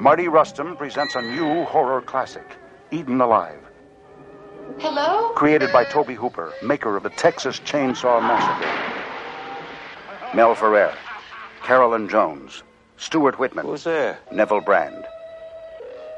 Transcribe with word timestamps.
Mardi 0.00 0.28
Rustam 0.28 0.78
presents 0.78 1.14
a 1.14 1.20
new 1.20 1.64
horror 1.66 2.00
classic, 2.00 2.56
Eaten 2.90 3.20
Alive. 3.20 3.60
Hello? 4.78 5.28
Created 5.34 5.70
by 5.74 5.84
Tobe 5.84 6.12
Hooper, 6.12 6.54
maker 6.62 6.96
of 6.96 7.02
the 7.02 7.10
Texas 7.10 7.60
Chainsaw 7.60 8.22
Massacre. 8.22 8.66
Mel 10.34 10.54
Ferrer, 10.54 10.94
Carolyn 11.62 12.08
Jones, 12.08 12.62
Stuart 12.96 13.38
Whitman, 13.38 13.66
Who's 13.66 13.84
there? 13.84 14.18
Neville 14.32 14.62
Brand. 14.62 15.04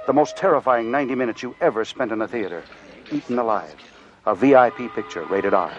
The 0.06 0.12
most 0.12 0.36
terrifying 0.36 0.92
90 0.92 1.16
minutes 1.16 1.42
you 1.42 1.56
ever 1.60 1.84
spent 1.84 2.12
in 2.12 2.22
a 2.22 2.28
theater. 2.28 2.62
Eaten 3.10 3.36
Alive. 3.36 3.74
A 4.26 4.34
VIP 4.36 4.94
picture, 4.94 5.24
rated 5.24 5.54
R. 5.54 5.72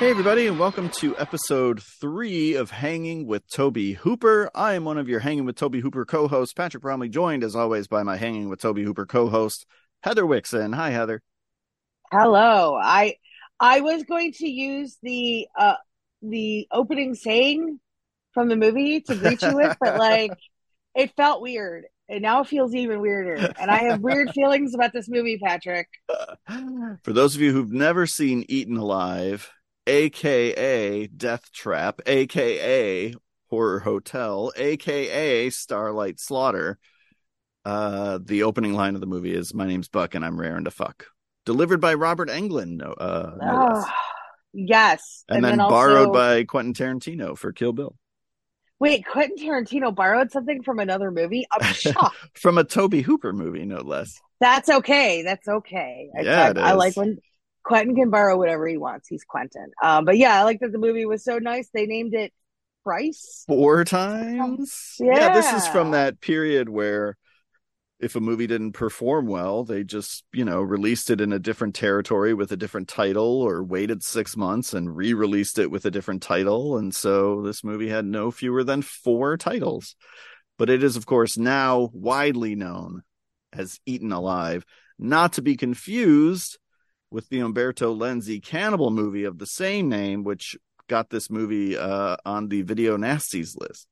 Hey, 0.00 0.08
everybody, 0.08 0.46
and 0.46 0.58
welcome 0.58 0.88
to 1.00 1.14
episode 1.18 1.82
three 1.82 2.54
of 2.54 2.70
Hanging 2.70 3.26
with 3.26 3.46
Tobe 3.50 3.96
Hooper. 3.96 4.50
I 4.54 4.72
am 4.72 4.86
one 4.86 4.96
of 4.96 5.10
your 5.10 5.20
Hanging 5.20 5.44
with 5.44 5.56
Tobe 5.56 5.74
Hooper 5.74 6.06
co 6.06 6.26
hosts, 6.26 6.54
Patrick 6.54 6.82
Bromley, 6.82 7.10
joined 7.10 7.44
as 7.44 7.54
always 7.54 7.86
by 7.86 8.02
my 8.02 8.16
Hanging 8.16 8.48
with 8.48 8.62
Tobe 8.62 8.78
Hooper 8.78 9.04
co 9.04 9.28
host, 9.28 9.66
Heather 10.02 10.22
Wixon. 10.22 10.74
Hi, 10.74 10.88
Heather. 10.88 11.20
Hello. 12.10 12.78
I 12.82 13.16
I 13.60 13.82
was 13.82 14.04
going 14.04 14.32
to 14.38 14.48
use 14.48 14.96
the 15.02 15.46
uh 15.54 15.74
the 16.22 16.66
opening 16.72 17.14
saying 17.14 17.78
from 18.32 18.48
the 18.48 18.56
movie 18.56 19.02
to 19.02 19.14
greet 19.14 19.42
you 19.42 19.54
with, 19.54 19.76
but 19.82 19.98
like 19.98 20.32
it 20.94 21.14
felt 21.14 21.42
weird. 21.42 21.84
And 22.08 22.22
now 22.22 22.40
it 22.40 22.48
feels 22.48 22.74
even 22.74 23.02
weirder. 23.02 23.52
And 23.60 23.70
I 23.70 23.84
have 23.84 24.00
weird 24.00 24.30
feelings 24.34 24.74
about 24.74 24.94
this 24.94 25.10
movie, 25.10 25.38
Patrick. 25.44 25.88
For 26.48 27.12
those 27.12 27.34
of 27.34 27.42
you 27.42 27.52
who've 27.52 27.70
never 27.70 28.06
seen 28.06 28.46
Eaten 28.48 28.78
Alive, 28.78 29.52
aka 29.90 31.06
Death 31.08 31.50
Trap, 31.52 32.00
aka 32.06 33.14
Horror 33.50 33.80
Hotel, 33.80 34.52
aka 34.56 35.50
Starlight 35.50 36.20
Slaughter. 36.20 36.78
Uh, 37.64 38.18
the 38.22 38.44
opening 38.44 38.72
line 38.74 38.94
of 38.94 39.00
the 39.00 39.06
movie 39.06 39.34
is 39.34 39.52
"My 39.52 39.66
name's 39.66 39.88
Buck 39.88 40.14
and 40.14 40.24
I'm 40.24 40.40
raring 40.40 40.64
to 40.64 40.70
fuck," 40.70 41.06
delivered 41.44 41.80
by 41.80 41.94
Robert 41.94 42.28
Englund. 42.28 42.76
No, 42.76 42.92
uh, 42.92 43.36
no. 43.40 43.68
Oh, 43.74 43.84
yes. 44.54 45.24
and, 45.28 45.44
then, 45.44 45.60
also- 45.60 45.74
borrowed 45.74 46.12
by 46.12 46.44
Quentin 46.44 46.72
Tarantino 46.72 47.36
for 47.36 47.52
Kill 47.52 47.72
Bill 47.72 47.96
Wait, 48.78 49.04
Quentin 49.06 49.36
Tarantino 49.36 49.94
borrowed 49.94 50.30
something 50.32 50.62
from 50.62 50.78
another 50.78 51.10
movie? 51.10 51.46
I'm 51.52 51.60
shocked. 51.74 52.16
from 52.38 52.56
a 52.56 52.64
Tobe 52.64 52.94
Hooper 52.94 53.34
movie, 53.34 53.66
no 53.66 53.82
less. 53.82 54.18
That's 54.40 54.70
okay. 54.70 55.22
That's 55.22 55.46
okay. 55.46 56.08
I- 56.18 56.22
Yeah, 56.22 56.52
I, 56.56 56.60
I 56.60 56.70
is. 56.70 56.76
like 56.78 56.96
when 56.96 57.18
Quentin 57.62 57.94
can 57.94 58.10
borrow 58.10 58.36
whatever 58.36 58.66
he 58.66 58.76
wants. 58.76 59.08
He's 59.08 59.24
Quentin. 59.24 59.70
Um, 59.82 60.04
but 60.04 60.16
yeah, 60.16 60.38
I 60.38 60.44
like 60.44 60.60
that 60.60 60.72
the 60.72 60.78
movie 60.78 61.06
was 61.06 61.24
so 61.24 61.38
nice. 61.38 61.68
They 61.72 61.86
named 61.86 62.14
it 62.14 62.32
Price. 62.82 63.44
Four 63.46 63.84
times. 63.84 64.96
yeah, 64.98 65.34
this 65.34 65.52
is 65.52 65.68
from 65.68 65.90
that 65.90 66.20
period 66.20 66.68
where 66.68 67.18
if 68.00 68.16
a 68.16 68.20
movie 68.20 68.46
didn't 68.46 68.72
perform 68.72 69.26
well, 69.26 69.64
they 69.64 69.84
just, 69.84 70.24
you 70.32 70.44
know, 70.44 70.62
released 70.62 71.10
it 71.10 71.20
in 71.20 71.32
a 71.32 71.38
different 71.38 71.74
territory 71.74 72.32
with 72.32 72.50
a 72.50 72.56
different 72.56 72.88
title 72.88 73.42
or 73.42 73.62
waited 73.62 74.02
six 74.02 74.36
months 74.36 74.72
and 74.72 74.96
re 74.96 75.12
released 75.12 75.58
it 75.58 75.70
with 75.70 75.84
a 75.84 75.90
different 75.90 76.22
title. 76.22 76.78
And 76.78 76.94
so 76.94 77.42
this 77.42 77.62
movie 77.62 77.90
had 77.90 78.06
no 78.06 78.30
fewer 78.30 78.64
than 78.64 78.80
four 78.80 79.36
titles. 79.36 79.94
But 80.58 80.70
it 80.70 80.82
is, 80.82 80.96
of 80.96 81.06
course, 81.06 81.36
now 81.36 81.90
widely 81.92 82.54
known 82.54 83.02
as 83.52 83.80
Eaten 83.84 84.12
Alive, 84.12 84.64
not 84.98 85.34
to 85.34 85.42
be 85.42 85.56
confused 85.56 86.58
with 87.10 87.28
the 87.28 87.40
Umberto 87.40 87.94
Lenzi 87.94 88.42
cannibal 88.42 88.90
movie 88.90 89.24
of 89.24 89.38
the 89.38 89.46
same 89.46 89.88
name, 89.88 90.24
which 90.24 90.56
got 90.88 91.10
this 91.10 91.30
movie 91.30 91.76
uh, 91.76 92.16
on 92.24 92.48
the 92.48 92.62
video 92.62 92.96
nasties 92.96 93.56
list. 93.58 93.86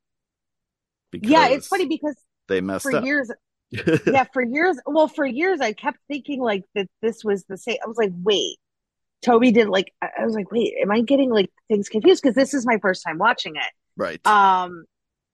Yeah, 1.12 1.48
it's 1.48 1.68
funny 1.68 1.86
because 1.86 2.16
they 2.48 2.60
messed 2.60 2.82
for 2.82 2.96
up. 2.96 3.04
years 3.04 3.30
yeah, 3.70 4.24
for 4.32 4.42
years. 4.42 4.78
Well, 4.86 5.08
for 5.08 5.26
years, 5.26 5.60
I 5.60 5.72
kept 5.72 5.98
thinking 6.08 6.40
like 6.40 6.64
that 6.74 6.86
this 7.02 7.22
was 7.24 7.44
the 7.44 7.58
same. 7.58 7.76
I 7.84 7.88
was 7.88 7.96
like, 7.96 8.12
wait, 8.22 8.56
Tobe 9.22 9.52
did 9.52 9.68
like. 9.68 9.92
I 10.02 10.08
I 10.20 10.24
was 10.24 10.34
like, 10.34 10.50
wait, 10.50 10.74
am 10.82 10.90
I 10.90 11.02
getting 11.02 11.30
like 11.30 11.50
things 11.68 11.88
confused? 11.88 12.22
Because 12.22 12.34
this 12.34 12.54
is 12.54 12.66
my 12.66 12.78
first 12.78 13.02
time 13.06 13.18
watching 13.18 13.56
it. 13.56 13.70
right. 13.96 14.26
Um, 14.26 14.84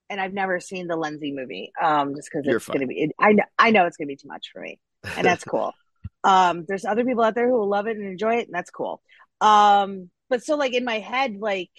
and 0.09 0.21
I've 0.21 0.33
never 0.33 0.59
seen 0.59 0.87
the 0.87 0.95
Lenzi 0.95 1.33
movie. 1.33 1.71
Um, 1.81 2.13
just 2.15 2.29
because 2.31 2.45
it's 2.47 2.65
fine. 2.65 2.75
gonna 2.75 2.87
be. 2.87 3.03
It, 3.03 3.11
I 3.19 3.31
know. 3.33 3.43
I 3.57 3.71
know 3.71 3.85
it's 3.85 3.97
gonna 3.97 4.07
be 4.07 4.17
too 4.17 4.27
much 4.27 4.51
for 4.53 4.61
me, 4.61 4.79
and 5.17 5.25
that's 5.25 5.43
cool. 5.43 5.73
Um, 6.25 6.65
there's 6.67 6.83
other 6.85 7.05
people 7.05 7.23
out 7.23 7.35
there 7.35 7.47
who 7.47 7.57
will 7.57 7.69
love 7.69 7.87
it 7.87 7.95
and 7.97 8.05
enjoy 8.05 8.35
it, 8.39 8.47
and 8.47 8.53
that's 8.53 8.71
cool. 8.71 9.01
Um, 9.39 10.09
but 10.29 10.43
so 10.43 10.55
like 10.57 10.73
in 10.73 10.83
my 10.85 10.99
head, 10.99 11.37
like. 11.39 11.71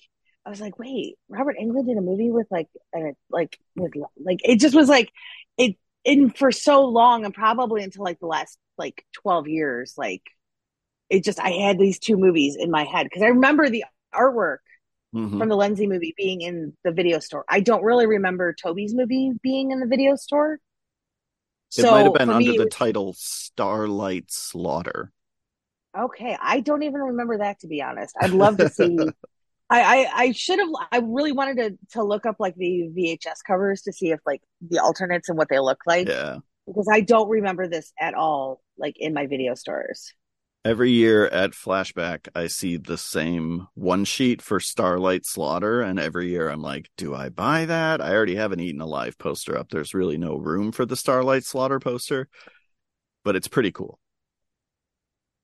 I 0.45 0.49
was 0.51 0.61
like, 0.61 0.79
wait, 0.79 1.17
Robert 1.29 1.57
Englund 1.61 1.89
did 1.89 1.99
a 1.99 2.01
movie 2.01 2.31
with 2.31 2.47
like, 2.53 2.69
uh, 2.97 3.15
like, 3.31 3.59
with 3.75 3.95
like, 4.17 4.39
it 4.45 4.61
just 4.61 4.77
was 4.77 4.89
like, 4.89 5.11
it, 5.59 5.75
in 6.05 6.31
for 6.31 6.53
so 6.53 6.85
long 6.85 7.25
and 7.25 7.35
probably 7.35 7.83
until 7.83 8.05
like 8.05 8.21
the 8.21 8.27
last 8.27 8.57
like 8.79 9.05
12 9.13 9.49
years 9.49 9.95
like 9.99 10.23
it 11.11 11.25
just 11.25 11.41
i 11.41 11.51
had 11.51 11.79
these 11.79 11.99
two 11.99 12.17
movies 12.17 12.57
in 12.57 12.71
my 12.71 12.85
head 12.85 13.05
because 13.05 13.23
i 13.23 13.27
remember 13.27 13.69
the 13.69 13.85
artwork 14.15 14.59
Mhm. 15.15 15.39
from 15.39 15.49
the 15.49 15.57
Lenzi 15.57 15.89
movie 15.89 16.15
being 16.17 16.43
in 16.43 16.77
the 16.85 16.93
video 16.93 17.19
store 17.19 17.45
i 17.49 17.61
don't 17.61 17.83
really 17.83 18.07
remember 18.07 18.55
tobe's 18.55 18.95
movie 18.95 19.33
being 19.43 19.73
in 19.73 19.81
the 19.81 19.87
video 19.87 20.15
store 20.15 20.59
It 21.79 21.85
might 21.85 22.05
have 22.05 22.15
been 22.15 22.31
under 22.31 22.53
me, 22.53 22.59
the 22.59 22.67
title 22.67 23.15
Starlight 23.17 24.31
Slaughter. 24.31 25.13
okay 25.99 26.37
i 26.41 26.61
don't 26.61 26.83
even 26.83 27.01
remember 27.01 27.39
that 27.39 27.59
to 27.61 27.67
be 27.67 27.83
honest 27.83 28.15
i'd 28.21 28.31
love 28.31 28.57
to 28.59 28.69
see 28.69 28.97
I, 29.69 29.81
I 29.83 30.11
I 30.27 30.33
should 30.33 30.61
have 30.61 30.69
I 30.93 30.99
really 30.99 31.33
wanted 31.33 31.57
to 31.57 31.79
to 31.95 32.05
look 32.05 32.25
up 32.25 32.37
like 32.39 32.55
the 32.55 32.89
VHS 32.97 33.39
covers 33.45 33.83
to 33.83 33.93
see 33.93 34.13
if 34.13 34.21
like 34.25 34.41
the 34.61 34.79
alternates 34.79 35.29
and 35.29 35.37
what 35.37 35.49
they 35.49 35.59
look 35.59 35.81
like 35.87 36.07
Yeah. 36.07 36.37
because 36.69 36.89
I 36.89 37.01
don't 37.01 37.29
remember 37.29 37.67
this 37.67 37.93
at 37.99 38.15
all 38.15 38.63
like 38.79 38.95
in 38.97 39.13
my 39.13 39.27
video 39.27 39.57
stores. 39.57 40.13
Every 40.67 40.91
year 40.91 41.27
at 41.27 41.53
Flashback, 41.53 42.27
I 42.35 42.49
see 42.49 42.77
the 42.77 42.99
same 42.99 43.69
one 43.75 44.05
sheet 44.05 44.43
for 44.43 44.59
Starlight 44.59 45.25
Slaughter. 45.25 45.81
And 45.81 45.97
every 45.97 46.31
year 46.31 46.49
I'm 46.49 46.61
like, 46.61 46.91
do 46.97 47.15
I 47.15 47.29
buy 47.29 47.67
that? 47.67 48.01
I 48.01 48.13
already 48.13 48.35
have 48.35 48.51
an 48.51 48.59
Eaten 48.59 48.81
Alive 48.81 49.17
poster 49.17 49.57
up. 49.57 49.69
There's 49.71 49.95
really 49.95 50.19
no 50.19 50.35
room 50.35 50.73
for 50.73 50.85
the 50.85 50.97
Starlight 50.97 51.45
Slaughter 51.45 51.79
poster, 51.79 52.29
but 53.23 53.37
it's 53.37 53.47
pretty 53.47 53.71
cool. 53.71 54.01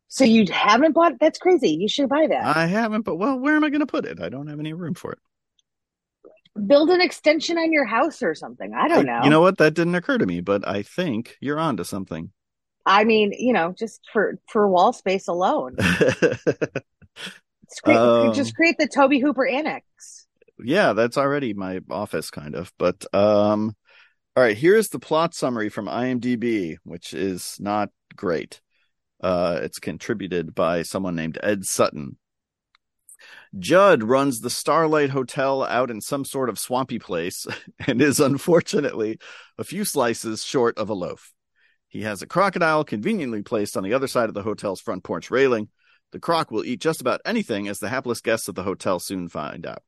So 0.08 0.24
you 0.24 0.44
haven't 0.50 0.90
bought? 0.90 1.20
That's 1.20 1.38
crazy. 1.38 1.70
You 1.70 1.88
should 1.88 2.08
buy 2.08 2.26
that. 2.28 2.56
I 2.56 2.66
haven't, 2.66 3.02
but 3.02 3.14
well, 3.14 3.38
where 3.38 3.54
am 3.54 3.62
I 3.62 3.70
going 3.70 3.78
to 3.78 3.86
put 3.86 4.04
it? 4.04 4.20
I 4.20 4.28
don't 4.28 4.48
have 4.48 4.58
any 4.58 4.72
room 4.72 4.94
for 4.94 5.12
it. 5.12 5.20
Build 6.66 6.90
an 6.90 7.00
extension 7.00 7.58
on 7.58 7.70
your 7.70 7.84
house 7.84 8.24
or 8.24 8.34
something. 8.34 8.74
I 8.74 8.88
don't 8.88 9.06
know. 9.06 9.20
You 9.22 9.30
know 9.30 9.40
what? 9.40 9.58
That 9.58 9.74
didn't 9.74 9.94
occur 9.94 10.18
to 10.18 10.26
me, 10.26 10.40
but 10.40 10.66
I 10.66 10.82
think 10.82 11.36
you're 11.40 11.60
onto 11.60 11.84
something. 11.84 12.32
I 12.84 13.04
mean, 13.04 13.32
you 13.32 13.52
know, 13.52 13.74
just 13.78 14.00
for 14.12 14.38
for 14.48 14.68
wall 14.68 14.92
space 14.92 15.28
alone, 15.28 15.76
Just 17.68 17.82
create, 17.82 17.96
Um, 17.96 18.32
just 18.32 18.54
create 18.54 18.76
the 18.78 18.88
Tobe 18.88 19.14
Hooper 19.20 19.46
annex. 19.46 20.26
yeah, 20.64 20.92
that's 20.92 21.18
already 21.18 21.54
my 21.54 21.80
office 21.90 22.30
kind 22.30 22.54
of. 22.54 22.72
But 22.78 23.04
um 23.14 23.74
all 24.36 24.42
right, 24.44 24.56
here's 24.56 24.88
the 24.88 24.98
plot 24.98 25.34
summary 25.34 25.68
from 25.68 25.86
IMDb, 25.86 26.76
which 26.84 27.14
is 27.14 27.56
not 27.60 27.90
great. 28.16 28.60
Uh 29.22 29.60
it's 29.62 29.78
contributed 29.78 30.54
by 30.54 30.82
someone 30.82 31.14
named 31.16 31.38
Ed 31.42 31.64
Sutton. 31.66 32.18
Judd 33.58 34.02
runs 34.02 34.40
the 34.40 34.50
Starlight 34.50 35.10
Hotel 35.10 35.62
out 35.64 35.90
in 35.90 36.00
some 36.00 36.24
sort 36.24 36.48
of 36.48 36.58
swampy 36.58 36.98
place 36.98 37.46
and 37.86 38.00
is 38.00 38.20
unfortunately 38.20 39.18
a 39.58 39.64
few 39.64 39.84
slices 39.84 40.44
short 40.44 40.76
of 40.78 40.88
a 40.88 40.94
loaf. 40.94 41.32
He 41.92 42.04
has 42.04 42.22
a 42.22 42.26
crocodile 42.26 42.84
conveniently 42.84 43.42
placed 43.42 43.76
on 43.76 43.82
the 43.82 43.92
other 43.92 44.06
side 44.06 44.30
of 44.30 44.34
the 44.34 44.42
hotel's 44.42 44.80
front 44.80 45.04
porch 45.04 45.30
railing. 45.30 45.68
The 46.12 46.18
croc 46.18 46.50
will 46.50 46.64
eat 46.64 46.80
just 46.80 47.02
about 47.02 47.20
anything, 47.26 47.68
as 47.68 47.80
the 47.80 47.90
hapless 47.90 48.22
guests 48.22 48.48
of 48.48 48.54
the 48.54 48.62
hotel 48.62 48.98
soon 48.98 49.28
find 49.28 49.66
out. 49.66 49.82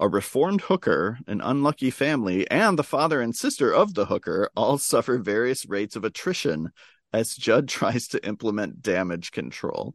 A 0.00 0.08
reformed 0.08 0.62
hooker, 0.62 1.18
an 1.26 1.42
unlucky 1.42 1.90
family, 1.90 2.50
and 2.50 2.78
the 2.78 2.82
father 2.82 3.20
and 3.20 3.36
sister 3.36 3.70
of 3.70 3.92
the 3.92 4.06
hooker 4.06 4.48
all 4.56 4.78
suffer 4.78 5.18
various 5.18 5.68
rates 5.68 5.96
of 5.96 6.04
attrition 6.04 6.70
as 7.12 7.34
Judd 7.34 7.68
tries 7.68 8.08
to 8.08 8.26
implement 8.26 8.80
damage 8.80 9.30
control. 9.30 9.94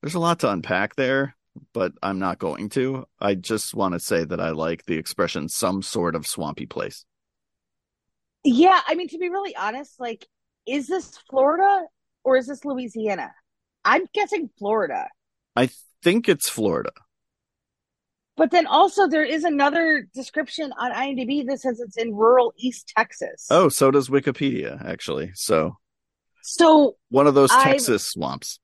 There's 0.00 0.16
a 0.16 0.18
lot 0.18 0.40
to 0.40 0.50
unpack 0.50 0.96
there, 0.96 1.36
but 1.72 1.92
I'm 2.02 2.18
not 2.18 2.40
going 2.40 2.70
to. 2.70 3.06
I 3.20 3.36
just 3.36 3.72
want 3.72 3.94
to 3.94 4.00
say 4.00 4.24
that 4.24 4.40
I 4.40 4.50
like 4.50 4.86
the 4.86 4.98
expression 4.98 5.48
some 5.48 5.80
sort 5.80 6.16
of 6.16 6.26
swampy 6.26 6.66
place. 6.66 7.04
Yeah, 8.42 8.80
I 8.84 8.96
mean, 8.96 9.06
to 9.10 9.18
be 9.18 9.28
really 9.28 9.54
honest, 9.54 10.00
like, 10.00 10.26
is 10.66 10.86
this 10.86 11.18
Florida 11.30 11.86
or 12.24 12.36
is 12.36 12.46
this 12.46 12.64
Louisiana? 12.64 13.32
I'm 13.84 14.06
guessing 14.14 14.50
Florida. 14.58 15.08
I 15.56 15.70
think 16.02 16.28
it's 16.28 16.48
Florida. 16.48 16.92
But 18.36 18.50
then 18.50 18.66
also 18.66 19.08
there 19.08 19.24
is 19.24 19.44
another 19.44 20.08
description 20.14 20.72
on 20.78 20.92
IMDb 20.92 21.46
that 21.48 21.60
says 21.60 21.80
it's 21.80 21.96
in 21.98 22.14
rural 22.14 22.54
East 22.56 22.92
Texas. 22.96 23.46
Oh, 23.50 23.68
so 23.68 23.90
does 23.90 24.08
Wikipedia, 24.08 24.82
actually. 24.84 25.32
So 25.34 25.76
So 26.42 26.96
one 27.10 27.26
of 27.26 27.34
those 27.34 27.50
Texas 27.50 28.06
swamps. 28.06 28.58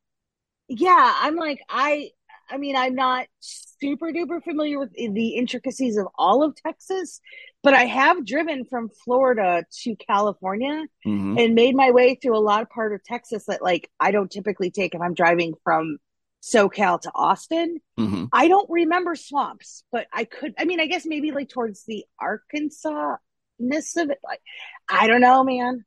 yeah, 0.69 1.15
I'm 1.21 1.37
like 1.37 1.61
I 1.69 2.11
I 2.51 2.57
mean, 2.57 2.77
I'm 2.77 2.95
not 2.95 3.27
super 3.41 4.11
duper 4.13 4.43
familiar 4.43 4.79
with 4.79 4.93
the 4.93 5.29
intricacies 5.37 5.97
of 5.97 6.07
all 6.17 6.43
of 6.43 6.57
Texas, 6.57 7.21
but 7.63 7.75
I 7.75 7.85
have 7.85 8.25
driven 8.25 8.65
from 8.65 8.89
Florida 9.05 9.65
to 9.83 9.97
California 9.97 10.87
Mhm. 11.07 11.39
and 11.43 11.55
made 11.55 11.77
my 11.77 11.91
way 11.91 12.15
through 12.15 12.37
a 12.37 12.41
lot 12.41 12.63
of 12.63 12.71
part 12.71 12.93
of 12.95 13.05
Texas 13.05 13.45
that 13.47 13.63
like 13.63 13.91
I 14.01 14.11
don't 14.11 14.31
typically 14.31 14.71
take 14.71 14.95
if 14.95 15.01
I'm 15.01 15.15
driving 15.15 15.55
from 15.63 15.99
SoCal 16.43 17.01
to 17.01 17.11
Austin. 17.15 17.79
Mhm. 17.99 18.29
I 18.33 18.49
don't 18.49 18.71
remember 18.71 19.15
swamps, 19.17 19.85
but 19.91 20.07
I 20.13 20.25
could. 20.25 20.55
I 20.59 20.65
mean, 20.65 20.81
I 20.81 20.87
guess 20.87 21.05
maybe 21.05 21.33
like 21.33 21.49
towards 21.49 21.85
the 21.85 22.05
Arkansas 22.21 23.17
ness 23.59 23.97
of 23.97 24.11
it. 24.11 24.19
Like, 24.23 24.41
I 24.89 25.07
don't 25.09 25.21
know, 25.21 25.43
man. 25.43 25.85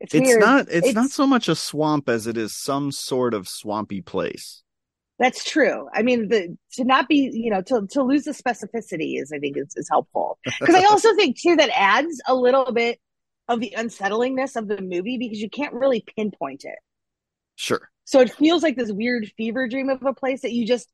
It's, 0.00 0.14
It's 0.14 0.36
not 0.36 0.68
it's, 0.70 0.94
not 0.94 1.10
so 1.10 1.26
much 1.26 1.48
a 1.48 1.54
swamp 1.54 2.08
as 2.08 2.26
it 2.26 2.38
is 2.38 2.56
some 2.56 2.90
sort 2.92 3.34
of 3.34 3.46
swampy 3.48 4.00
place. 4.00 4.62
That's 5.20 5.44
true. 5.44 5.86
I 5.92 6.00
mean, 6.02 6.28
the 6.28 6.56
to 6.72 6.84
not 6.84 7.06
be, 7.06 7.30
you 7.32 7.50
know, 7.50 7.60
to 7.62 7.86
to 7.90 8.02
lose 8.02 8.24
the 8.24 8.32
specificity 8.32 9.20
is, 9.20 9.30
I 9.32 9.38
think, 9.38 9.58
is, 9.58 9.74
is 9.76 9.88
helpful. 9.88 10.38
Because 10.58 10.74
I 10.74 10.84
also 10.84 11.14
think 11.14 11.38
too 11.38 11.56
that 11.56 11.70
adds 11.74 12.20
a 12.26 12.34
little 12.34 12.72
bit 12.72 12.98
of 13.46 13.60
the 13.60 13.74
unsettlingness 13.76 14.56
of 14.56 14.66
the 14.66 14.80
movie 14.80 15.18
because 15.18 15.38
you 15.38 15.50
can't 15.50 15.74
really 15.74 16.02
pinpoint 16.16 16.64
it. 16.64 16.78
Sure. 17.56 17.90
So 18.04 18.20
it 18.20 18.32
feels 18.32 18.62
like 18.62 18.76
this 18.76 18.90
weird 18.90 19.30
fever 19.36 19.68
dream 19.68 19.90
of 19.90 20.02
a 20.02 20.14
place 20.14 20.40
that 20.40 20.52
you 20.52 20.66
just 20.66 20.90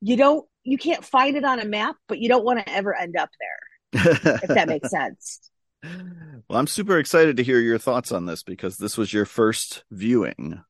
you 0.00 0.16
don't 0.16 0.46
you 0.62 0.78
can't 0.78 1.04
find 1.04 1.36
it 1.36 1.44
on 1.44 1.58
a 1.58 1.64
map, 1.64 1.96
but 2.06 2.20
you 2.20 2.28
don't 2.28 2.44
want 2.44 2.64
to 2.64 2.72
ever 2.72 2.94
end 2.94 3.16
up 3.16 3.30
there. 3.40 4.38
If 4.42 4.48
that 4.48 4.68
makes 4.68 4.90
sense. 4.92 5.50
well, 5.82 6.58
I'm 6.58 6.68
super 6.68 6.98
excited 6.98 7.36
to 7.38 7.42
hear 7.42 7.58
your 7.58 7.78
thoughts 7.78 8.12
on 8.12 8.26
this 8.26 8.44
because 8.44 8.76
this 8.76 8.96
was 8.96 9.12
your 9.12 9.24
first 9.24 9.84
viewing 9.90 10.62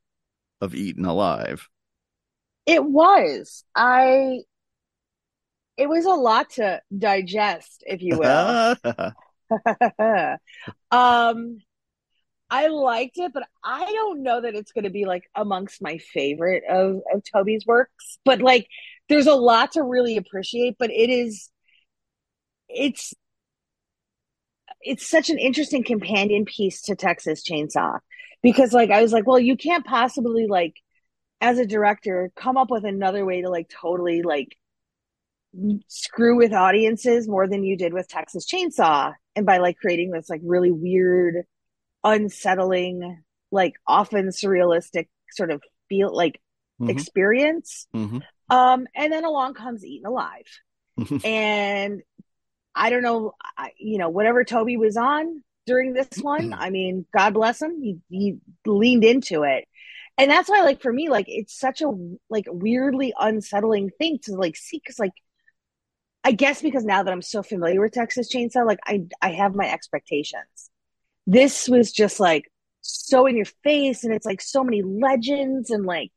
of 0.63 0.75
Eaten 0.75 1.05
Alive. 1.05 1.69
It 2.67 2.85
was. 2.85 3.65
I. 3.75 4.41
It 5.77 5.89
was 5.89 6.07
a 6.07 6.11
lot 6.11 6.51
to 6.51 6.81
digest, 6.97 7.85
if 7.87 8.01
you 8.03 8.19
will. 8.19 8.77
um, 10.91 11.59
I 12.49 12.69
liked 12.69 13.19
it, 13.19 13.33
but 13.33 13.45
I 13.65 13.85
don't 13.85 14.23
know 14.23 14.41
that 14.41 14.55
it's 14.55 14.73
going 14.73 14.85
to 14.85 14.91
be 14.91 15.05
like 15.05 15.25
amongst 15.35 15.83
my 15.83 15.99
favorite 15.99 16.65
of 16.69 17.01
of 17.13 17.23
Tobe's 17.33 17.67
works. 17.67 18.19
But 18.25 18.41
like, 18.41 18.69
there's 19.09 19.27
a 19.27 19.35
lot 19.35 19.73
to 19.73 19.83
really 19.83 20.17
appreciate. 20.17 20.77
But 20.79 20.91
it 20.91 21.11
is, 21.11 21.51
it's, 22.69 23.15
it's 24.81 25.09
such 25.09 25.31
an 25.31 25.39
interesting 25.39 25.83
companion 25.83 26.45
piece 26.45 26.83
to 26.83 26.95
Texas 26.95 27.43
Chainsaw 27.43 27.99
because 28.43 28.73
like 28.73 28.91
I 28.91 29.03
was 29.03 29.13
like, 29.13 29.27
well, 29.27 29.41
you 29.41 29.57
can't 29.57 29.85
possibly 29.85 30.47
like 30.47 30.75
as 31.41 31.59
a 31.59 31.67
director 31.67 32.31
come 32.37 32.57
up 32.57 32.71
with 32.71 32.85
another 32.85 33.25
way 33.25 33.43
to 33.43 33.49
like 33.49 33.69
totally 33.69 34.23
like 34.23 34.57
screw 35.89 36.37
with 36.37 36.53
audiences 36.53 37.29
more 37.29 37.49
than 37.49 37.65
you 37.65 37.77
did 37.77 37.93
with 37.95 38.09
Texas 38.09 38.47
Chainsaw 38.47 39.15
and 39.35 39.47
by 39.47 39.59
like 39.59 39.79
creating 39.79 40.11
this 40.11 40.29
like 40.29 40.43
really 40.45 40.71
weird 40.71 41.45
unsettling 42.05 43.23
like 43.51 43.75
often 43.87 44.29
surrealistic 44.29 45.09
sort 45.31 45.51
of 45.51 45.63
feel 45.89 46.15
like 46.15 46.41
Mhm. 46.81 46.91
experience 46.91 47.87
Mhm. 47.95 48.23
um 48.51 48.87
and 48.95 49.13
then 49.13 49.25
along 49.25 49.55
comes 49.55 49.83
Eaten 49.85 50.07
Alive 50.07 50.47
Mhm. 50.99 51.25
and 51.25 52.03
I 52.75 52.91
don't 52.91 53.03
know 53.03 53.33
I, 53.57 53.73
you 53.79 53.97
know 53.99 54.11
whatever 54.11 54.45
Tobe 54.45 54.77
was 54.77 54.99
on 54.99 55.43
during 55.65 55.95
this 55.95 56.19
one 56.21 56.53
I 56.59 56.69
mean 56.69 57.07
God 57.17 57.33
bless 57.33 57.63
him 57.63 57.81
he 57.81 57.99
he 58.11 58.37
leaned 58.67 59.05
into 59.05 59.45
it 59.45 59.67
and 60.19 60.31
that's 60.31 60.49
why 60.49 60.63
like 60.63 60.81
for 60.81 60.93
me 60.93 61.09
like 61.09 61.27
it's 61.29 61.59
such 61.59 61.83
a 61.83 61.91
like 62.31 62.47
weirdly 62.49 63.13
unsettling 63.19 63.91
thing 63.99 64.19
to 64.23 64.33
like 64.35 64.57
see 64.57 64.79
because 64.79 64.99
like 64.99 65.13
i 66.25 66.33
guess 66.33 66.63
because 66.63 66.85
now 66.85 67.03
that 67.03 67.13
i'm 67.13 67.23
so 67.23 67.43
familiar 67.43 67.81
with 67.81 67.93
texas 67.93 68.33
chainsaw 68.33 68.67
like 68.67 68.81
i 68.87 69.03
i 69.23 69.31
have 69.31 69.55
my 69.55 69.71
expectations. 69.71 70.71
This 71.27 71.69
was 71.69 71.93
just 71.93 72.21
like 72.21 72.51
so 72.83 73.27
in 73.27 73.37
your 73.37 73.47
face 73.65 74.05
and 74.05 74.15
it's 74.15 74.27
like 74.27 74.41
so 74.41 74.63
many 74.63 74.83
legends 74.83 75.71
and 75.71 75.85
like 75.85 76.13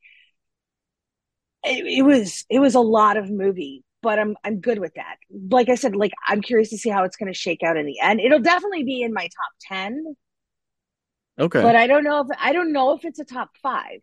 it, 1.63 1.85
it 1.85 2.01
was 2.03 2.45
it 2.49 2.59
was 2.59 2.75
a 2.75 2.79
lot 2.79 3.17
of 3.17 3.29
movie 3.29 3.83
but 4.01 4.19
i'm 4.19 4.35
i'm 4.43 4.59
good 4.59 4.79
with 4.79 4.93
that. 4.95 5.17
Like 5.51 5.69
i 5.69 5.75
said 5.75 5.95
like 5.95 6.13
i'm 6.27 6.41
curious 6.41 6.69
to 6.69 6.77
see 6.77 6.89
how 6.89 7.03
it's 7.03 7.17
going 7.17 7.31
to 7.31 7.37
shake 7.37 7.63
out 7.63 7.77
in 7.77 7.85
the 7.85 7.99
end. 7.99 8.19
It'll 8.21 8.39
definitely 8.39 8.83
be 8.83 9.01
in 9.01 9.13
my 9.13 9.23
top 9.23 9.51
10 9.67 10.15
Okay. 11.39 11.62
but 11.62 11.75
i 11.75 11.88
don't 11.88 12.03
know 12.03 12.21
if 12.21 12.27
i 12.39 12.51
don't 12.51 12.71
know 12.71 12.94
if 12.94 13.06
it's 13.06 13.19
a 13.19 13.25
top 13.25 13.50
5 13.62 14.01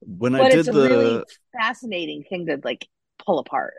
when 0.00 0.34
I 0.34 0.38
but 0.38 0.50
did 0.50 0.60
it's 0.60 0.68
a 0.68 0.72
the 0.72 0.88
really 0.88 1.24
fascinating 1.60 2.24
thing 2.28 2.46
to 2.46 2.60
like 2.62 2.86
pull 3.24 3.38
apart 3.38 3.74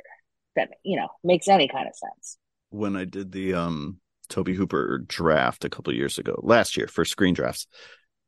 that 0.55 0.69
you 0.83 0.99
know 0.99 1.07
makes 1.23 1.47
any 1.47 1.67
kind 1.67 1.87
of 1.87 1.95
sense. 1.95 2.37
When 2.69 2.95
I 2.95 3.05
did 3.05 3.31
the 3.31 3.53
um 3.53 3.99
Tobe 4.27 4.49
Hooper 4.49 4.99
draft 5.07 5.65
a 5.65 5.69
couple 5.69 5.91
of 5.91 5.97
years 5.97 6.17
ago, 6.17 6.39
last 6.43 6.77
year 6.77 6.87
for 6.87 7.03
screen 7.05 7.33
drafts, 7.33 7.67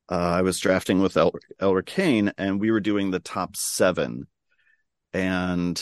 uh, 0.09 0.15
I 0.15 0.41
was 0.41 0.59
drafting 0.59 1.01
with 1.01 1.15
El- 1.15 1.33
Elric 1.61 1.85
Kane, 1.85 2.31
and 2.37 2.59
we 2.59 2.71
were 2.71 2.79
doing 2.79 3.11
the 3.11 3.19
top 3.19 3.55
seven, 3.55 4.27
and 5.13 5.81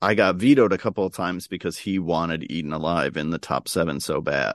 I 0.00 0.14
got 0.14 0.36
vetoed 0.36 0.72
a 0.72 0.78
couple 0.78 1.04
of 1.04 1.14
times 1.14 1.48
because 1.48 1.78
he 1.78 1.98
wanted 1.98 2.50
Eaten 2.50 2.72
Alive 2.72 3.16
in 3.16 3.30
the 3.30 3.38
top 3.38 3.68
seven 3.68 3.98
so 4.00 4.20
bad, 4.20 4.54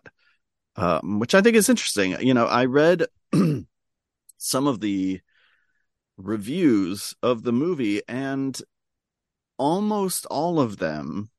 um, 0.77 1.19
which 1.19 1.35
I 1.35 1.41
think 1.41 1.56
is 1.56 1.69
interesting. 1.69 2.15
You 2.21 2.33
know, 2.33 2.45
I 2.45 2.65
read 2.65 3.06
some 4.38 4.68
of 4.68 4.79
the 4.79 5.19
reviews 6.18 7.15
of 7.21 7.44
the 7.44 7.51
movie, 7.51 8.01
and 8.07 8.59
almost 9.57 10.25
all 10.27 10.59
of 10.59 10.77
them 10.77 11.29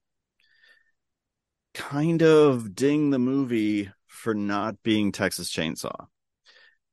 kind 1.73 2.23
of 2.23 2.75
ding 2.75 3.11
the 3.11 3.19
movie 3.19 3.91
for 4.07 4.35
not 4.35 4.83
being 4.83 5.13
Texas 5.13 5.51
Chainsaw. 5.51 6.07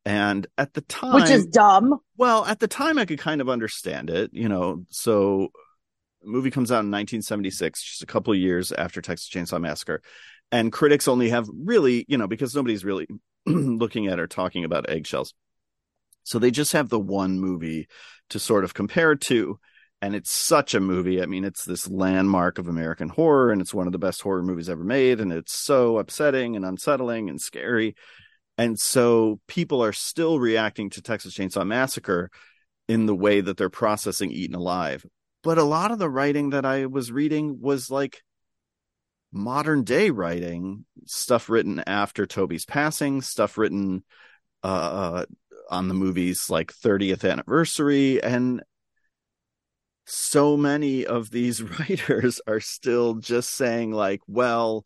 And 0.06 0.46
at 0.58 0.74
the 0.76 0.82
time, 0.82 1.16
which 1.16 1.32
is 1.32 1.48
dumb 1.48 2.00
well, 2.16 2.46
at 2.46 2.60
the 2.60 2.68
time, 2.68 3.00
I 3.00 3.06
could 3.06 3.18
kind 3.18 3.42
of 3.42 3.50
understand 3.50 4.12
it, 4.12 4.30
you 4.34 4.48
know. 4.48 4.86
So, 4.92 5.50
the 6.22 6.30
movie 6.30 6.52
comes 6.52 6.72
out 6.72 6.86
in 6.86 6.92
1976, 6.92 7.82
just 7.82 8.04
a 8.04 8.06
couple 8.06 8.32
of 8.32 8.38
years 8.38 8.72
after 8.72 9.02
Texas 9.02 9.28
Chainsaw 9.28 9.60
Massacre, 9.60 10.04
and 10.56 10.72
critics 10.72 11.08
only 11.08 11.30
have 11.30 11.50
really, 11.54 12.06
you 12.08 12.18
know, 12.18 12.28
because 12.28 12.56
nobody's 12.56 12.86
really 12.86 13.08
looking 13.46 14.08
at 14.08 14.20
or 14.20 14.28
talking 14.28 14.64
about 14.64 14.90
eggshells, 14.90 15.34
so 16.24 16.40
they 16.40 16.50
just 16.50 16.72
have 16.72 16.90
the 16.90 17.00
one 17.00 17.40
movie 17.40 17.88
to 18.30 18.40
sort 18.40 18.64
of 18.64 18.74
compare 18.74 19.16
to. 19.16 19.60
And 20.02 20.16
it's 20.16 20.32
such 20.32 20.74
a 20.74 20.80
movie. 20.80 21.22
I 21.22 21.26
mean, 21.26 21.46
it's 21.46 21.66
this 21.66 21.90
landmark 21.90 22.58
of 22.58 22.68
American 22.68 23.10
horror, 23.10 23.52
and 23.52 23.62
it's 23.62 23.74
one 23.74 23.88
of 23.88 23.94
the 23.94 24.00
best 24.00 24.22
horror 24.22 24.44
movies 24.44 24.70
ever 24.70 24.84
made. 24.84 25.20
And 25.20 25.32
it's 25.32 25.54
so 25.54 25.98
upsetting 25.98 26.56
and 26.56 26.66
unsettling 26.66 27.30
and 27.30 27.40
scary. 27.40 27.96
And 28.58 28.80
so 28.80 29.40
people 29.48 29.84
are 29.84 29.94
still 29.94 30.40
reacting 30.40 30.90
to 30.92 31.02
Texas 31.02 31.36
Chainsaw 31.36 31.66
Massacre 31.66 32.30
in 32.88 33.06
the 33.08 33.16
way 33.16 33.42
that 33.42 33.58
they're 33.58 33.70
processing 33.70 34.32
Eaten 34.32 34.56
Alive. 34.56 35.06
But 35.44 35.58
a 35.58 35.64
lot 35.64 35.92
of 35.92 36.00
the 36.00 36.10
writing 36.10 36.52
that 36.52 36.66
I 36.66 36.86
was 36.86 37.12
reading 37.12 37.60
was 37.62 37.90
like 37.90 38.22
modern 39.36 39.84
day 39.84 40.10
writing, 40.10 40.86
stuff 41.06 41.50
written 41.50 41.84
after 41.86 42.26
Tobe's 42.26 42.66
passing, 42.66 43.22
stuff 43.22 43.58
written 43.58 44.04
uh, 44.64 45.26
on 45.70 45.88
the 45.88 45.94
movie's 45.94 46.50
like 46.50 46.74
30th 46.74 47.30
anniversary. 47.30 48.24
And 48.24 48.64
so 50.06 50.56
many 50.58 51.06
of 51.06 51.30
these 51.32 51.62
writers 51.80 52.42
are 52.48 52.60
still 52.62 53.16
just 53.16 53.52
saying, 53.52 53.92
like, 53.92 54.22
well, 54.28 54.86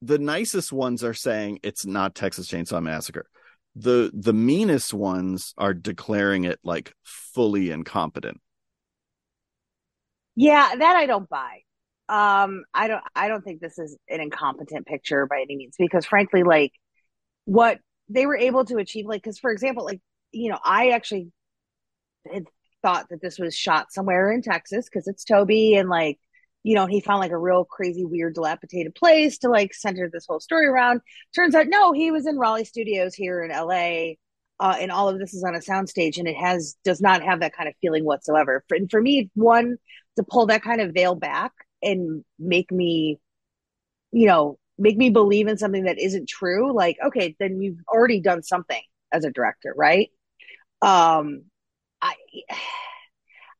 the 0.00 0.18
nicest 0.18 0.72
ones 0.72 1.04
are 1.04 1.14
saying 1.14 1.60
it's 1.62 1.84
not 1.86 2.14
Texas 2.14 2.48
Chainsaw 2.48 2.82
Massacre. 2.82 3.26
The 3.76 4.10
the 4.12 4.32
meanest 4.34 4.92
ones 4.92 5.54
are 5.56 5.74
declaring 5.74 6.44
it 6.44 6.58
like 6.62 6.94
fully 7.04 7.70
incompetent. 7.70 8.40
yeah 10.34 10.74
that 10.76 10.96
i 10.96 11.06
don't 11.06 11.28
buy 11.28 11.60
um 12.08 12.64
i 12.74 12.88
don't 12.88 13.02
i 13.14 13.28
don't 13.28 13.42
think 13.42 13.60
this 13.60 13.78
is 13.78 13.96
an 14.08 14.20
incompetent 14.20 14.86
picture 14.86 15.26
by 15.26 15.40
any 15.40 15.56
means 15.56 15.74
because 15.78 16.04
frankly 16.04 16.42
like 16.42 16.72
what 17.44 17.78
they 18.08 18.26
were 18.26 18.36
able 18.36 18.64
to 18.64 18.76
achieve 18.76 19.06
like 19.06 19.22
because 19.22 19.38
for 19.38 19.50
example 19.50 19.84
like 19.84 20.00
you 20.32 20.50
know 20.50 20.58
i 20.64 20.90
actually 20.90 21.30
had 22.32 22.44
thought 22.82 23.06
that 23.10 23.22
this 23.22 23.38
was 23.38 23.54
shot 23.54 23.92
somewhere 23.92 24.32
in 24.32 24.42
texas 24.42 24.86
because 24.86 25.06
it's 25.06 25.24
tobe 25.24 25.50
and 25.50 25.88
like 25.88 26.18
you 26.62 26.74
know 26.74 26.86
he 26.86 27.00
found 27.00 27.20
like 27.20 27.30
a 27.30 27.38
real 27.38 27.64
crazy 27.64 28.04
weird 28.04 28.34
dilapidated 28.34 28.94
place 28.94 29.38
to 29.38 29.48
like 29.48 29.74
center 29.74 30.08
this 30.12 30.26
whole 30.28 30.40
story 30.40 30.66
around. 30.66 31.00
Turns 31.34 31.54
out 31.54 31.66
no 31.68 31.92
he 31.92 32.10
was 32.10 32.26
in 32.26 32.38
raleigh 32.38 32.64
studios 32.64 33.14
here 33.14 33.42
in 33.42 33.50
la 33.50 34.14
uh, 34.60 34.76
and 34.78 34.92
all 34.92 35.08
of 35.08 35.18
this 35.18 35.34
is 35.34 35.42
on 35.42 35.56
a 35.56 35.58
soundstage 35.58 36.18
and 36.18 36.28
it 36.28 36.36
has 36.36 36.76
does 36.84 37.00
not 37.00 37.22
have 37.22 37.40
that 37.40 37.54
kind 37.54 37.68
of 37.68 37.74
feeling 37.80 38.04
whatsoever. 38.04 38.64
For, 38.68 38.76
and 38.76 38.90
for 38.90 39.00
me 39.00 39.30
one 39.34 39.76
to 40.16 40.22
pull 40.22 40.46
that 40.46 40.62
kind 40.62 40.80
of 40.80 40.94
veil 40.94 41.14
back 41.14 41.52
and 41.82 42.24
make 42.38 42.70
me 42.70 43.18
you 44.12 44.26
know 44.26 44.58
make 44.78 44.96
me 44.96 45.10
believe 45.10 45.48
in 45.48 45.58
something 45.58 45.84
that 45.84 45.98
isn't 45.98 46.28
true 46.28 46.72
like 46.72 46.96
okay 47.04 47.36
then 47.38 47.60
you've 47.60 47.80
already 47.88 48.20
done 48.20 48.42
something 48.42 48.82
as 49.12 49.24
a 49.24 49.30
director 49.30 49.74
right 49.76 50.10
um 50.82 51.44
i 52.00 52.14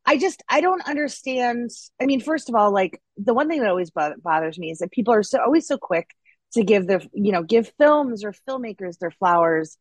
I 0.04 0.16
just 0.16 0.42
I 0.48 0.60
don't 0.60 0.86
understand. 0.86 1.70
I 2.00 2.06
mean, 2.06 2.20
first 2.20 2.48
of 2.48 2.54
all, 2.54 2.72
like 2.72 3.00
the 3.16 3.34
one 3.34 3.48
thing 3.48 3.60
that 3.60 3.70
always 3.70 3.90
bothers 3.90 4.58
me 4.58 4.70
is 4.70 4.78
that 4.78 4.90
people 4.90 5.14
are 5.14 5.22
so 5.22 5.40
always 5.40 5.66
so 5.66 5.78
quick 5.78 6.10
to 6.54 6.64
give 6.64 6.86
their 6.86 7.00
you 7.12 7.32
know 7.32 7.42
give 7.42 7.72
films 7.78 8.24
or 8.24 8.34
filmmakers 8.48 8.98
their 8.98 9.12
flowers 9.12 9.78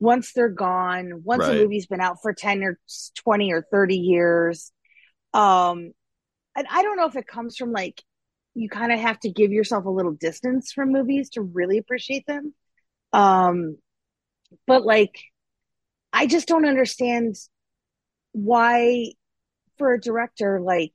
once 0.00 0.32
they're 0.32 0.48
gone, 0.48 1.22
once 1.24 1.42
right. 1.42 1.56
a 1.56 1.60
movie's 1.60 1.86
been 1.86 2.00
out 2.00 2.16
for 2.22 2.32
10 2.32 2.62
or 2.64 2.78
20 3.16 3.52
or 3.52 3.62
30 3.70 3.96
years. 3.96 4.72
Um 5.34 5.92
and 6.56 6.66
I 6.70 6.82
don't 6.82 6.96
know 6.96 7.06
if 7.06 7.16
it 7.16 7.26
comes 7.26 7.56
from 7.56 7.72
like 7.72 8.02
you 8.54 8.68
kind 8.68 8.92
of 8.92 8.98
have 8.98 9.18
to 9.20 9.30
give 9.30 9.52
yourself 9.52 9.84
a 9.84 9.90
little 9.90 10.12
distance 10.12 10.72
from 10.72 10.92
movies 10.92 11.30
to 11.30 11.42
really 11.42 11.78
appreciate 11.78 12.26
them. 12.26 12.54
Um 13.12 13.76
but 14.66 14.84
like 14.84 15.18
I 16.12 16.26
just 16.26 16.48
don't 16.48 16.66
understand 16.66 17.36
why 18.32 19.12
for 19.78 19.92
a 19.92 20.00
director 20.00 20.60
like 20.60 20.94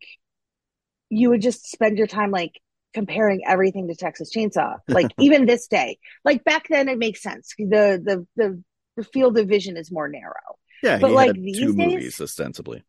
you 1.09 1.29
would 1.29 1.41
just 1.41 1.69
spend 1.69 1.97
your 1.97 2.07
time 2.07 2.31
like 2.31 2.59
comparing 2.93 3.41
everything 3.47 3.87
to 3.89 3.95
Texas 3.95 4.31
Chainsaw. 4.35 4.77
Like 4.87 5.11
even 5.19 5.45
this 5.45 5.67
day, 5.67 5.99
like 6.23 6.43
back 6.43 6.67
then, 6.69 6.89
it 6.89 6.97
makes 6.97 7.21
sense. 7.21 7.53
The 7.57 8.01
the 8.03 8.25
the 8.35 8.63
the 8.97 9.03
field 9.03 9.37
of 9.37 9.47
vision 9.47 9.77
is 9.77 9.91
more 9.91 10.07
narrow. 10.07 10.57
Yeah, 10.81 10.97
but 10.97 11.11
like 11.11 11.33
these 11.33 11.59
days, 11.59 11.75
movies 11.75 12.21
ostensibly. 12.21 12.83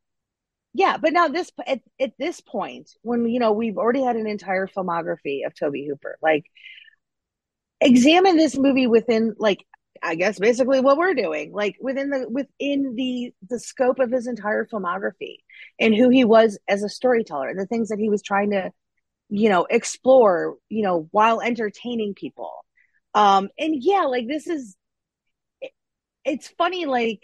Yeah, 0.76 0.98
but 0.98 1.14
now 1.14 1.28
this 1.28 1.50
at, 1.66 1.80
at 1.98 2.12
this 2.18 2.42
point, 2.42 2.90
when 3.00 3.26
you 3.26 3.40
know 3.40 3.52
we've 3.52 3.78
already 3.78 4.02
had 4.02 4.16
an 4.16 4.26
entire 4.26 4.66
filmography 4.66 5.46
of 5.46 5.54
tobe 5.54 5.74
Hooper, 5.74 6.18
like 6.22 6.44
examine 7.80 8.36
this 8.36 8.58
movie 8.58 8.86
within 8.86 9.34
like 9.38 9.64
I 10.02 10.16
guess 10.16 10.38
basically 10.38 10.80
what 10.80 10.98
we're 10.98 11.14
doing, 11.14 11.52
like 11.54 11.76
within 11.80 12.10
the 12.10 12.28
within 12.28 12.94
the 12.94 13.32
the 13.48 13.58
scope 13.58 13.98
of 14.00 14.10
his 14.10 14.26
entire 14.26 14.66
filmography 14.66 15.38
and 15.80 15.94
who 15.94 16.10
he 16.10 16.24
was 16.26 16.58
as 16.68 16.82
a 16.82 16.90
storyteller, 16.90 17.48
and 17.48 17.58
the 17.58 17.66
things 17.66 17.88
that 17.88 17.98
he 17.98 18.10
was 18.10 18.20
trying 18.20 18.50
to, 18.50 18.70
you 19.30 19.48
know, 19.48 19.66
explore, 19.70 20.56
you 20.68 20.82
know, 20.82 21.08
while 21.10 21.40
entertaining 21.40 22.12
people. 22.14 22.52
Um, 23.14 23.48
and 23.58 23.74
yeah, 23.74 24.02
like 24.02 24.28
this 24.28 24.46
is, 24.46 24.76
it, 25.62 25.72
it's 26.26 26.48
funny, 26.48 26.84
like 26.84 27.22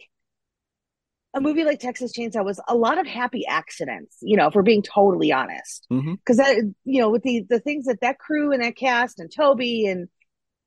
a 1.34 1.40
movie 1.40 1.64
like 1.64 1.80
Texas 1.80 2.12
Chainsaw 2.16 2.44
was 2.44 2.60
a 2.68 2.74
lot 2.74 2.98
of 2.98 3.06
happy 3.06 3.46
accidents, 3.46 4.18
you 4.20 4.36
know, 4.36 4.48
if 4.48 4.54
we're 4.54 4.62
being 4.62 4.82
totally 4.82 5.32
honest. 5.32 5.86
Because 5.88 6.38
mm-hmm. 6.38 6.66
that, 6.66 6.74
you 6.84 7.00
know, 7.00 7.10
with 7.10 7.22
the 7.22 7.44
the 7.48 7.60
things 7.60 7.86
that 7.86 8.00
that 8.02 8.18
crew 8.18 8.52
and 8.52 8.62
that 8.62 8.76
cast 8.76 9.18
and 9.18 9.32
Tobe 9.34 9.60
and 9.60 10.08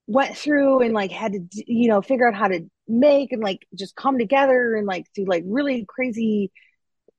went 0.06 0.36
through 0.36 0.82
and 0.82 0.94
like 0.94 1.10
had 1.10 1.32
to 1.32 1.40
you 1.66 1.88
know 1.88 2.00
figure 2.00 2.28
out 2.28 2.34
how 2.34 2.48
to 2.48 2.60
make 2.88 3.32
and 3.32 3.42
like 3.42 3.66
just 3.74 3.96
come 3.96 4.18
together 4.18 4.76
and 4.76 4.86
like 4.86 5.04
do 5.14 5.24
like 5.24 5.42
really 5.46 5.84
crazy 5.88 6.52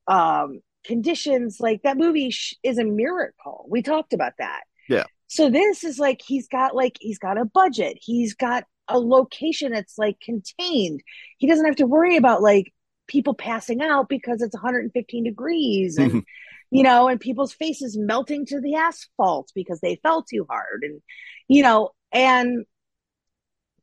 um 0.08 0.62
conditions 0.86 1.58
like 1.60 1.82
that 1.84 1.98
movie 1.98 2.32
sh- 2.32 2.56
is 2.64 2.78
a 2.78 2.86
miracle. 2.86 3.66
We 3.70 3.82
talked 3.82 4.14
about 4.14 4.34
that. 4.40 4.62
Yeah. 4.88 5.04
So 5.28 5.50
this 5.50 5.84
is 5.84 6.00
like 6.00 6.22
he's 6.26 6.48
got 6.48 6.76
like 6.76 6.98
he's 7.00 7.20
got 7.20 7.38
a 7.38 7.46
budget. 7.46 7.98
He's 8.02 8.34
got 8.34 8.64
a 8.88 8.98
location 8.98 9.74
that's 9.74 9.98
like 9.98 10.18
contained. 10.22 11.02
He 11.38 11.48
doesn't 11.48 11.66
have 11.66 11.76
to 11.78 11.86
worry 11.86 12.16
about 12.16 12.42
like 12.42 12.74
people 13.08 13.34
passing 13.34 13.82
out 13.82 14.10
because 14.10 14.42
it's 14.42 14.56
115 14.56 15.24
degrees 15.24 15.98
and 15.98 16.24
you 16.72 16.84
know 16.84 17.08
and 17.08 17.20
people's 17.20 17.54
faces 17.54 17.98
melting 17.98 18.46
to 18.46 18.60
the 18.60 18.76
asphalt 18.76 19.52
because 19.56 19.80
they 19.80 20.00
fell 20.04 20.24
too 20.24 20.46
hard 20.50 20.84
and 20.84 21.02
you 21.48 21.64
know 21.64 21.90
and 22.12 22.66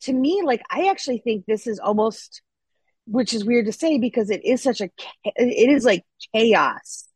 to 0.04 0.12
me, 0.12 0.42
like 0.44 0.62
I 0.70 0.88
actually 0.88 1.18
think 1.18 1.46
this 1.46 1.66
is 1.66 1.78
almost, 1.78 2.42
which 3.06 3.32
is 3.32 3.44
weird 3.44 3.66
to 3.66 3.72
say 3.72 3.98
because 3.98 4.30
it 4.30 4.44
is 4.44 4.62
such 4.62 4.80
a, 4.80 4.90
it 5.24 5.70
is 5.70 5.84
like 5.84 6.04
chaos 6.34 7.06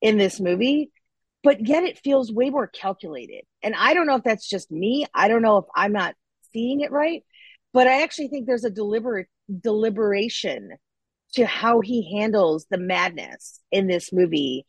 in 0.00 0.16
this 0.16 0.40
movie, 0.40 0.90
but 1.42 1.66
yet 1.66 1.84
it 1.84 1.98
feels 1.98 2.32
way 2.32 2.50
more 2.50 2.66
calculated. 2.66 3.44
And 3.62 3.74
I 3.74 3.94
don't 3.94 4.06
know 4.06 4.16
if 4.16 4.24
that's 4.24 4.48
just 4.48 4.70
me. 4.70 5.06
I 5.12 5.28
don't 5.28 5.42
know 5.42 5.58
if 5.58 5.64
I'm 5.74 5.92
not 5.92 6.14
seeing 6.52 6.80
it 6.80 6.92
right, 6.92 7.24
but 7.72 7.86
I 7.86 8.02
actually 8.02 8.28
think 8.28 8.46
there's 8.46 8.64
a 8.64 8.70
deliberate 8.70 9.28
deliberation 9.60 10.70
to 11.34 11.46
how 11.46 11.80
he 11.80 12.18
handles 12.18 12.66
the 12.70 12.78
madness 12.78 13.60
in 13.70 13.86
this 13.86 14.12
movie 14.12 14.66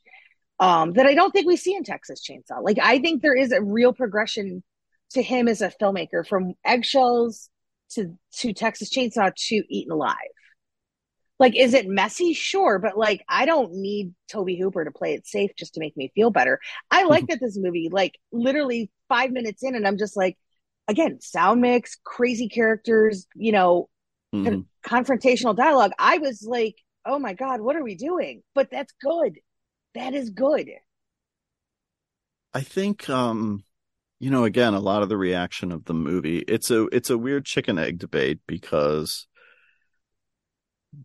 um, 0.60 0.94
that 0.94 1.08
I 1.08 1.15
don't 1.15 1.32
think 1.32 1.48
we 1.48 1.58
see 1.58 1.75
in 1.75 1.84
Texas 1.84 2.22
Chainsaw. 2.27 2.63
Like 2.63 2.77
I 2.82 3.00
think 3.00 3.22
there 3.22 3.36
is 3.36 3.51
a 3.51 3.62
real 3.62 3.94
progression 3.94 4.63
to 5.12 5.22
him 5.22 5.48
as 5.48 5.62
a 5.62 5.74
filmmaker 5.82 6.25
from 6.25 6.53
eggshells 6.65 7.50
to 7.91 8.18
to 8.38 8.53
Texas 8.53 8.89
Chainsaw 8.89 9.34
to 9.36 9.63
Eaten 9.70 9.91
Alive. 9.91 10.15
Like, 11.39 11.56
is 11.56 11.74
it 11.74 11.88
messy? 11.88 12.34
Sure, 12.34 12.77
but 12.77 12.96
like, 12.96 13.24
I 13.27 13.48
don't 13.48 13.74
need 13.74 14.13
Tobe 14.30 14.51
Hooper 14.60 14.86
to 14.86 14.91
play 14.91 15.15
it 15.15 15.25
safe 15.25 15.50
just 15.58 15.74
to 15.74 15.80
make 15.80 15.98
me 15.98 16.12
feel 16.13 16.30
better. 16.30 16.60
I 16.91 17.06
like 17.06 17.25
that 17.27 17.39
this 17.41 17.58
movie, 17.58 17.89
like, 17.91 18.20
literally 18.32 18.91
five 19.10 19.32
minutes 19.32 19.63
in, 19.63 19.74
and 19.74 19.88
I'm 19.88 19.98
just 19.98 20.15
like, 20.15 20.38
again, 20.88 21.20
sound 21.20 21.62
mix, 21.62 21.98
crazy 22.03 22.48
characters, 22.48 23.25
you 23.34 23.51
know, 23.51 23.89
mm-hmm. 24.34 24.62
con- 24.84 25.06
confrontational 25.06 25.56
dialogue. 25.56 25.92
I 25.98 26.18
was 26.18 26.44
like, 26.48 26.76
oh 27.06 27.20
my 27.20 27.34
god, 27.34 27.62
what 27.62 27.76
are 27.76 27.84
we 27.84 27.96
doing? 27.96 28.44
But 28.54 28.70
that's 28.72 28.94
good. 29.02 29.40
That 29.94 30.14
is 30.14 30.30
good. 30.30 30.70
I 32.54 32.62
think 32.62 33.10
um 33.10 33.64
you 34.20 34.30
know 34.30 34.44
again 34.44 34.74
a 34.74 34.80
lot 34.80 35.04
of 35.04 35.10
the 35.10 35.18
reaction 35.18 35.72
of 35.72 35.86
the 35.86 35.94
movie 35.94 36.40
it's 36.40 36.70
a 36.70 36.84
it's 36.88 37.10
a 37.10 37.18
weird 37.18 37.46
chicken 37.46 37.80
egg 37.80 37.98
debate 37.98 38.40
because 38.46 39.28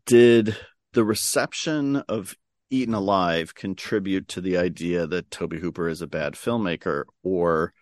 did 0.06 0.56
the 0.92 1.04
reception 1.04 1.97
of 2.09 2.35
eaten 2.71 2.95
alive 2.95 3.54
contribute 3.54 4.26
to 4.28 4.40
the 4.40 4.56
idea 4.56 5.06
that 5.06 5.30
Tobe 5.30 5.54
hooper 5.54 5.88
is 5.88 6.02
a 6.02 6.06
bad 6.06 6.35
filmmaker 6.35 7.04
or 7.23 7.73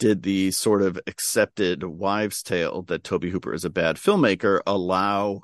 did 0.00 0.22
the 0.24 0.50
sort 0.50 0.82
of 0.82 0.98
accepted 1.06 1.84
wives 1.84 2.42
tale 2.42 2.82
that 2.82 3.04
Tobe 3.04 3.24
hooper 3.24 3.54
is 3.54 3.64
a 3.64 3.70
bad 3.70 3.96
filmmaker 3.96 4.60
allow 4.66 5.42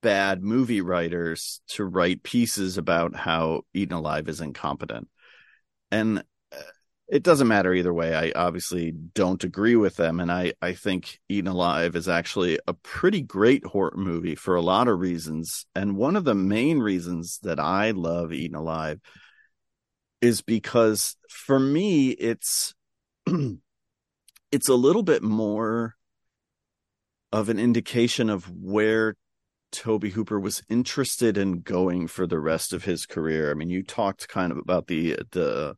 bad 0.00 0.44
movie 0.44 0.82
writers 0.82 1.60
to 1.66 1.84
write 1.84 2.22
pieces 2.22 2.78
about 2.78 3.16
how 3.16 3.62
eaten 3.74 3.94
alive 3.94 4.28
is 4.28 4.40
incompetent 4.40 5.08
and 5.90 6.22
uh, 6.52 6.62
it 7.08 7.22
doesn't 7.22 7.48
matter 7.48 7.72
either 7.72 7.92
way. 7.92 8.14
I 8.14 8.32
obviously 8.36 8.92
don't 8.92 9.42
agree 9.42 9.76
with 9.76 9.96
them. 9.96 10.20
And 10.20 10.30
I, 10.30 10.52
I 10.60 10.74
think 10.74 11.18
Eaten 11.28 11.48
Alive 11.48 11.96
is 11.96 12.06
actually 12.06 12.58
a 12.66 12.74
pretty 12.74 13.22
great 13.22 13.64
horror 13.64 13.94
movie 13.96 14.34
for 14.34 14.56
a 14.56 14.60
lot 14.60 14.88
of 14.88 15.00
reasons. 15.00 15.64
And 15.74 15.96
one 15.96 16.16
of 16.16 16.24
the 16.24 16.34
main 16.34 16.80
reasons 16.80 17.38
that 17.44 17.58
I 17.58 17.92
love 17.92 18.34
Eaten 18.34 18.56
Alive 18.56 19.00
is 20.20 20.42
because 20.42 21.16
for 21.30 21.58
me, 21.58 22.10
it's, 22.10 22.74
it's 24.52 24.68
a 24.68 24.74
little 24.74 25.02
bit 25.02 25.22
more 25.22 25.96
of 27.32 27.48
an 27.48 27.58
indication 27.58 28.30
of 28.30 28.50
where 28.50 29.14
Tobe 29.70 30.04
Hooper 30.04 30.40
was 30.40 30.62
interested 30.68 31.36
in 31.36 31.60
going 31.60 32.06
for 32.06 32.26
the 32.26 32.40
rest 32.40 32.72
of 32.72 32.84
his 32.84 33.04
career. 33.04 33.50
I 33.50 33.54
mean, 33.54 33.68
you 33.68 33.82
talked 33.82 34.28
kind 34.28 34.50
of 34.50 34.58
about 34.58 34.86
the, 34.86 35.16
the, 35.32 35.76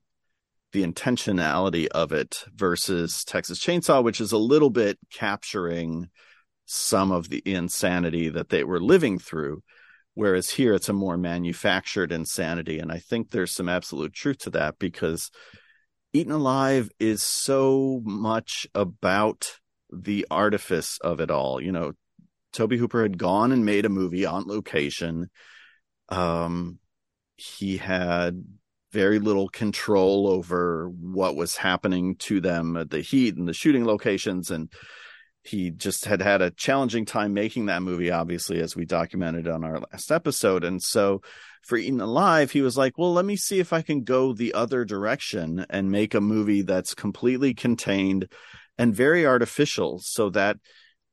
the 0.73 0.85
intentionality 0.85 1.89
of 1.89 2.13
it 2.13 2.45
versus 2.55 3.25
Texas 3.25 3.59
Chainsaw, 3.59 4.05
which 4.05 4.21
is 4.21 4.31
a 4.33 4.39
little 4.39 4.71
bit 4.71 4.99
capturing 5.13 6.09
some 6.67 7.11
of 7.11 7.31
the 7.31 7.43
insanity 7.45 8.29
that 8.29 8.51
they 8.51 8.63
were 8.63 8.81
living 8.81 9.19
through. 9.19 9.63
Whereas 10.15 10.51
here 10.51 10.75
it's 10.75 10.89
a 10.89 10.93
more 10.93 11.17
manufactured 11.17 12.13
insanity. 12.13 12.79
And 12.79 12.93
I 12.93 12.99
think 12.99 13.31
there's 13.31 13.53
some 13.53 13.69
absolute 13.69 14.13
truth 14.13 14.39
to 14.39 14.51
that 14.51 14.79
because 14.79 15.31
Eaten 16.13 16.33
Alive 16.33 16.91
is 16.99 17.23
so 17.23 18.01
much 18.05 18.67
about 18.75 19.59
the 19.93 20.27
artifice 20.31 20.99
of 20.99 21.21
it 21.21 21.31
all. 21.31 21.61
You 21.61 21.73
know, 21.73 21.93
Tobe 22.53 22.73
Hooper 22.73 23.03
had 23.03 23.19
gone 23.19 23.53
and 23.53 23.65
made 23.65 23.85
a 23.85 23.91
movie 23.91 24.27
on 24.27 24.47
location. 24.47 25.31
Um, 26.09 26.79
he 27.37 27.77
had 27.77 28.45
very 28.93 29.19
little 29.19 29.49
control 29.49 30.27
over 30.27 30.89
what 30.89 31.37
was 31.37 31.57
happening 31.57 32.17
to 32.17 32.41
them 32.41 32.77
at 32.77 32.91
the 32.91 33.01
heat 33.01 33.37
and 33.37 33.47
the 33.47 33.53
shooting 33.53 33.85
locations 33.85 34.51
and 34.51 34.73
he 35.43 35.71
just 35.71 36.05
had 36.05 36.21
had 36.21 36.43
a 36.43 36.51
challenging 36.51 37.05
time 37.05 37.33
making 37.33 37.67
that 37.67 37.83
movie 37.83 38.11
obviously 38.11 38.61
as 38.61 38.75
we 38.75 38.85
documented 38.85 39.47
on 39.47 39.65
our 39.65 39.79
last 39.79 40.11
episode 40.11 40.65
and 40.65 40.83
so 40.83 41.23
for 41.63 41.77
eaten 41.77 42.01
alive 42.01 42.51
he 42.51 42.63
was 42.63 42.77
like 42.77 42.97
well 42.99 43.13
let 43.13 43.25
me 43.25 43.37
see 43.37 43.59
if 43.59 43.73
i 43.73 43.83
can 43.83 44.03
go 44.03 44.33
the 44.33 44.55
other 44.55 44.85
direction 44.85 45.65
and 45.71 45.91
make 45.91 46.15
a 46.15 46.21
movie 46.21 46.63
that's 46.63 46.95
completely 46.95 47.55
contained 47.55 48.27
and 48.79 48.95
very 48.95 49.27
artificial 49.27 49.99
so 49.99 50.31
that 50.31 50.57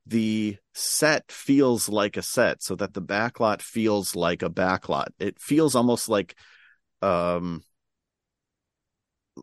the 0.06 0.56
set 0.74 1.30
feels 1.32 1.90
like 1.90 2.16
a 2.16 2.22
set 2.22 2.64
so 2.64 2.76
that 2.76 2.94
the 2.94 3.02
backlot 3.02 3.62
feels 3.62 4.16
like 4.16 4.42
a 4.42 4.50
backlot 4.50 5.08
it 5.20 5.40
feels 5.40 5.76
almost 5.76 6.08
like 6.08 6.36
um 7.02 7.62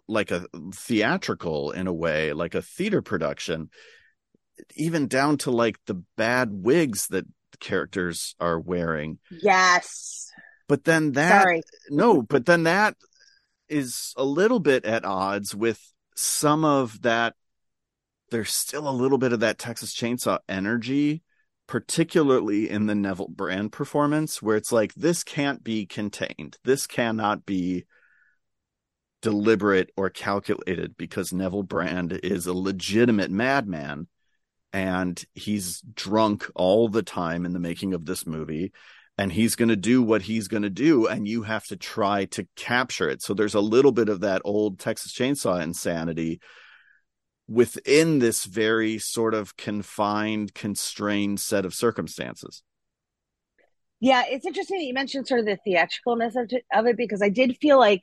like 0.09 0.31
a 0.31 0.47
theatrical 0.73 1.71
in 1.71 1.87
a 1.87 1.93
way, 1.93 2.33
like 2.33 2.55
a 2.55 2.63
theater 2.63 3.03
production, 3.03 3.71
even 4.77 5.09
down 5.09 5.39
to 5.39 5.51
like 5.51 5.79
the 5.87 6.03
bad 6.17 6.51
wigs 6.53 7.09
that 7.09 7.27
characters 7.61 8.35
are 8.41 8.59
wearing. 8.59 9.19
Yes. 9.31 10.31
But 10.68 10.85
then 10.85 11.12
that 11.12 11.42
Sorry. 11.42 11.62
no, 11.90 12.23
but 12.23 12.47
then 12.47 12.64
that 12.64 12.97
is 13.68 14.14
a 14.16 14.25
little 14.25 14.61
bit 14.61 14.85
at 14.85 15.04
odds 15.04 15.54
with 15.54 15.80
some 16.16 16.64
of 16.64 17.02
that. 17.02 17.35
There's 18.30 18.52
still 18.52 18.88
a 18.88 18.90
little 18.90 19.18
bit 19.18 19.33
of 19.33 19.40
that 19.40 19.59
Texas 19.59 19.94
Chainsaw 19.94 20.38
energy, 20.49 21.23
particularly 21.66 22.68
in 22.68 22.87
the 22.87 22.94
Neville 22.94 23.28
Brand 23.28 23.73
performance, 23.73 24.40
where 24.42 24.56
it's 24.56 24.73
like 24.73 24.94
this 24.94 25.23
can't 25.23 25.62
be 25.62 25.87
contained. 25.87 26.56
This 26.64 26.87
cannot 26.87 27.44
be 27.44 27.85
deliberate 29.21 29.90
or 29.97 30.11
calculated 30.11 30.97
because 30.97 31.33
Neville 31.33 31.62
Brand 31.62 32.12
is 32.23 32.47
a 32.47 32.52
legitimate 32.54 33.30
madman 33.30 34.06
and 34.73 35.25
he's 35.35 35.80
drunk 35.94 36.50
all 36.54 36.88
the 36.88 37.02
time 37.02 37.47
in 37.47 37.52
the 37.52 37.61
making 37.61 37.94
of 37.94 38.04
this 38.04 38.26
movie 38.26 38.73
and 39.16 39.33
he's 39.33 39.54
going 39.54 39.68
to 39.68 39.76
do 39.76 40.02
what 40.02 40.23
he's 40.23 40.49
going 40.49 40.62
to 40.62 40.71
do 40.71 41.06
and 41.06 41.28
you 41.28 41.42
have 41.42 41.64
to 41.66 41.76
try 41.76 42.25
to 42.26 42.47
capture 42.56 43.09
it. 43.09 43.23
So 43.23 43.35
there's 43.35 43.54
a 43.54 43.61
little 43.61 43.92
bit 43.92 44.09
of 44.09 44.21
that 44.21 44.42
old 44.44 44.78
texas 44.78 45.12
chainsaw 45.12 45.62
insanity 45.62 46.40
within 47.47 48.18
this 48.18 48.44
very 48.44 48.99
sort 48.99 49.35
of 49.35 49.56
confined 49.56 50.54
constrained 50.54 51.40
set 51.40 51.64
of 51.64 51.75
circumstances. 51.75 52.62
Yeah, 54.00 54.25
it's 54.26 54.47
interesting 54.47 54.78
that 54.78 54.85
you 54.85 54.94
mentioned 54.94 55.26
sort 55.26 55.40
of 55.40 55.47
the 55.47 55.59
theatricalness 55.66 56.35
of, 56.37 56.50
of 56.75 56.87
it 56.87 56.97
because 56.97 57.23
I 57.23 57.28
did 57.28 57.56
feel 57.61 57.78
like 57.78 58.02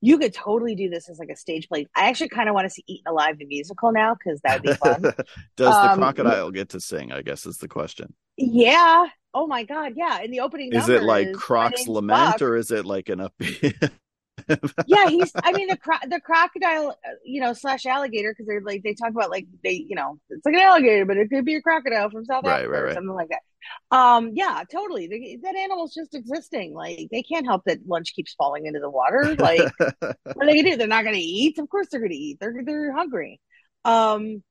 you 0.00 0.18
could 0.18 0.32
totally 0.34 0.74
do 0.74 0.88
this 0.88 1.08
as 1.08 1.18
like 1.18 1.28
a 1.28 1.36
stage 1.36 1.68
play. 1.68 1.86
I 1.94 2.08
actually 2.08 2.30
kind 2.30 2.48
of 2.48 2.54
want 2.54 2.64
to 2.66 2.70
see 2.70 2.84
Eaten 2.86 3.06
Alive 3.06 3.38
the 3.38 3.46
musical 3.46 3.92
now 3.92 4.14
because 4.14 4.40
that 4.42 4.62
would 4.62 4.70
be 4.70 4.74
fun. 4.74 5.02
does 5.56 5.74
the 5.74 5.90
Um, 5.92 5.98
crocodile 5.98 6.50
get 6.50 6.70
to 6.70 6.80
sing 6.80 7.12
i 7.12 7.22
guess 7.22 7.44
is 7.46 7.58
the 7.58 7.68
question 7.68 8.14
yeah. 8.40 9.06
Oh 9.34 9.46
my 9.46 9.64
god. 9.64 9.92
Yeah. 9.96 10.20
In 10.22 10.30
the 10.30 10.40
opening, 10.40 10.72
is 10.72 10.88
it 10.88 11.02
like 11.02 11.32
croc's 11.32 11.86
lament 11.86 12.42
or 12.42 12.56
is 12.56 12.70
it 12.70 12.84
like 12.84 13.08
an 13.08 13.18
upbeat 13.18 13.90
yeah, 14.86 15.08
he's. 15.08 15.32
I 15.42 15.52
mean, 15.52 15.68
the 15.68 15.76
cro- 15.76 16.08
the 16.08 16.20
crocodile, 16.20 16.90
uh, 16.90 17.10
you 17.24 17.40
know, 17.40 17.52
slash 17.52 17.86
alligator, 17.86 18.32
because 18.32 18.46
they're 18.46 18.62
like 18.62 18.82
they 18.82 18.94
talk 18.94 19.10
about 19.10 19.30
like 19.30 19.46
they, 19.62 19.72
you 19.88 19.96
know, 19.96 20.18
it's 20.30 20.44
like 20.44 20.54
an 20.54 20.60
alligator, 20.60 21.04
but 21.04 21.16
it 21.16 21.28
could 21.30 21.44
be 21.44 21.56
a 21.56 21.62
crocodile 21.62 22.10
from 22.10 22.24
South 22.24 22.44
Right, 22.44 22.64
Africa 22.64 22.70
right, 22.70 22.82
or 22.82 22.94
something 22.94 23.14
like 23.14 23.28
that. 23.30 23.96
Um, 23.96 24.32
yeah, 24.34 24.62
totally. 24.70 25.06
They, 25.06 25.38
that 25.42 25.56
animal's 25.56 25.94
just 25.94 26.14
existing. 26.14 26.74
Like 26.74 27.08
they 27.10 27.22
can't 27.22 27.46
help 27.46 27.64
that 27.66 27.86
lunch 27.86 28.14
keeps 28.14 28.34
falling 28.34 28.66
into 28.66 28.80
the 28.80 28.90
water. 28.90 29.36
Like 29.38 29.72
what 30.34 30.46
are 30.46 30.46
they 30.46 30.56
gonna 30.56 30.70
do? 30.72 30.76
They're 30.76 30.88
not 30.88 31.04
gonna 31.04 31.16
eat. 31.18 31.58
Of 31.58 31.68
course 31.68 31.88
they're 31.90 32.00
gonna 32.00 32.14
eat. 32.14 32.38
They're 32.40 32.54
they're 32.64 32.92
hungry. 32.92 33.40
Um, 33.84 34.42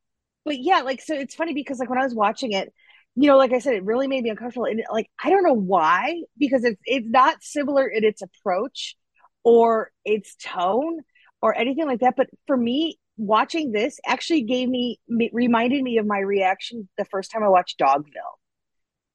but 0.46 0.60
yeah, 0.60 0.81
like 0.81 1.01
so 1.01 1.15
it's 1.15 1.36
funny 1.36 1.53
because 1.53 1.79
like 1.79 1.89
when 1.89 2.00
I 2.00 2.03
was 2.03 2.15
watching 2.15 2.53
it, 2.53 2.74
you 3.15 3.27
know, 3.27 3.38
like 3.38 3.53
I 3.53 3.60
said, 3.60 3.74
it 3.75 3.84
really 3.86 4.08
made 4.08 4.24
me 4.24 4.29
uncomfortable. 4.29 4.65
And 4.65 4.84
like 4.91 5.10
I 5.24 5.29
don't 5.29 5.43
know 5.43 5.53
why, 5.53 6.24
because 6.38 6.63
it's 6.63 6.81
it's 6.86 7.08
not 7.10 7.43
similar 7.43 7.88
in 7.88 8.03
its 8.03 8.22
approach 8.22 8.96
or 9.43 9.91
its 10.05 10.36
tone 10.36 11.01
or 11.41 11.58
anything 11.58 11.86
like 11.86 12.00
that. 12.01 12.15
But 12.17 12.27
for 12.48 12.58
me, 12.58 12.98
watching 13.17 13.72
this 13.72 14.00
actually 14.05 14.43
gave 14.43 14.69
me 14.69 15.00
me- 15.08 15.29
reminded 15.34 15.84
me 15.84 15.98
of 15.98 16.05
my 16.05 16.19
reaction 16.19 16.88
the 16.98 17.05
first 17.05 17.31
time 17.31 17.43
I 17.43 17.50
watched 17.50 17.79
Dogville, 17.79 18.38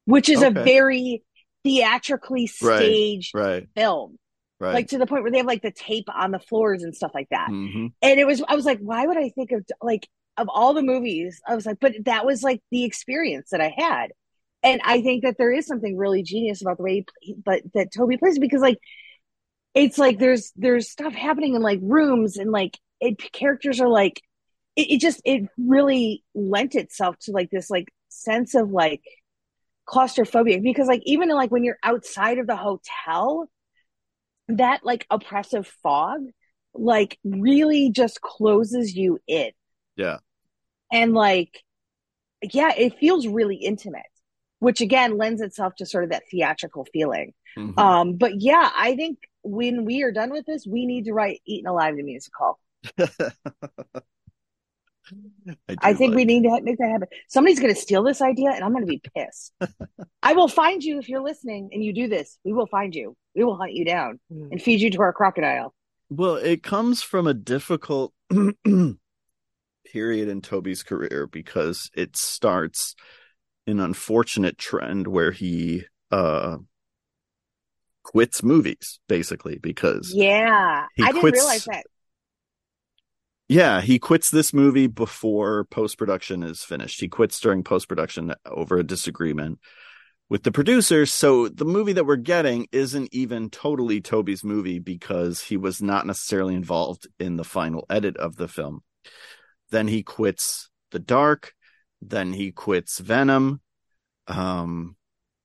which 0.05 0.29
is 0.29 0.43
a 0.43 0.51
very 0.51 1.23
theatrically 1.65 2.47
staged 2.47 3.35
right. 3.35 3.67
film. 3.75 4.19
right. 4.61 4.75
Like 4.75 4.89
to 4.89 4.99
the 4.99 5.07
point 5.07 5.23
where 5.23 5.33
they 5.33 5.39
have 5.39 5.47
like 5.47 5.63
the 5.63 5.73
tape 5.73 6.09
on 6.15 6.31
the 6.31 6.39
floors 6.39 6.83
and 6.83 6.95
stuff 6.95 7.13
like 7.15 7.29
that. 7.31 7.49
Hmm 7.49 7.87
and 8.05 8.21
it 8.21 8.27
was 8.27 8.43
i 8.47 8.55
was 8.55 8.65
like 8.65 8.79
why 8.79 9.07
would 9.07 9.17
i 9.17 9.31
think 9.31 9.51
of 9.51 9.65
like 9.83 10.07
of 10.37 10.49
all 10.49 10.75
the 10.75 10.83
movies 10.83 11.41
i 11.49 11.55
was 11.55 11.67
like 11.67 11.79
but 11.81 11.93
that 12.05 12.25
was 12.25 12.43
like 12.43 12.61
the 12.71 12.85
experience 12.85 13.51
that 13.51 13.61
i 13.61 13.73
had. 13.77 14.09
And 14.63 14.81
i 14.85 15.03
think 15.03 15.25
that 15.25 15.37
there 15.39 15.53
is 15.53 15.67
something 15.67 15.97
really 15.97 16.23
genius 16.23 16.63
about 16.63 16.77
the 16.77 16.83
way 16.85 17.05
he, 17.21 17.35
but 17.35 17.63
that 17.75 17.93
tobe 17.93 18.19
plays 18.19 18.39
because 18.39 18.61
like 18.61 18.79
it's 19.75 19.99
like 19.99 20.19
there's 20.19 20.53
there's 20.57 20.91
stuff 20.91 21.13
happening 21.15 21.55
in 21.55 21.63
like 21.63 21.81
rooms 21.83 22.37
and 22.37 22.51
like 22.51 22.79
it 23.01 23.19
characters 23.33 23.81
are 23.81 23.89
like 23.89 24.21
it, 24.77 24.93
it 24.93 25.01
just 25.01 25.21
it 25.25 25.43
really 25.59 26.23
lent 26.35 26.75
itself 26.75 27.17
to 27.23 27.33
like 27.33 27.51
this 27.51 27.71
like 27.71 27.89
sense 28.09 28.55
of 28.55 28.71
like 28.71 29.03
claustrophobia 29.87 30.61
because 30.61 30.87
like 30.89 31.03
even 31.05 31.29
like 31.29 31.51
when 31.51 31.65
you're 31.65 31.79
outside 31.83 32.39
of 32.39 32.47
the 32.47 32.57
hotel 32.57 33.49
that 34.49 34.81
like 34.85 35.07
oppressive 35.11 35.67
fog 35.83 36.21
like 36.75 37.19
really 37.25 37.91
just 37.91 38.21
closes 38.21 38.95
you 38.95 39.19
in 39.27 39.51
Yeah. 39.97 40.19
and 40.93 41.13
like 41.13 41.63
yeah 42.43 42.73
it 42.77 42.99
feels 42.99 43.27
really 43.27 43.57
intimate 43.57 44.03
which 44.59 44.81
again 44.81 45.19
lends 45.19 45.41
itself 45.43 45.75
to 45.77 45.87
sort 45.87 46.05
of 46.05 46.11
that 46.11 46.23
theatrical 46.31 46.87
feeling 46.93 47.33
Mhm. 47.59 47.79
um 47.79 48.15
but 48.17 48.41
yeah 48.41 48.71
i 48.75 48.97
think 48.97 49.19
when 49.45 49.85
we 49.85 50.03
are 50.03 50.11
done 50.13 50.31
with 50.31 50.47
this 50.47 50.67
we 50.67 50.87
need 50.87 51.05
to 51.05 51.13
write 51.13 51.41
eaten 51.47 51.69
alive 51.69 51.97
the 51.97 52.03
musical 52.03 52.59
I, 52.99 53.09
i 55.79 55.93
do 55.93 55.99
think 55.99 56.15
we 56.15 56.23
like- 56.23 56.27
need 56.27 56.43
to 56.45 56.61
make 56.63 56.79
that 56.79 56.91
happen. 56.91 57.09
Somebody's 57.29 57.61
going 57.61 57.75
to 57.75 57.81
steal 57.81 58.03
this 58.03 58.21
idea 58.23 58.51
and 58.51 58.65
i'm 58.65 58.73
going 58.73 58.83
to 58.83 58.87
be 58.87 59.03
pissed. 59.15 59.53
I 60.23 60.33
will 60.33 60.49
find 60.49 60.83
you 60.83 60.99
if 60.99 61.09
you're 61.09 61.23
listening 61.23 61.69
and 61.73 61.85
you 61.85 61.93
do 61.93 62.09
this. 62.09 62.39
We 62.45 62.55
will 62.55 62.67
find 62.67 62.95
you. 62.95 63.15
We 63.35 63.45
will 63.45 63.57
hunt 63.57 63.75
you 63.75 63.85
down 63.85 64.19
and 64.31 64.61
feed 64.61 64.81
you 64.81 64.91
to 64.93 65.03
our 65.03 65.13
crocodile. 65.13 65.75
Well, 66.09 66.37
it 66.37 66.63
comes 66.63 67.03
from 67.03 67.27
a 67.27 67.35
difficult 67.35 68.15
period 69.85 70.29
in 70.29 70.41
Tobe's 70.41 70.83
career 70.83 71.27
because 71.31 71.91
it 71.95 72.17
starts 72.17 72.95
an 73.67 73.81
unfortunate 73.81 74.57
trend 74.57 75.07
where 75.09 75.33
he 75.33 75.85
uh 76.11 76.57
quits 78.05 78.43
movies 78.43 79.01
basically 79.09 79.59
because 79.59 80.13
yeah 80.15 80.87
i 81.01 81.07
didn't 81.07 81.21
quits- 81.21 81.39
realize 81.39 81.65
that 81.65 81.85
yeah, 83.47 83.83
he 83.83 83.99
quits 83.99 84.31
this 84.31 84.55
movie 84.55 84.87
before 84.87 85.65
post 85.65 85.99
production 85.99 86.43
is 86.43 86.65
finished. 86.65 86.99
He 87.01 87.09
quits 87.09 87.39
during 87.41 87.63
post 87.63 87.89
production 87.89 88.35
over 88.47 88.79
a 88.79 88.85
disagreement 88.85 89.59
with 90.31 90.43
the 90.45 90.53
producers. 90.53 91.13
So 91.13 91.49
the 91.49 91.67
movie 91.67 91.93
that 91.93 92.07
we're 92.07 92.17
getting 92.17 92.67
isn't 92.73 93.13
even 93.13 93.51
totally 93.51 94.01
Tobe's 94.01 94.43
movie 94.43 94.79
because 94.79 95.43
he 95.43 95.59
was 95.59 95.83
not 95.83 96.07
necessarily 96.07 96.55
involved 96.55 97.07
in 97.19 97.37
the 97.37 97.45
final 97.45 97.85
edit 97.91 98.17
of 98.17 98.37
the 98.37 98.49
film. 98.49 98.83
Then 99.71 99.89
he 99.89 100.03
quits 100.03 100.71
The 100.93 100.99
Dark. 100.99 101.53
Then 102.01 102.33
he 102.33 102.51
quits 102.51 102.99
Venom. 102.99 103.61
Um, 104.27 104.97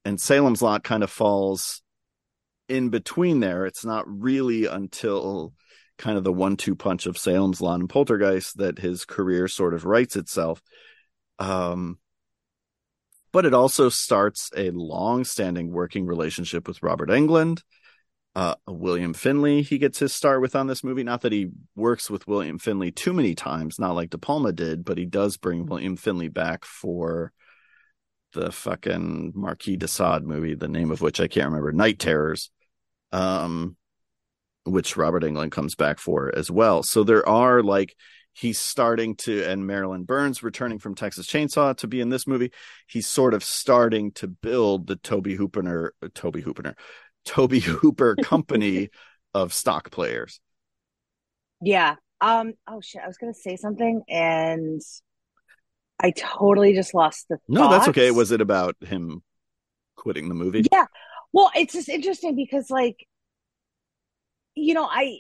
and 0.06 0.22
Salem's 0.22 0.62
Lot 0.62 0.86
kind 0.86 1.04
of 1.04 1.12
falls 1.12 1.82
in 2.70 2.90
between 2.90 3.40
there. 3.40 3.66
It's 3.66 3.84
not 3.84 4.06
really 4.08 4.66
until 4.66 5.54
kind 5.98 6.18
of 6.18 6.24
the 6.24 6.34
one 6.34 6.56
two 6.56 6.76
punch 6.76 7.06
of 7.06 7.18
Salem's 7.18 7.62
Lot 7.62 7.80
and 7.80 7.90
Poltergeist 7.90 8.58
that 8.58 8.80
his 8.80 9.06
career 9.06 9.48
sort 9.48 9.74
of 9.74 9.86
writes 9.86 10.16
itself. 10.16 10.62
Um, 11.38 12.00
but 13.32 13.46
it 13.46 13.54
also 13.54 13.90
starts 13.90 14.50
a 14.56 14.72
long 14.72 15.24
standing 15.24 15.72
working 15.72 16.06
relationship 16.06 16.68
with 16.68 16.82
Robert 16.82 17.10
Englund. 17.10 17.62
Uh, 18.36 18.56
William 18.68 19.14
Finley, 19.14 19.62
he 19.62 19.78
gets 19.78 20.00
his 20.00 20.14
start 20.14 20.42
with 20.42 20.56
on 20.56 20.68
this 20.68 20.84
movie. 20.84 21.04
Not 21.04 21.22
that 21.22 21.32
he 21.32 21.50
works 21.76 22.10
with 22.10 22.28
William 22.28 22.58
Finley 22.58 22.92
too 22.92 23.14
many 23.14 23.36
times, 23.36 23.80
not 23.80 23.96
like 23.96 24.12
De 24.12 24.18
Palma 24.18 24.52
did, 24.52 24.86
but 24.86 24.98
he 24.98 25.06
does 25.06 25.38
bring 25.38 25.66
William 25.66 25.98
Finley 25.98 26.30
back 26.30 26.64
for 26.64 27.34
the 28.34 28.52
fucking 28.52 29.34
Marquis 29.36 29.78
de 29.78 29.88
Sade 29.88 30.24
movie, 30.24 30.56
the 30.56 30.68
name 30.68 30.92
of 30.92 31.02
which 31.02 31.20
I 31.20 31.28
can't 31.28 31.48
remember, 31.48 31.72
Night 31.72 32.00
Terrors. 32.00 32.52
Um, 33.12 33.76
which 34.66 34.98
Robert 34.98 35.24
Englund 35.24 35.52
comes 35.52 35.76
back 35.76 36.00
for 36.00 36.32
as 36.36 36.52
well. 36.52 36.84
So 36.84 37.04
there 37.04 37.28
are 37.28 37.64
like 37.64 37.96
he's 38.34 38.60
starting 38.60 39.16
to 39.16 39.44
and 39.44 39.66
Marilyn 39.66 40.04
Burns 40.04 40.44
returning 40.44 40.80
from 40.80 40.96
Texas 40.96 41.28
Chainsaw 41.28 41.76
to 41.78 41.88
be 41.88 42.02
in 42.02 42.10
this 42.10 42.28
movie. 42.28 42.52
He's 42.88 43.08
sort 43.08 43.34
of 43.34 43.44
starting 43.44 44.12
to 44.14 44.28
build 44.28 44.88
the 44.88 44.96
Tobe 44.96 45.28
Hooper 45.28 45.94
Tobe 46.14 46.38
Hooper 46.38 46.76
Tobe 47.26 47.54
Hooper 47.62 48.16
company 48.16 48.90
of 49.34 49.54
stock 49.54 49.92
players. 49.92 50.40
Yeah. 51.62 51.96
Um. 52.22 52.54
Oh 52.68 52.82
shit! 52.82 53.02
I 53.02 53.08
was 53.08 53.18
gonna 53.18 53.34
say 53.34 53.56
something, 53.56 54.02
and 54.10 54.82
I 56.02 56.12
totally 56.12 56.74
just 56.74 56.94
lost 56.94 57.28
the. 57.30 57.38
No, 57.48 57.70
that's 57.70 57.88
okay. 57.90 58.12
Was 58.12 58.32
it 58.32 58.42
about 58.42 58.76
him 58.82 59.24
quitting 59.96 60.28
the 60.28 60.36
movie? 60.36 60.66
Yeah. 60.72 60.86
Well, 61.34 61.52
it's 61.56 61.74
just 61.74 61.90
interesting 61.90 62.36
because, 62.36 62.70
like, 62.70 62.98
you 64.56 64.74
know, 64.74 64.86
I. 64.90 65.20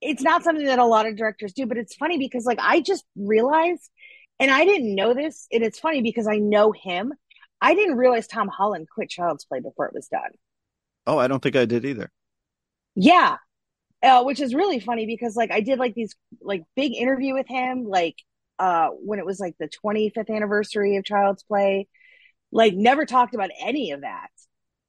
It's 0.00 0.22
not 0.22 0.44
something 0.44 0.66
that 0.66 0.78
a 0.78 0.84
lot 0.84 1.06
of 1.06 1.16
directors 1.16 1.54
do, 1.54 1.66
but 1.66 1.78
it's 1.78 1.94
funny 1.94 2.18
because, 2.18 2.44
like, 2.44 2.58
I 2.60 2.80
just 2.80 3.04
realized, 3.16 3.90
and 4.38 4.50
I 4.50 4.64
didn't 4.66 4.94
know 4.94 5.14
this, 5.14 5.46
and 5.50 5.62
it's 5.64 5.78
funny 5.78 6.02
because 6.02 6.26
I 6.26 6.36
know 6.36 6.72
him. 6.72 7.14
I 7.60 7.74
didn't 7.74 7.96
realize 7.96 8.26
Tom 8.26 8.48
Holland 8.48 8.88
quit 8.92 9.08
Child's 9.08 9.46
Play 9.46 9.60
before 9.60 9.86
it 9.86 9.94
was 9.94 10.08
done. 10.08 10.30
Oh, 11.06 11.18
I 11.18 11.28
don't 11.28 11.42
think 11.42 11.56
I 11.56 11.64
did 11.64 11.84
either. 11.84 12.10
Yeah. 12.94 13.36
Uh, 14.02 14.22
which 14.24 14.40
is 14.40 14.54
really 14.54 14.80
funny 14.80 15.06
because 15.06 15.34
like 15.34 15.50
I 15.50 15.60
did 15.60 15.78
like 15.78 15.94
these 15.94 16.14
like 16.42 16.64
big 16.76 16.94
interview 16.94 17.32
with 17.34 17.48
him 17.48 17.84
like 17.84 18.16
uh 18.58 18.88
when 18.90 19.18
it 19.18 19.24
was 19.24 19.40
like 19.40 19.56
the 19.58 19.68
25th 19.68 20.28
anniversary 20.28 20.96
of 20.96 21.04
Child's 21.04 21.42
Play 21.42 21.88
like 22.54 22.74
never 22.74 23.04
talked 23.04 23.34
about 23.34 23.50
any 23.60 23.90
of 23.90 24.00
that 24.02 24.30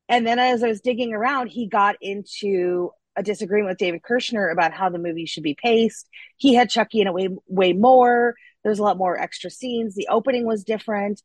And 0.08 0.26
then 0.26 0.40
as 0.40 0.64
I 0.64 0.68
was 0.70 0.82
digging 0.82 1.14
around, 1.14 1.48
he 1.48 1.68
got 1.68 1.96
into 2.02 2.92
a 3.18 3.24
disagreement 3.24 3.70
with 3.72 3.78
David 3.78 4.04
Kirschner 4.04 4.50
about 4.50 4.74
how 4.74 4.90
the 4.90 5.00
movie 5.00 5.26
should 5.26 5.44
be 5.44 5.56
paced. 5.56 6.08
He 6.38 6.54
had 6.54 6.70
Chucky 6.70 7.02
in 7.02 7.08
a 7.08 7.14
way 7.14 7.30
way 7.48 7.74
more. 7.74 8.36
There's 8.64 8.80
a 8.80 8.84
lot 8.84 8.98
more 8.98 9.18
extra 9.20 9.50
scenes. 9.50 9.96
The 9.96 10.08
opening 10.10 10.46
was 10.46 10.64
different. 10.64 11.22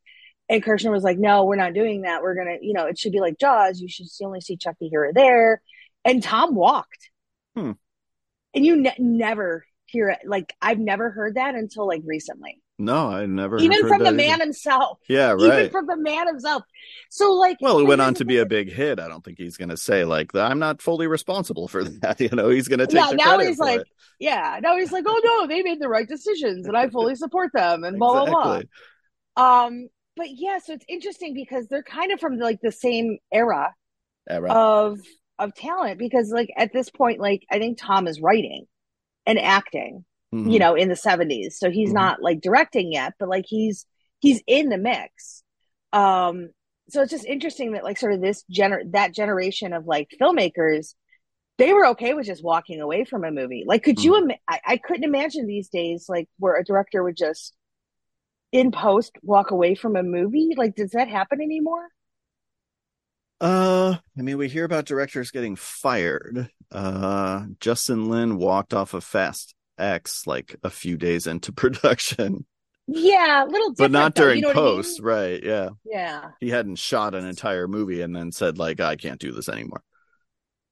And 0.49 0.63
Kirschner 0.63 0.91
was 0.91 1.05
like, 1.05 1.19
no, 1.19 1.45
we're 1.45 1.57
not 1.57 1.75
doing 1.75 2.03
that. 2.03 2.23
We're 2.23 2.35
going 2.35 2.59
to, 2.59 2.67
you 2.67 2.73
know, 2.73 2.87
it 2.87 2.99
should 2.99 3.13
be 3.13 3.21
like 3.21 3.39
Jaws. 3.39 3.81
You 3.81 3.89
should 3.89 4.07
only 4.25 4.41
see 4.41 4.57
Chucky 4.57 4.89
here 4.89 5.05
or 5.07 5.13
there. 5.13 5.63
And 6.05 6.23
Tom 6.23 6.55
walked. 6.55 7.11
Hmm. 7.57 7.73
And 8.55 8.67
you 8.67 8.77
ne- 8.77 8.97
never 8.99 9.65
hear 9.87 10.11
it. 10.11 10.21
Like, 10.27 10.55
I've 10.61 10.79
never 10.79 11.11
heard 11.11 11.37
that 11.37 11.55
until 11.55 11.87
like 11.87 12.03
recently. 12.05 12.61
No, 12.81 13.11
I 13.11 13.27
never. 13.27 13.59
Even 13.59 13.87
from 13.87 13.99
the 13.99 14.07
either. 14.07 14.17
man 14.17 14.41
himself. 14.41 14.99
Yeah, 15.07 15.33
right. 15.33 15.67
Even 15.67 15.71
from 15.71 15.87
the 15.87 15.99
man 15.99 16.27
himself. 16.27 16.63
So, 17.11 17.35
like, 17.35 17.59
well, 17.61 17.79
it 17.79 17.85
went 17.85 18.01
on 18.01 18.15
to 18.15 18.25
be 18.25 18.39
a 18.39 18.47
big 18.47 18.73
hit. 18.73 18.99
I 18.99 19.07
don't 19.07 19.23
think 19.23 19.37
he's 19.37 19.59
going 19.59 19.69
to 19.69 19.77
say 19.77 20.05
like, 20.05 20.35
"I'm 20.35 20.59
not 20.59 20.81
fully 20.81 21.07
responsible 21.07 21.69
for 21.69 21.85
that." 22.01 22.21
You 22.21 22.31
know, 22.31 22.49
he's 22.49 22.69
going 22.69 22.79
to 22.79 22.87
take. 22.87 22.97
Yeah, 22.97 23.11
now 23.13 23.39
he's 23.39 23.59
like, 23.59 23.83
it. 23.83 23.89
yeah, 24.19 24.61
now 24.63 24.79
he's 24.79 24.93
like, 24.93 25.05
oh 25.07 25.21
no, 25.23 25.47
they 25.47 25.63
made 25.63 25.81
the 25.81 25.89
right 25.91 26.09
decisions, 26.09 26.67
and 26.67 26.77
I 26.77 26.89
fully 26.89 27.17
support 27.17 27.51
them, 27.53 27.85
and 27.85 27.99
blah 27.99 28.25
blah 28.25 28.63
blah. 29.37 29.65
Um, 29.67 29.89
but 30.17 30.29
yeah, 30.31 30.59
so 30.59 30.73
it's 30.73 30.87
interesting 30.89 31.35
because 31.35 31.67
they're 31.67 31.83
kind 31.83 32.13
of 32.13 32.21
from 32.21 32.39
like 32.39 32.61
the 32.63 32.73
same 32.73 33.19
era 33.31 33.75
Era. 34.29 34.51
of 34.51 35.01
of 35.39 35.55
talent 35.55 35.99
because 35.99 36.31
like 36.31 36.51
at 36.57 36.73
this 36.73 36.89
point, 36.89 37.21
like 37.21 37.45
I 37.51 37.59
think 37.59 37.79
Tom 37.79 38.07
is 38.07 38.21
writing 38.21 38.65
and 39.27 39.39
acting, 39.39 40.05
Mhm. 40.35 40.53
you 40.53 40.59
know, 40.59 40.75
in 40.75 40.89
the 40.89 40.97
seventies. 40.97 41.59
So 41.59 41.71
he's 41.71 41.91
Mhm. 41.91 41.95
not 41.95 42.23
like 42.23 42.41
directing 42.41 42.93
yet, 42.93 43.15
but 43.19 43.29
like 43.29 43.47
he's 43.49 43.87
he's 44.21 44.43
in 44.47 44.69
the 44.69 44.79
mix. 44.79 45.43
Um, 45.93 46.51
so 46.89 47.03
it's 47.03 47.11
just 47.11 47.25
interesting 47.27 47.73
that 47.73 47.85
like 47.85 47.99
sort 47.99 48.13
of 48.15 48.21
this 48.21 48.45
gener 48.53 48.81
that 48.93 49.15
generation 49.15 49.73
of 49.73 49.87
like 49.87 50.09
filmmakers, 50.21 50.95
they 51.59 51.73
were 51.73 51.87
okay 51.89 52.15
with 52.15 52.27
just 52.27 52.45
walking 52.45 52.81
away 52.81 53.05
from 53.05 53.25
a 53.25 53.31
movie. 53.31 53.65
Like, 53.67 53.83
could 53.85 54.03
you? 54.03 54.17
Im- 54.17 54.33
I, 54.49 54.61
I 54.67 54.77
couldn't 54.79 55.05
imagine 55.05 55.47
these 55.47 55.69
days 55.71 56.07
like 56.09 56.29
where 56.39 56.57
a 56.57 56.65
director 56.65 57.03
would 57.05 57.17
just 57.17 57.55
in 58.53 58.73
post 58.73 59.13
walk 59.23 59.51
away 59.53 59.75
from 59.75 59.97
a 59.97 60.03
movie. 60.03 60.55
Like, 60.57 60.75
does 60.77 60.91
that 60.93 61.09
happen 61.09 61.41
anymore? 61.41 61.89
Uh, 63.41 63.97
I 64.19 64.23
mean, 64.23 64.37
we 64.37 64.49
hear 64.49 64.65
about 64.65 64.85
directors 64.85 65.31
getting 65.31 65.57
fired. 65.57 66.51
Uh, 66.71 67.47
Justin 67.59 68.09
Lin 68.11 68.37
walked 68.37 68.75
off 68.75 68.93
of 68.93 69.03
Fast 69.03 69.55
X 69.81 70.27
like 70.27 70.57
a 70.63 70.71
few 70.71 70.97
days 70.97 71.27
into 71.27 71.53
production, 71.55 72.47
Yeah, 72.87 73.45
a 73.45 73.47
little 73.47 73.71
different, 73.73 73.91
but 73.91 73.91
not 73.91 74.15
though, 74.15 74.27
during 74.27 74.29
you 74.29 74.43
know 74.43 74.49
what 74.49 74.57
I 74.57 74.61
mean? 74.61 74.85
post, 74.85 75.01
right? 75.01 75.43
Yeah, 75.43 75.71
Yeah, 75.85 76.33
he 76.41 76.51
hadn't 76.51 76.77
shot 76.79 77.15
an 77.15 77.27
entire 77.27 77.69
movie 77.69 78.03
and 78.03 78.17
then 78.17 78.33
said 78.33 78.59
like, 78.59 78.81
"I 78.81 78.97
can't 78.97 79.21
do 79.21 79.33
this 79.33 79.49
anymore." 79.51 79.83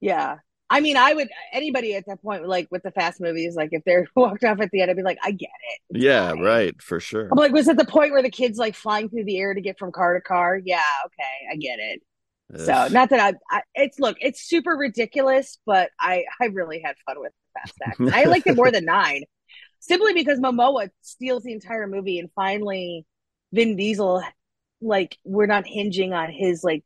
yeah. 0.01 0.37
I 0.71 0.81
mean, 0.81 0.97
I 0.99 1.15
would 1.15 1.29
anybody 1.53 1.95
at 1.95 2.05
that 2.07 2.21
point, 2.23 2.47
like 2.47 2.69
with 2.71 2.83
the 2.83 2.91
fast 2.91 3.21
movies, 3.21 3.57
like 3.57 3.71
if 3.73 3.85
they're 3.85 4.07
walked 4.17 4.45
off 4.45 4.61
at 4.61 4.71
the 4.71 4.83
end, 4.83 4.91
I'd 4.91 4.97
be 4.97 5.03
like, 5.03 5.19
I 5.23 5.31
get 5.33 5.49
it. 5.73 5.81
It's 5.91 6.05
Yeah, 6.05 6.33
fine. 6.33 6.35
right, 6.37 6.81
for 6.83 7.01
sure. 7.01 7.33
I'm 7.33 7.39
like, 7.39 7.53
was 7.53 7.69
it 7.69 7.77
the 7.79 7.85
point 7.87 8.13
where 8.13 8.23
the 8.23 8.31
kids 8.31 8.59
like 8.59 8.75
flying 8.75 9.09
through 9.11 9.25
the 9.25 9.39
air 9.39 9.55
to 9.55 9.61
get 9.61 9.79
from 9.79 9.93
car 9.93 10.15
to 10.15 10.21
car? 10.23 10.59
Yeah, 10.63 10.83
okay, 11.07 11.49
I 11.53 11.57
get 11.57 11.79
it. 11.81 12.03
So 12.57 12.89
not 12.89 13.11
that 13.11 13.21
I, 13.21 13.57
I 13.57 13.63
it's 13.75 13.99
look, 13.99 14.17
it's 14.21 14.41
super 14.41 14.73
ridiculous, 14.73 15.59
but 15.67 15.91
I 16.01 16.25
I 16.41 16.47
really 16.47 16.81
had 16.83 16.97
fun 17.05 17.21
with 17.21 17.33
Fast 17.53 17.75
X. 17.85 17.99
I 18.15 18.25
liked 18.25 18.47
it 18.47 18.57
more 18.57 18.71
than 18.71 18.87
nine, 18.87 19.25
simply 19.81 20.15
because 20.15 20.39
Momoa 20.39 20.89
steals 21.03 21.43
the 21.43 21.53
entire 21.53 21.87
movie, 21.87 22.19
and 22.19 22.31
finally 22.35 23.05
Vin 23.53 23.77
Diesel, 23.77 24.23
like 24.81 25.19
we're 25.25 25.47
not 25.47 25.67
hinging 25.67 26.15
on 26.15 26.33
his 26.33 26.65
like 26.65 26.85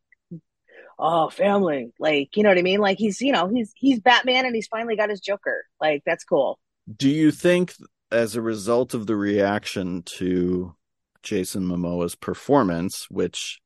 oh 0.98 1.30
family, 1.30 1.92
like 2.00 2.36
you 2.36 2.42
know 2.42 2.48
what 2.48 2.58
I 2.58 2.62
mean. 2.62 2.80
Like 2.80 2.98
he's 2.98 3.20
you 3.20 3.30
know 3.30 3.48
he's 3.48 3.72
he's 3.76 4.00
Batman, 4.00 4.46
and 4.46 4.54
he's 4.56 4.66
finally 4.66 4.96
got 4.96 5.10
his 5.10 5.20
Joker. 5.20 5.64
Like 5.80 6.02
that's 6.04 6.24
cool. 6.24 6.58
Do 6.96 7.08
you 7.08 7.30
think, 7.30 7.74
as 8.10 8.34
a 8.34 8.42
result 8.42 8.94
of 8.94 9.06
the 9.06 9.14
reaction 9.14 10.02
to 10.16 10.74
Jason 11.22 11.62
Momoa's 11.62 12.16
performance, 12.16 13.06
which 13.08 13.61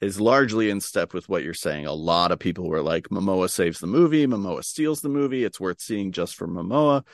is 0.00 0.20
largely 0.20 0.70
in 0.70 0.80
step 0.80 1.12
with 1.12 1.28
what 1.28 1.42
you're 1.42 1.54
saying, 1.54 1.86
a 1.86 1.92
lot 1.92 2.30
of 2.32 2.38
people 2.38 2.68
were 2.68 2.82
like, 2.82 3.08
Momoa 3.08 3.50
saves 3.50 3.80
the 3.80 3.86
movie, 3.86 4.26
Momoa 4.26 4.64
steals 4.64 5.00
the 5.00 5.08
movie, 5.08 5.44
it's 5.44 5.58
worth 5.58 5.80
seeing 5.80 6.12
just 6.12 6.36
for 6.36 6.46
Momoa. 6.46 7.04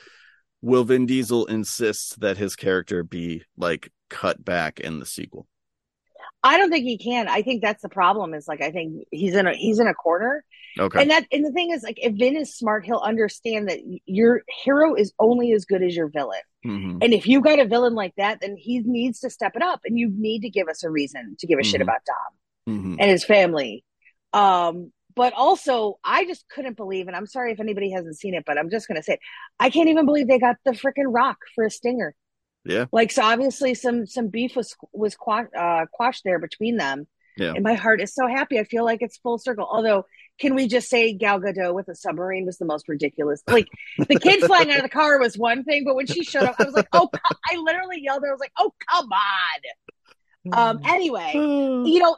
Will 0.61 0.83
Vin 0.83 1.05
Diesel 1.05 1.45
insist 1.45 2.19
that 2.21 2.37
his 2.37 2.55
character 2.55 3.03
be 3.03 3.43
like 3.57 3.91
cut 4.09 4.43
back 4.43 4.79
in 4.79 4.99
the 4.99 5.05
sequel? 5.05 5.47
I 6.43 6.57
don't 6.57 6.69
think 6.69 6.85
he 6.85 6.97
can. 6.97 7.27
I 7.27 7.41
think 7.41 7.61
that's 7.61 7.81
the 7.81 7.89
problem. 7.89 8.33
Is 8.33 8.47
like 8.47 8.61
I 8.61 8.71
think 8.71 9.07
he's 9.11 9.35
in 9.35 9.47
a 9.47 9.53
he's 9.53 9.79
in 9.79 9.87
a 9.87 9.93
corner. 9.93 10.43
Okay. 10.79 11.01
And 11.01 11.11
that 11.11 11.25
and 11.31 11.43
the 11.43 11.51
thing 11.51 11.71
is 11.71 11.81
like 11.83 11.97
if 12.01 12.13
Vin 12.15 12.35
is 12.35 12.55
smart, 12.55 12.85
he'll 12.85 12.97
understand 12.97 13.69
that 13.69 13.79
your 14.05 14.43
hero 14.63 14.93
is 14.95 15.11
only 15.19 15.53
as 15.53 15.65
good 15.65 15.81
as 15.81 15.95
your 15.95 16.07
villain. 16.07 16.41
Mhm. 16.65 17.03
And 17.03 17.13
if 17.13 17.27
you 17.27 17.41
got 17.41 17.59
a 17.59 17.65
villain 17.65 17.93
like 17.95 18.13
that, 18.17 18.41
then 18.41 18.55
he 18.57 18.79
needs 18.79 19.19
to 19.21 19.29
step 19.29 19.55
it 19.55 19.61
up 19.63 19.81
and 19.85 19.97
you 19.97 20.11
need 20.15 20.41
to 20.41 20.49
give 20.49 20.67
us 20.67 20.83
a 20.83 20.89
reason 20.89 21.35
to 21.39 21.47
give 21.47 21.59
a 21.59 21.63
shit 21.63 21.79
Mhm. 21.79 21.83
about 21.85 22.05
Dom 22.05 22.37
Mhm. 22.67 22.97
and 22.99 23.09
his 23.11 23.23
family. 23.25 23.83
Um 24.33 24.91
but 25.15 25.33
also 25.33 25.97
I 26.03 26.25
just 26.25 26.45
couldn't 26.49 26.75
believe 26.77 27.07
and 27.07 27.15
I'm 27.15 27.27
sorry 27.27 27.51
if 27.53 27.59
anybody 27.59 27.91
hasn't 27.91 28.17
seen 28.17 28.33
it, 28.33 28.43
but 28.45 28.57
I'm 28.57 28.69
just 28.69 28.87
going 28.87 28.97
to 28.97 29.03
say 29.03 29.13
it, 29.13 29.19
I 29.59 29.69
can't 29.69 29.87
even 29.87 30.05
believe 30.05 30.27
they 30.27 30.39
got 30.39 30.57
the 30.65 30.71
freaking 30.71 31.05
rock 31.07 31.37
for 31.55 31.63
a 31.65 31.69
stinger. 31.69 32.13
Yeah. 32.65 32.85
Like 32.91 33.11
so 33.11 33.21
obviously 33.23 33.75
some 33.75 34.05
some 34.07 34.27
beef 34.27 34.55
was 34.55 34.75
was 34.91 35.15
quash, 35.15 35.47
uh, 35.57 35.85
quashed 35.93 36.23
there 36.25 36.39
between 36.39 36.77
them. 36.77 37.07
Yeah. 37.37 37.53
And 37.53 37.63
my 37.63 37.73
heart 37.73 38.01
is 38.01 38.13
so 38.13 38.27
happy. 38.27 38.59
I 38.59 38.63
feel 38.63 38.85
like 38.85 39.01
it's 39.01 39.17
full 39.17 39.37
circle. 39.37 39.67
Although, 39.69 40.05
can 40.39 40.55
we 40.55 40.67
just 40.69 40.89
say 40.89 41.13
Gal 41.13 41.39
Gadot 41.41 41.73
with 41.75 41.89
a 41.89 41.95
submarine 41.95 42.45
was 42.45 42.57
the 42.57 42.65
most 42.65 42.87
ridiculous? 42.87 43.43
Like 43.47 43.67
the 43.97 44.17
kid 44.19 44.41
flying 44.45 44.71
out 44.71 44.77
of 44.77 44.83
the 44.83 44.89
car 44.89 45.19
was 45.19 45.37
one 45.37 45.63
thing, 45.65 45.83
but 45.85 45.95
when 45.95 46.07
she 46.07 46.23
showed 46.23 46.43
up, 46.43 46.55
I 46.59 46.63
was 46.63 46.73
like, 46.73 46.87
"Oh!" 46.93 47.09
I 47.51 47.57
literally 47.57 47.99
yelled. 48.01 48.23
I 48.25 48.31
was 48.31 48.39
like, 48.39 48.53
"Oh, 48.57 48.71
come 48.89 49.09
on!" 49.11 50.53
Um. 50.53 50.79
Anyway, 50.85 51.31
you 51.35 51.99
know, 51.99 52.15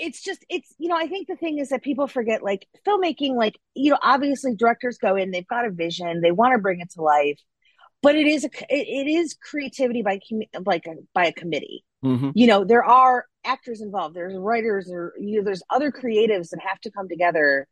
it's 0.00 0.22
just 0.22 0.44
it's 0.48 0.74
you 0.78 0.88
know 0.88 0.96
I 0.96 1.06
think 1.06 1.28
the 1.28 1.36
thing 1.36 1.58
is 1.58 1.68
that 1.70 1.82
people 1.82 2.06
forget 2.08 2.42
like 2.42 2.66
filmmaking. 2.86 3.34
Like 3.36 3.58
you 3.74 3.90
know, 3.92 3.98
obviously 4.02 4.54
directors 4.56 4.98
go 4.98 5.16
in, 5.16 5.30
they've 5.30 5.46
got 5.46 5.66
a 5.66 5.70
vision, 5.70 6.20
they 6.22 6.32
want 6.32 6.54
to 6.54 6.58
bring 6.58 6.80
it 6.80 6.90
to 6.92 7.02
life, 7.02 7.38
but 8.02 8.16
it 8.16 8.26
is 8.26 8.44
a 8.44 8.50
it, 8.68 9.06
is 9.08 9.34
creativity 9.34 10.02
by 10.02 10.20
like 10.66 10.86
a, 10.86 10.94
by 11.14 11.26
a 11.26 11.32
committee 11.32 11.84
Mhm. 12.04 12.32
you 12.34 12.46
know 12.46 12.64
there 12.64 12.84
are 12.84 13.26
actors 13.44 13.82
involved 13.82 14.16
there's 14.16 14.34
writers 14.34 14.90
or 14.90 15.12
you 15.20 15.38
know 15.38 15.44
there's 15.44 15.62
other 15.68 15.92
creatives 15.92 16.48
that 16.50 16.60
have 16.66 16.80
to 16.80 16.90
come 16.90 17.08
together 17.10 17.68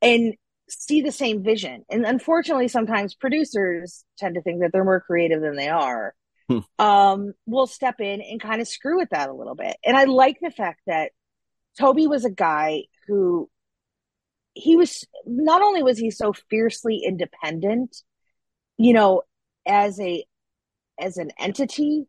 and 0.00 0.34
see 0.68 1.02
the 1.02 1.10
same 1.12 1.42
vision 1.42 1.84
and 1.90 2.04
unfortunately 2.06 2.68
sometimes 2.68 3.14
producers 3.16 4.04
tend 4.18 4.36
to 4.36 4.42
think 4.42 4.60
that 4.60 4.70
they're 4.72 4.84
more 4.84 5.00
creative 5.00 5.40
than 5.42 5.56
they 5.56 5.68
are 5.68 6.14
Hmm. 6.48 6.58
um 6.78 7.32
will 7.46 7.66
step 7.66 8.00
in 8.00 8.20
and 8.20 8.40
kind 8.40 8.60
of 8.60 8.68
screw 8.68 8.98
with 8.98 9.08
that 9.10 9.28
a 9.30 9.32
little 9.34 9.54
bit 9.54 9.76
and 9.84 9.96
i 9.96 10.04
like 10.04 10.38
the 10.40 10.50
fact 10.50 10.80
that 10.86 11.10
tobe 11.78 12.06
was 12.08 12.24
a 12.24 12.30
guy 12.30 12.84
who 13.06 13.48
he 14.54 14.76
was 14.76 15.04
not 15.26 15.62
only 15.62 15.82
was 15.82 15.98
he 15.98 16.10
so 16.10 16.32
fiercely 16.32 17.02
independent 17.04 18.02
you 18.76 18.92
know 18.92 19.22
as 19.66 19.98
a 20.00 20.24
as 20.98 21.16
an 21.16 21.30
entity 21.38 22.06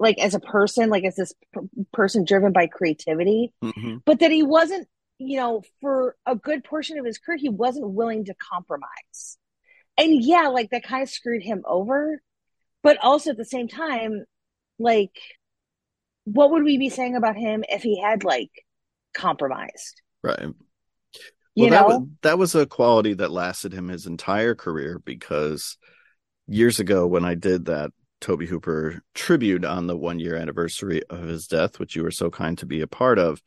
like 0.00 0.18
as 0.18 0.34
a 0.34 0.40
person 0.40 0.90
like 0.90 1.04
as 1.04 1.16
this 1.16 1.32
p- 1.54 1.60
person 1.92 2.24
driven 2.24 2.52
by 2.52 2.66
creativity 2.66 3.52
Mhm. 3.62 4.02
but 4.04 4.20
that 4.20 4.30
he 4.32 4.42
wasn't 4.42 4.88
you 5.18 5.36
know 5.36 5.62
for 5.80 6.16
a 6.26 6.34
good 6.34 6.64
portion 6.64 6.98
of 6.98 7.04
his 7.04 7.18
career 7.18 7.38
he 7.38 7.48
wasn't 7.48 7.88
willing 7.90 8.24
to 8.24 8.34
compromise 8.34 9.38
and 9.96 10.22
yeah 10.24 10.48
like 10.48 10.70
that 10.70 10.82
kind 10.84 11.02
of 11.02 11.08
screwed 11.10 11.42
him 11.42 11.62
over 11.66 12.20
but 12.82 12.96
also 13.02 13.30
at 13.30 13.36
the 13.36 13.44
same 13.44 13.68
time 13.68 14.24
like 14.78 15.16
what 16.24 16.50
would 16.50 16.62
we 16.64 16.76
be 16.78 16.88
saying 16.88 17.16
about 17.16 17.36
him 17.36 17.64
if 17.68 17.82
he 17.82 18.00
had 18.00 18.22
like 18.24 18.50
compromised 19.18 20.02
Right. 20.22 20.40
you 20.40 20.54
well, 21.56 21.70
that 21.70 21.80
know 21.80 21.86
was, 21.86 22.08
that 22.22 22.38
was 22.38 22.54
a 22.54 22.66
quality 22.66 23.14
that 23.14 23.30
lasted 23.30 23.72
him 23.72 23.88
his 23.88 24.06
entire 24.06 24.54
career 24.54 25.00
because 25.04 25.76
years 26.46 26.80
ago 26.80 27.06
when 27.06 27.24
I 27.24 27.34
did 27.34 27.66
that 27.66 27.90
Tobe 28.20 28.42
Hooper 28.42 29.02
tribute 29.14 29.64
on 29.64 29.86
the 29.86 29.96
one 29.96 30.18
year 30.18 30.34
anniversary 30.34 31.02
of 31.08 31.22
his 31.22 31.46
death, 31.46 31.78
which 31.78 31.94
you 31.94 32.02
were 32.02 32.10
so 32.10 32.30
kind 32.30 32.58
to 32.58 32.66
be 32.66 32.80
a 32.80 32.86
part 32.86 33.18
of, 33.18 33.40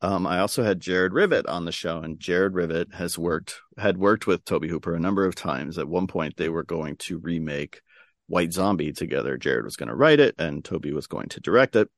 um, 0.00 0.26
I 0.26 0.40
also 0.40 0.62
had 0.62 0.80
Jared 0.80 1.12
Rivet 1.12 1.46
on 1.46 1.64
the 1.64 1.72
show, 1.72 1.98
and 1.98 2.18
Jared 2.18 2.54
Rivet 2.54 2.94
has 2.94 3.16
worked 3.16 3.60
had 3.78 3.98
worked 3.98 4.26
with 4.26 4.44
Toby 4.44 4.68
Hooper 4.68 4.94
a 4.94 5.00
number 5.00 5.24
of 5.26 5.34
times. 5.34 5.78
At 5.78 5.88
one 5.88 6.08
point, 6.08 6.36
they 6.36 6.48
were 6.48 6.64
going 6.64 6.96
to 6.98 7.18
remake 7.18 7.80
White 8.26 8.52
Zombie 8.52 8.92
together. 8.92 9.36
Jared 9.36 9.64
was 9.64 9.76
going 9.76 9.88
to 9.88 9.94
write 9.94 10.18
it, 10.18 10.34
and 10.38 10.64
Toby 10.64 10.92
was 10.92 11.06
going 11.06 11.28
to 11.30 11.40
direct 11.40 11.76
it. 11.76 11.88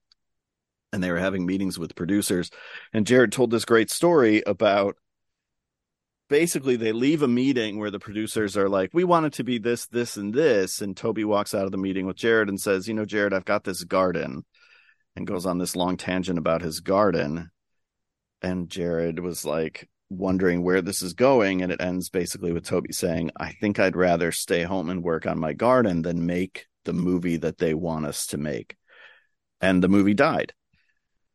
And 0.94 1.02
they 1.02 1.10
were 1.10 1.18
having 1.18 1.44
meetings 1.44 1.76
with 1.76 1.96
producers, 1.96 2.50
and 2.92 3.04
Jared 3.04 3.32
told 3.32 3.50
this 3.50 3.64
great 3.64 3.90
story 3.90 4.44
about 4.46 4.96
basically 6.28 6.76
they 6.76 6.92
leave 6.92 7.20
a 7.22 7.28
meeting 7.28 7.78
where 7.78 7.90
the 7.90 7.98
producers 7.98 8.56
are 8.56 8.68
like, 8.68 8.90
we 8.94 9.02
want 9.02 9.26
it 9.26 9.32
to 9.34 9.44
be 9.44 9.58
this, 9.58 9.86
this, 9.86 10.16
and 10.16 10.32
this. 10.32 10.80
And 10.80 10.96
Tobe 10.96 11.24
walks 11.24 11.52
out 11.52 11.64
of 11.64 11.72
the 11.72 11.78
meeting 11.78 12.06
with 12.06 12.16
Jared 12.16 12.48
and 12.48 12.60
says, 12.60 12.86
you 12.86 12.94
know, 12.94 13.04
Jared, 13.04 13.34
I've 13.34 13.44
got 13.44 13.64
this 13.64 13.82
garden 13.84 14.44
and 15.16 15.26
goes 15.26 15.46
on 15.46 15.58
this 15.58 15.76
long 15.76 15.96
tangent 15.96 16.38
about 16.38 16.62
his 16.62 16.80
garden. 16.80 17.50
and 18.42 18.68
Jared 18.68 19.18
was 19.20 19.44
like 19.44 19.88
wondering 20.10 20.62
where 20.62 20.82
this 20.82 21.02
is 21.02 21.14
going 21.14 21.62
and 21.62 21.72
it 21.72 21.80
ends 21.80 22.10
basically 22.10 22.52
with 22.52 22.64
Tobe 22.64 22.92
saying, 22.92 23.30
"I 23.36 23.52
think 23.52 23.78
I'd 23.78 23.96
rather 23.96 24.30
stay 24.32 24.62
home 24.62 24.90
and 24.90 25.02
work 25.02 25.26
on 25.26 25.40
my 25.40 25.54
garden 25.54 26.02
than 26.02 26.26
make 26.26 26.66
the 26.84 26.92
movie 26.92 27.38
that 27.38 27.58
they 27.58 27.74
want 27.74 28.06
us 28.06 28.26
to 28.28 28.38
make." 28.38 28.76
And 29.60 29.82
the 29.82 29.88
movie 29.88 30.14
died 30.14 30.52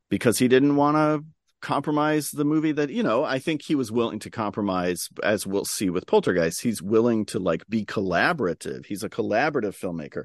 because 0.10 0.38
he 0.38 0.48
didn't 0.48 0.76
want 0.76 0.98
to 0.98 1.26
compromise 1.62 2.32
the 2.32 2.46
movie 2.46 2.72
that 2.72 2.90
you 2.90 3.04
know 3.04 3.26
i 3.26 3.38
think 3.38 3.62
he 3.62 3.76
was 3.76 3.92
willing 3.92 4.18
to 4.18 4.30
compromise 4.30 5.10
as 5.24 5.46
we'll 5.46 5.66
see 5.66 5.90
with 5.90 6.08
poltergeist 6.08 6.62
he's 6.62 6.82
willing 6.82 7.26
to 7.26 7.38
like 7.38 7.68
be 7.68 7.84
collaborative 7.84 8.86
he's 8.86 9.04
a 9.04 9.10
collaborative 9.10 9.78
filmmaker 9.78 10.24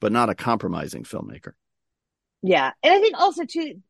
but 0.00 0.12
not 0.12 0.30
a 0.30 0.34
compromising 0.34 1.02
filmmaker 1.02 1.52
Yeah. 2.42 2.70
And 2.82 2.94
I 2.94 3.00
think 3.00 3.18
also 3.18 3.44
too 3.44 3.82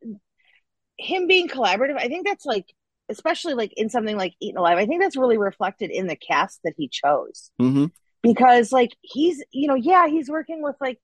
him 0.99 1.27
being 1.27 1.49
collaborative, 1.49 1.99
I 1.99 2.09
think 2.09 2.27
that's 2.27 2.47
like 2.47 2.65
especially 3.09 3.55
like 3.55 3.73
in 3.77 3.89
something 3.89 4.17
like 4.17 4.35
Eaten 4.41 4.59
Alive, 4.59 4.79
I 4.79 4.87
think 4.87 5.03
that's 5.03 5.17
really 5.17 5.39
reflected 5.39 5.91
in 5.91 6.07
the 6.07 6.17
cast 6.17 6.61
that 6.65 6.75
he 6.77 6.89
chose. 6.89 7.51
mm-hmm. 7.61 7.87
Because 8.23 8.73
like 8.73 8.97
he's, 9.03 9.45
you 9.53 9.69
know, 9.69 9.75
yeah, 9.75 10.09
he's 10.09 10.29
working 10.31 10.63
with 10.63 10.77
like 10.81 10.99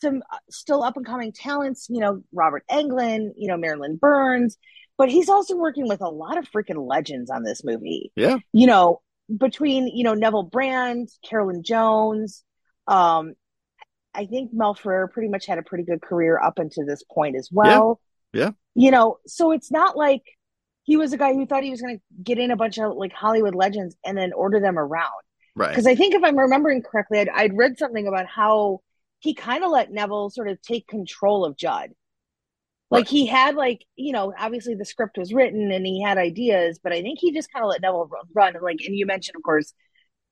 some 0.00 0.22
uh, 0.30 0.38
still 0.50 0.82
up 0.82 0.96
and 0.96 1.06
coming 1.06 1.32
talents, 1.32 1.86
you 1.90 2.00
know, 2.00 2.22
Robert 2.32 2.64
Englund, 2.70 3.32
you 3.36 3.48
know, 3.48 3.56
Marilyn 3.56 3.96
Burns, 3.96 4.56
but 4.96 5.08
he's 5.08 5.28
also 5.28 5.56
working 5.56 5.88
with 5.88 6.00
a 6.00 6.08
lot 6.08 6.38
of 6.38 6.50
freaking 6.50 6.86
legends 6.88 7.30
on 7.30 7.42
this 7.42 7.64
movie. 7.64 8.12
yeah 8.16 8.38
you 8.52 8.66
know, 8.66 9.00
between, 9.34 9.88
you 9.88 10.04
know, 10.04 10.14
Neville 10.14 10.42
Brand, 10.42 11.08
Carolyn 11.28 11.62
Jones, 11.62 12.44
um, 12.86 13.34
I 14.14 14.26
think 14.26 14.52
Mel 14.52 14.74
Ferrer 14.74 15.08
pretty 15.08 15.28
much 15.28 15.46
had 15.46 15.58
a 15.58 15.62
pretty 15.62 15.84
good 15.84 16.02
career 16.02 16.38
up 16.38 16.58
until 16.58 16.84
this 16.84 17.02
point 17.02 17.36
as 17.36 17.48
well. 17.52 18.00
Yeah. 18.32 18.50
You 18.74 18.90
know, 18.90 19.18
so 19.26 19.52
it's 19.52 19.70
not 19.70 19.96
like 19.96 20.22
he 20.82 20.96
was 20.96 21.12
a 21.12 21.16
guy 21.16 21.32
who 21.32 21.46
thought 21.46 21.62
he 21.62 21.70
was 21.70 21.80
going 21.80 21.98
to 21.98 22.02
get 22.22 22.38
in 22.38 22.50
a 22.50 22.56
bunch 22.56 22.78
of 22.78 22.96
like 22.96 23.12
Hollywood 23.12 23.54
legends 23.54 23.96
and 24.04 24.16
then 24.16 24.32
order 24.32 24.60
them 24.60 24.78
around. 24.78 25.22
right 25.54 25.68
Because 25.68 25.86
I 25.86 25.94
think 25.94 26.14
if 26.14 26.24
I'm 26.24 26.38
remembering 26.38 26.82
correctly, 26.82 27.20
I'd, 27.20 27.28
I'd 27.28 27.56
read 27.56 27.78
something 27.78 28.06
about 28.08 28.26
how 28.26 28.80
he 29.20 29.34
kind 29.34 29.62
of 29.62 29.70
let 29.70 29.92
Neville 29.92 30.30
sort 30.30 30.48
of 30.48 30.60
take 30.60 30.86
control 30.86 31.44
of 31.44 31.56
Judd. 31.56 31.90
Like 32.90 33.06
he 33.06 33.24
had 33.24 33.54
like, 33.54 33.86
you 33.94 34.12
know, 34.12 34.34
obviously 34.36 34.74
the 34.74 34.84
script 34.84 35.16
was 35.16 35.32
written 35.32 35.70
and 35.70 35.86
he 35.86 36.02
had 36.02 36.18
ideas, 36.18 36.80
but 36.82 36.92
I 36.92 37.02
think 37.02 37.20
he 37.20 37.32
just 37.32 37.52
kind 37.52 37.64
of 37.64 37.68
let 37.68 37.82
Neville 37.82 38.08
run, 38.08 38.22
run. 38.34 38.54
And 38.56 38.64
like, 38.64 38.80
and 38.84 38.96
you 38.96 39.06
mentioned, 39.06 39.36
of 39.36 39.44
course, 39.44 39.72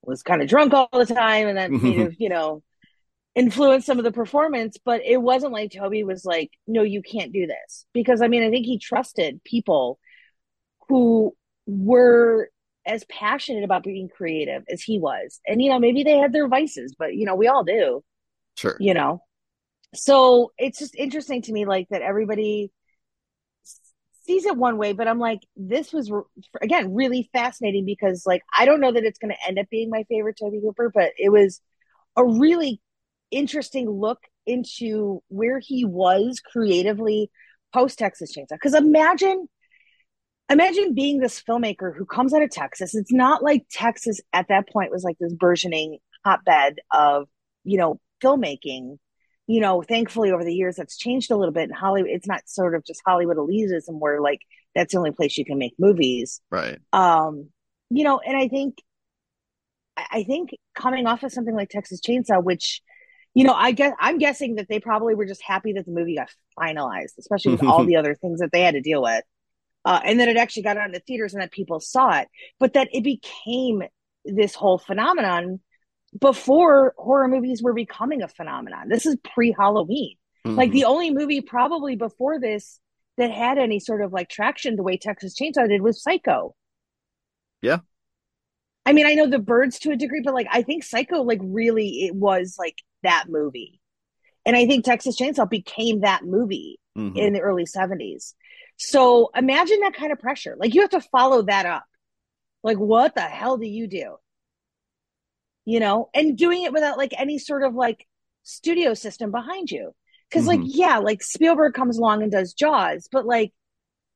was 0.02 0.24
kind 0.24 0.42
of 0.42 0.48
drunk 0.48 0.74
all 0.74 0.88
the 0.92 1.06
time 1.06 1.46
and 1.46 1.56
that 1.56 1.70
may 1.70 1.78
mm-hmm. 1.78 2.02
have, 2.02 2.14
you 2.18 2.28
know, 2.28 2.64
influenced 3.36 3.86
some 3.86 3.98
of 3.98 4.04
the 4.04 4.10
performance, 4.10 4.76
but 4.84 5.02
it 5.04 5.18
wasn't 5.18 5.52
like 5.52 5.70
Tobe 5.70 6.04
was 6.04 6.24
like, 6.24 6.50
no, 6.66 6.82
you 6.82 7.00
can't 7.00 7.32
do 7.32 7.46
this. 7.46 7.86
Because 7.92 8.20
I 8.20 8.26
mean, 8.26 8.42
I 8.42 8.50
think 8.50 8.66
he 8.66 8.78
trusted 8.78 9.44
people 9.44 10.00
who 10.88 11.36
were 11.66 12.50
as 12.84 13.04
passionate 13.04 13.62
about 13.62 13.84
being 13.84 14.08
creative 14.08 14.64
as 14.68 14.82
he 14.82 14.98
was. 14.98 15.40
And, 15.46 15.62
you 15.62 15.70
know, 15.70 15.78
maybe 15.78 16.02
they 16.02 16.18
had 16.18 16.32
their 16.32 16.48
vices, 16.48 16.96
but, 16.98 17.14
you 17.14 17.26
know, 17.26 17.36
we 17.36 17.46
all 17.46 17.62
do, 17.62 18.02
sure 18.58 18.76
you 18.80 18.92
know. 18.94 19.22
So 19.94 20.52
it's 20.58 20.78
just 20.78 20.94
interesting 20.94 21.40
to 21.42 21.52
me, 21.52 21.64
like, 21.64 21.88
that 21.88 22.02
everybody 22.02 22.70
sees 24.26 24.44
it 24.44 24.54
one 24.54 24.76
way, 24.76 24.92
but 24.92 25.08
I'm 25.08 25.18
like, 25.18 25.40
this 25.56 25.94
was, 25.94 26.12
again, 26.60 26.92
really 26.92 27.30
fascinating 27.32 27.86
because, 27.86 28.24
like, 28.26 28.42
I 28.56 28.66
don't 28.66 28.82
know 28.82 28.92
that 28.92 29.04
it's 29.04 29.18
going 29.18 29.32
to 29.32 29.48
end 29.48 29.58
up 29.58 29.64
being 29.70 29.88
my 29.88 30.04
favorite 30.10 30.36
Tobe 30.38 30.60
Hooper, 30.62 30.92
but 30.94 31.12
it 31.16 31.30
was 31.30 31.62
a 32.16 32.22
really 32.22 32.82
interesting 33.30 33.88
look 33.88 34.18
into 34.44 35.22
where 35.28 35.58
he 35.58 35.86
was 35.86 36.40
creatively 36.40 37.30
post 37.72 37.98
Texas 37.98 38.36
Chainsaw. 38.36 38.50
Because 38.50 38.74
imagine, 38.74 39.48
imagine 40.50 40.94
being 40.94 41.18
this 41.20 41.42
filmmaker 41.42 41.96
who 41.96 42.04
comes 42.04 42.34
out 42.34 42.42
of 42.42 42.50
Texas. 42.50 42.94
It's 42.94 43.12
not 43.12 43.42
like 43.42 43.64
Texas 43.70 44.20
at 44.34 44.48
that 44.48 44.68
point 44.68 44.90
was 44.90 45.02
like 45.02 45.16
this 45.18 45.32
burgeoning 45.32 45.96
hotbed 46.26 46.80
of, 46.92 47.26
you 47.64 47.78
know, 47.78 47.98
filmmaking. 48.22 48.98
You 49.50 49.60
know, 49.60 49.80
thankfully 49.80 50.30
over 50.30 50.44
the 50.44 50.54
years 50.54 50.76
that's 50.76 50.98
changed 50.98 51.30
a 51.30 51.36
little 51.36 51.54
bit 51.54 51.70
in 51.70 51.74
Hollywood. 51.74 52.10
It's 52.10 52.26
not 52.26 52.46
sort 52.46 52.74
of 52.74 52.84
just 52.84 53.00
Hollywood 53.06 53.38
elitism 53.38 53.98
where 53.98 54.20
like 54.20 54.40
that's 54.74 54.92
the 54.92 54.98
only 54.98 55.12
place 55.12 55.38
you 55.38 55.44
can 55.46 55.56
make 55.58 55.74
movies 55.78 56.42
right 56.50 56.78
um 56.92 57.48
you 57.88 58.04
know 58.04 58.20
and 58.20 58.36
i 58.36 58.46
think 58.46 58.76
I 60.10 60.22
think 60.22 60.50
coming 60.74 61.06
off 61.06 61.22
of 61.22 61.32
something 61.32 61.54
like 61.54 61.70
Texas 61.70 62.00
Chainsaw, 62.00 62.42
which, 62.42 62.82
you 63.34 63.44
know, 63.44 63.52
I 63.52 63.72
guess 63.72 63.94
I'm 63.98 64.18
guessing 64.18 64.56
that 64.56 64.68
they 64.68 64.80
probably 64.80 65.14
were 65.14 65.26
just 65.26 65.42
happy 65.42 65.72
that 65.74 65.86
the 65.86 65.92
movie 65.92 66.16
got 66.16 66.30
finalized, 66.58 67.18
especially 67.18 67.52
with 67.52 67.64
all 67.64 67.84
the 67.86 67.96
other 67.96 68.14
things 68.14 68.40
that 68.40 68.50
they 68.52 68.62
had 68.62 68.74
to 68.74 68.80
deal 68.80 69.02
with, 69.02 69.24
uh, 69.84 70.00
and 70.04 70.20
that 70.20 70.28
it 70.28 70.36
actually 70.36 70.62
got 70.62 70.76
out 70.76 70.86
into 70.86 71.00
theaters 71.00 71.34
and 71.34 71.42
that 71.42 71.52
people 71.52 71.80
saw 71.80 72.18
it, 72.20 72.28
but 72.58 72.74
that 72.74 72.88
it 72.92 73.02
became 73.02 73.82
this 74.24 74.54
whole 74.54 74.78
phenomenon 74.78 75.60
before 76.18 76.94
horror 76.96 77.28
movies 77.28 77.62
were 77.62 77.74
becoming 77.74 78.22
a 78.22 78.28
phenomenon. 78.28 78.88
This 78.88 79.06
is 79.06 79.16
pre 79.34 79.52
Halloween. 79.52 80.16
Like 80.44 80.70
Mhm. 80.70 80.74
the 80.74 80.84
only 80.84 81.10
movie 81.10 81.40
probably 81.40 81.96
before 81.96 82.38
this 82.40 82.80
that 83.18 83.30
had 83.30 83.58
any 83.58 83.80
sort 83.80 84.02
of 84.02 84.12
like 84.12 84.28
traction 84.28 84.76
the 84.76 84.82
way 84.82 84.96
Texas 84.96 85.34
Chainsaw 85.38 85.68
did 85.68 85.82
was 85.82 86.02
Psycho. 86.02 86.54
Yeah. 87.60 87.80
I 88.86 88.92
mean, 88.92 89.06
I 89.06 89.14
know 89.14 89.26
the 89.26 89.38
birds 89.38 89.78
to 89.80 89.90
a 89.90 89.96
degree, 89.96 90.22
but 90.24 90.32
like 90.34 90.46
I 90.50 90.62
think 90.62 90.84
Psycho 90.84 91.22
like 91.22 91.40
really 91.42 92.04
it 92.06 92.14
was 92.14 92.56
like 92.58 92.76
that 93.02 93.24
movie. 93.28 93.80
And 94.46 94.56
I 94.56 94.66
think 94.66 94.84
Texas 94.84 95.18
Chainsaw 95.20 95.48
became 95.50 96.00
that 96.00 96.24
movie 96.24 96.78
Mhm. 96.96 97.16
in 97.18 97.32
the 97.34 97.40
early 97.40 97.66
70s. 97.66 98.34
So 98.78 99.30
imagine 99.34 99.80
that 99.80 99.94
kind 99.94 100.12
of 100.12 100.20
pressure. 100.20 100.56
Like 100.58 100.74
you 100.74 100.80
have 100.80 100.90
to 100.90 101.00
follow 101.00 101.42
that 101.42 101.66
up. 101.66 101.84
Like 102.62 102.78
what 102.78 103.14
the 103.14 103.20
hell 103.20 103.58
do 103.58 103.66
you 103.66 103.86
do? 103.88 104.16
You 105.68 105.80
know, 105.80 106.08
and 106.14 106.34
doing 106.34 106.62
it 106.62 106.72
without 106.72 106.96
like 106.96 107.12
any 107.18 107.38
sort 107.38 107.62
of 107.62 107.74
like 107.74 108.06
studio 108.42 108.94
system 108.94 109.30
behind 109.30 109.70
you. 109.70 109.92
because 110.30 110.46
like 110.46 110.60
yeah 110.64 110.96
like 110.98 111.22
spielberg 111.22 111.74
comes 111.74 111.98
along 111.98 112.22
and 112.22 112.32
does 112.32 112.54
jaws 112.54 113.06
but 113.12 113.26
like 113.26 113.52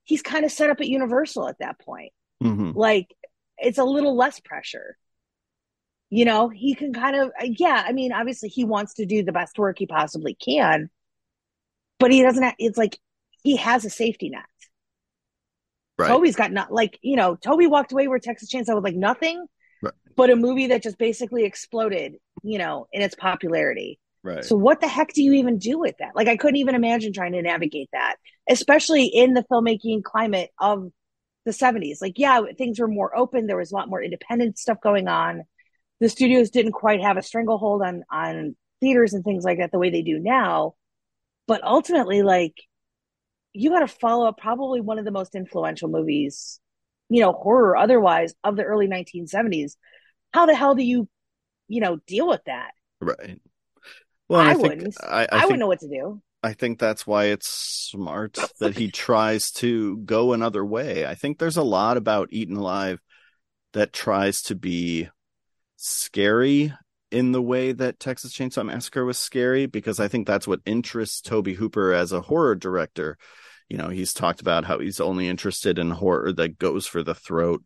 he's 0.04 0.22
kind 0.22 0.44
of 0.46 0.50
set 0.50 0.70
up 0.70 0.80
at 0.80 0.88
universal 0.88 1.46
at 1.48 1.58
that 1.58 1.78
point 1.78 2.12
Mhm. 2.42 2.74
like 2.74 3.08
it's 3.58 3.76
a 3.78 3.84
little 3.84 4.16
less 4.16 4.40
pressure 4.40 4.96
you 6.08 6.24
know 6.24 6.48
he 6.48 6.74
can 6.74 6.92
kind 6.94 7.16
of 7.16 7.30
yeah 7.42 7.84
i 7.86 7.92
mean 7.92 8.12
obviously 8.12 8.48
he 8.48 8.64
wants 8.64 8.94
to 8.94 9.04
do 9.06 9.22
the 9.22 9.32
best 9.32 9.58
work 9.58 9.76
he 9.78 9.86
possibly 9.86 10.34
can 10.34 10.88
but 11.98 12.10
he 12.10 12.22
doesn't 12.22 12.42
have, 12.42 12.54
it's 12.58 12.78
like 12.78 12.98
he 13.42 13.56
has 13.56 13.84
a 13.84 13.90
safety 13.90 14.30
net 14.30 14.44
Right. 15.98 16.08
tobe's 16.08 16.36
got 16.36 16.52
not 16.52 16.72
like 16.72 16.98
you 17.02 17.16
know 17.16 17.36
tobe 17.36 17.66
walked 17.70 17.92
away 17.92 18.08
where 18.08 18.18
texas 18.18 18.50
chainsaw 18.50 18.74
with 18.74 18.84
like 18.84 18.96
nothing 18.96 19.46
Right. 19.82 19.94
but 20.16 20.30
a 20.30 20.36
movie 20.36 20.68
that 20.68 20.82
just 20.82 20.96
basically 20.96 21.44
exploded 21.44 22.14
you 22.42 22.58
know 22.58 22.86
in 22.92 23.02
its 23.02 23.14
popularity 23.14 23.98
Right. 24.24 24.44
so 24.44 24.54
what 24.54 24.80
the 24.80 24.86
heck 24.86 25.12
do 25.14 25.22
you 25.22 25.32
even 25.32 25.58
do 25.58 25.80
with 25.80 25.96
that? 25.98 26.14
Like 26.14 26.28
I 26.28 26.36
couldn't 26.36 26.56
even 26.56 26.76
imagine 26.76 27.12
trying 27.12 27.32
to 27.32 27.42
navigate 27.42 27.88
that, 27.92 28.16
especially 28.48 29.06
in 29.06 29.34
the 29.34 29.44
filmmaking 29.50 30.04
climate 30.04 30.50
of 30.60 30.92
the 31.44 31.50
70s. 31.50 32.00
Like 32.00 32.14
yeah, 32.18 32.40
things 32.56 32.78
were 32.78 32.86
more 32.86 33.16
open, 33.16 33.46
there 33.48 33.56
was 33.56 33.72
a 33.72 33.74
lot 33.74 33.88
more 33.88 34.00
independent 34.02 34.58
stuff 34.58 34.78
going 34.80 35.08
on. 35.08 35.42
The 36.00 36.08
studios 36.08 36.50
didn't 36.50 36.72
quite 36.72 37.02
have 37.02 37.16
a 37.16 37.22
stranglehold 37.22 37.82
on 37.82 38.04
on 38.12 38.54
theaters 38.80 39.12
and 39.12 39.24
things 39.24 39.42
like 39.42 39.58
that 39.58 39.72
the 39.72 39.78
way 39.80 39.90
they 39.90 40.02
do 40.02 40.20
now. 40.20 40.74
But 41.48 41.64
ultimately 41.64 42.22
like 42.22 42.54
you 43.52 43.70
got 43.70 43.80
to 43.80 43.88
follow 43.88 44.28
up 44.28 44.38
probably 44.38 44.80
one 44.80 45.00
of 45.00 45.04
the 45.04 45.10
most 45.10 45.34
influential 45.34 45.88
movies, 45.88 46.60
you 47.12 47.20
know, 47.20 47.32
horror 47.32 47.70
or 47.70 47.76
otherwise 47.76 48.34
of 48.42 48.56
the 48.56 48.64
early 48.64 48.88
1970s. 48.88 49.76
How 50.32 50.46
the 50.46 50.54
hell 50.54 50.74
do 50.74 50.82
you, 50.82 51.08
you 51.68 51.80
know, 51.80 51.98
deal 52.06 52.26
with 52.26 52.40
that? 52.46 52.70
right. 53.00 53.38
Well, 54.28 54.40
I 54.40 54.50
I, 54.50 54.54
think 54.54 54.62
wouldn't. 54.62 54.96
I, 55.02 55.06
I, 55.06 55.22
I, 55.22 55.26
think 55.26 55.42
wouldn't 55.42 55.60
know 55.60 55.66
what 55.66 55.80
to 55.80 55.88
do. 55.88 56.22
I 56.42 56.54
think 56.54 56.78
that's 56.78 57.06
why 57.06 57.26
it's 57.26 57.48
smart 57.48 58.38
that 58.60 58.76
he 58.78 58.90
tries 58.90 59.50
to 59.52 59.98
go 59.98 60.32
another 60.32 60.64
way. 60.64 61.06
I 61.06 61.14
think 61.14 61.38
there's 61.38 61.58
a 61.58 61.62
lot 61.62 61.98
about 61.98 62.32
Eaten 62.32 62.56
Alive 62.56 62.98
that 63.74 63.92
tries 63.92 64.40
to 64.42 64.54
be 64.54 65.08
scary 65.76 66.72
in 67.10 67.32
the 67.32 67.42
way 67.42 67.72
that 67.72 68.00
Texas 68.00 68.32
Chainsaw 68.32 68.64
Massacre 68.64 69.04
was 69.04 69.18
scary 69.18 69.66
because 69.66 70.00
I 70.00 70.08
think 70.08 70.26
that's 70.26 70.48
what 70.48 70.60
interests 70.64 71.20
Tobe 71.20 71.48
Hooper 71.48 71.92
as 71.92 72.12
a 72.12 72.22
horror 72.22 72.54
director. 72.54 73.18
You 73.68 73.78
know, 73.78 73.88
he's 73.88 74.12
talked 74.12 74.40
about 74.40 74.64
how 74.64 74.78
he's 74.78 75.00
only 75.00 75.28
interested 75.28 75.78
in 75.78 75.90
horror 75.90 76.32
that 76.32 76.58
goes 76.58 76.86
for 76.86 77.02
the 77.02 77.14
throat. 77.14 77.62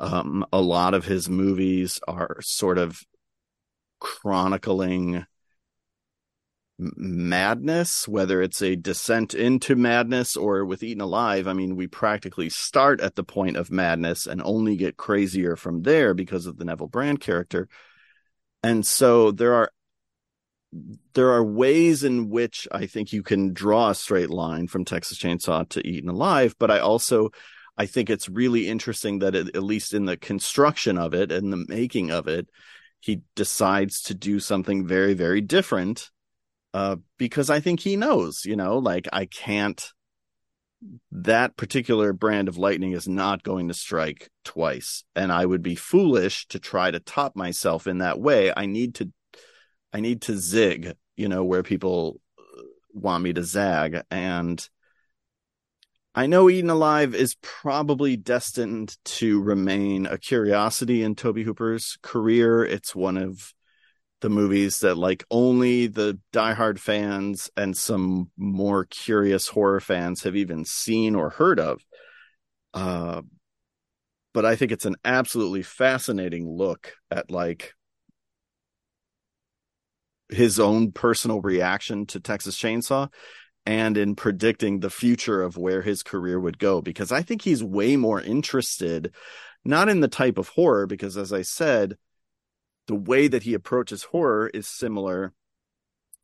Um, 0.00 0.44
a 0.52 0.60
lot 0.60 0.94
of 0.94 1.04
his 1.04 1.28
movies 1.28 2.00
are 2.08 2.36
sort 2.40 2.78
of 2.78 3.00
chronicling 4.00 5.26
madness, 6.78 8.08
whether 8.08 8.42
it's 8.42 8.60
a 8.60 8.76
descent 8.76 9.32
into 9.34 9.76
madness 9.76 10.36
or 10.36 10.64
with 10.64 10.82
Eaten 10.82 11.00
Alive. 11.00 11.46
I 11.46 11.52
mean, 11.52 11.76
we 11.76 11.86
practically 11.86 12.48
start 12.48 13.00
at 13.00 13.14
the 13.14 13.22
point 13.22 13.56
of 13.56 13.70
madness 13.70 14.26
and 14.26 14.42
only 14.42 14.76
get 14.76 14.96
crazier 14.96 15.56
from 15.56 15.82
there 15.82 16.14
because 16.14 16.46
of 16.46 16.58
the 16.58 16.64
Neville 16.64 16.88
Brand 16.88 17.20
character. 17.20 17.68
And 18.62 18.84
so 18.84 19.30
there 19.30 19.54
are 19.54 19.70
there 21.14 21.30
are 21.30 21.44
ways 21.44 22.04
in 22.04 22.30
which 22.30 22.66
I 22.72 22.86
think 22.86 23.12
you 23.12 23.22
can 23.22 23.52
draw 23.52 23.90
a 23.90 23.94
straight 23.94 24.30
line 24.30 24.66
from 24.66 24.84
Texas 24.84 25.18
Chainsaw 25.18 25.68
to 25.70 25.86
Eaten 25.86 26.10
Alive, 26.10 26.54
but 26.58 26.70
I 26.70 26.80
also 26.80 27.30
I 27.76 27.86
think 27.86 28.08
it's 28.08 28.28
really 28.28 28.68
interesting 28.68 29.18
that 29.20 29.34
it, 29.34 29.56
at 29.56 29.62
least 29.62 29.94
in 29.94 30.04
the 30.04 30.16
construction 30.16 30.98
of 30.98 31.14
it 31.14 31.32
and 31.32 31.52
the 31.52 31.64
making 31.68 32.10
of 32.10 32.28
it, 32.28 32.48
he 33.00 33.22
decides 33.34 34.02
to 34.02 34.14
do 34.14 34.38
something 34.40 34.86
very, 34.86 35.14
very 35.14 35.40
different. 35.40 36.10
Uh, 36.72 36.96
because 37.18 37.50
I 37.50 37.60
think 37.60 37.80
he 37.80 37.96
knows, 37.96 38.44
you 38.44 38.56
know, 38.56 38.78
like 38.78 39.08
I 39.12 39.26
can't, 39.26 39.80
that 41.12 41.56
particular 41.56 42.12
brand 42.12 42.48
of 42.48 42.58
lightning 42.58 42.92
is 42.92 43.06
not 43.06 43.44
going 43.44 43.68
to 43.68 43.74
strike 43.74 44.28
twice. 44.44 45.04
And 45.14 45.30
I 45.30 45.46
would 45.46 45.62
be 45.62 45.76
foolish 45.76 46.46
to 46.48 46.58
try 46.58 46.90
to 46.90 46.98
top 46.98 47.36
myself 47.36 47.86
in 47.86 47.98
that 47.98 48.18
way. 48.18 48.52
I 48.56 48.66
need 48.66 48.96
to, 48.96 49.12
I 49.94 50.00
need 50.00 50.22
to 50.22 50.36
zig, 50.36 50.96
you 51.16 51.28
know, 51.28 51.44
where 51.44 51.62
people 51.62 52.20
want 52.92 53.22
me 53.22 53.32
to 53.32 53.44
zag. 53.44 54.02
And 54.10 54.68
I 56.16 56.26
know 56.26 56.50
Eaten 56.50 56.68
Alive 56.68 57.14
is 57.14 57.36
probably 57.40 58.16
destined 58.16 58.96
to 59.04 59.40
remain 59.40 60.06
a 60.06 60.18
curiosity 60.18 61.04
in 61.04 61.14
Tobe 61.14 61.38
Hooper's 61.38 61.96
career. 62.02 62.64
It's 62.64 62.94
one 62.94 63.16
of 63.16 63.54
the 64.20 64.30
movies 64.30 64.80
that 64.80 64.96
like 64.96 65.24
only 65.30 65.86
the 65.86 66.18
diehard 66.32 66.80
fans 66.80 67.50
and 67.56 67.76
some 67.76 68.30
more 68.36 68.84
curious 68.86 69.46
horror 69.46 69.80
fans 69.80 70.24
have 70.24 70.34
even 70.34 70.64
seen 70.64 71.14
or 71.14 71.30
heard 71.30 71.60
of. 71.60 71.84
Uh, 72.72 73.22
but 74.32 74.44
I 74.44 74.56
think 74.56 74.72
it's 74.72 74.86
an 74.86 74.96
absolutely 75.04 75.62
fascinating 75.62 76.48
look 76.48 76.94
at 77.12 77.30
like 77.30 77.74
his 80.30 80.58
own 80.58 80.92
personal 80.92 81.40
reaction 81.40 82.06
to 82.06 82.20
Texas 82.20 82.56
Chainsaw 82.56 83.10
and 83.66 83.96
in 83.96 84.14
predicting 84.14 84.80
the 84.80 84.90
future 84.90 85.42
of 85.42 85.56
where 85.56 85.82
his 85.82 86.02
career 86.02 86.38
would 86.38 86.58
go 86.58 86.80
because 86.80 87.12
I 87.12 87.22
think 87.22 87.42
he's 87.42 87.62
way 87.62 87.96
more 87.96 88.20
interested 88.20 89.14
not 89.64 89.88
in 89.88 90.00
the 90.00 90.08
type 90.08 90.36
of 90.36 90.48
horror 90.48 90.86
because 90.86 91.16
as 91.16 91.32
I 91.32 91.42
said 91.42 91.96
the 92.86 92.94
way 92.94 93.28
that 93.28 93.44
he 93.44 93.54
approaches 93.54 94.04
horror 94.04 94.50
is 94.52 94.68
similar 94.68 95.32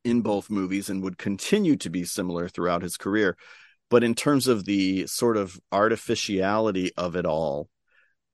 in 0.04 0.20
both 0.20 0.50
movies 0.50 0.88
and 0.90 1.02
would 1.02 1.18
continue 1.18 1.76
to 1.76 1.90
be 1.90 2.04
similar 2.04 2.48
throughout 2.48 2.82
his 2.82 2.96
career. 2.96 3.36
But 3.90 4.04
in 4.04 4.14
terms 4.14 4.46
of 4.46 4.64
the 4.64 5.06
sort 5.06 5.36
of 5.36 5.58
artificiality 5.72 6.92
of 6.96 7.16
it 7.16 7.26
all 7.26 7.68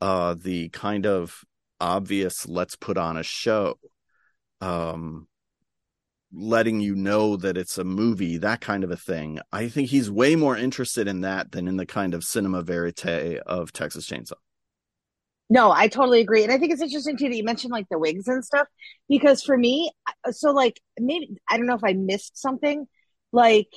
uh 0.01 0.35
the 0.35 0.69
kind 0.71 1.07
of 1.07 1.43
obvious 1.81 2.47
let's 2.47 2.77
put 2.77 2.99
on 2.99 3.17
a 3.17 3.23
show 3.23 3.79
um 4.61 5.27
letting 6.33 6.81
you 6.81 6.95
know 6.95 7.37
that 7.37 7.57
it's 7.57 7.79
a 7.79 7.85
movie, 7.85 8.37
that 8.39 8.61
kind 8.61 8.85
of 8.85 8.91
a 8.91 8.97
thing. 8.97 9.39
I 9.53 9.69
think 9.69 9.91
he's 9.91 10.11
way 10.11 10.37
more 10.37 10.57
interested 10.57 11.09
in 11.09 11.21
that 11.23 11.53
than 11.53 11.69
in 11.69 11.77
the 11.77 11.87
kind 11.87 12.15
of 12.15 12.25
cinema 12.25 12.63
verite 12.63 13.39
of 13.47 13.73
Texas 13.73 14.09
Chainsaw. 14.09 14.33
No, 15.49 15.71
I 15.71 15.87
totally 15.89 16.21
agree. 16.21 16.43
And 16.43 16.53
I 16.53 16.59
think 16.59 16.73
it's 16.73 16.83
interesting 16.83 17.17
too 17.17 17.29
that 17.29 17.37
you 17.37 17.45
mentioned 17.45 17.71
like 17.71 17.89
the 17.89 17.99
wigs 17.99 18.27
and 18.27 18.45
stuff 18.45 18.67
because 19.09 19.43
for 19.43 19.57
me, 19.57 19.93
so 20.31 20.51
like 20.51 20.81
maybe 20.99 21.37
I 21.49 21.57
don't 21.57 21.67
know 21.67 21.77
if 21.77 21.85
I 21.85 21.93
missed 21.93 22.37
something. 22.37 22.87
Like, 23.33 23.69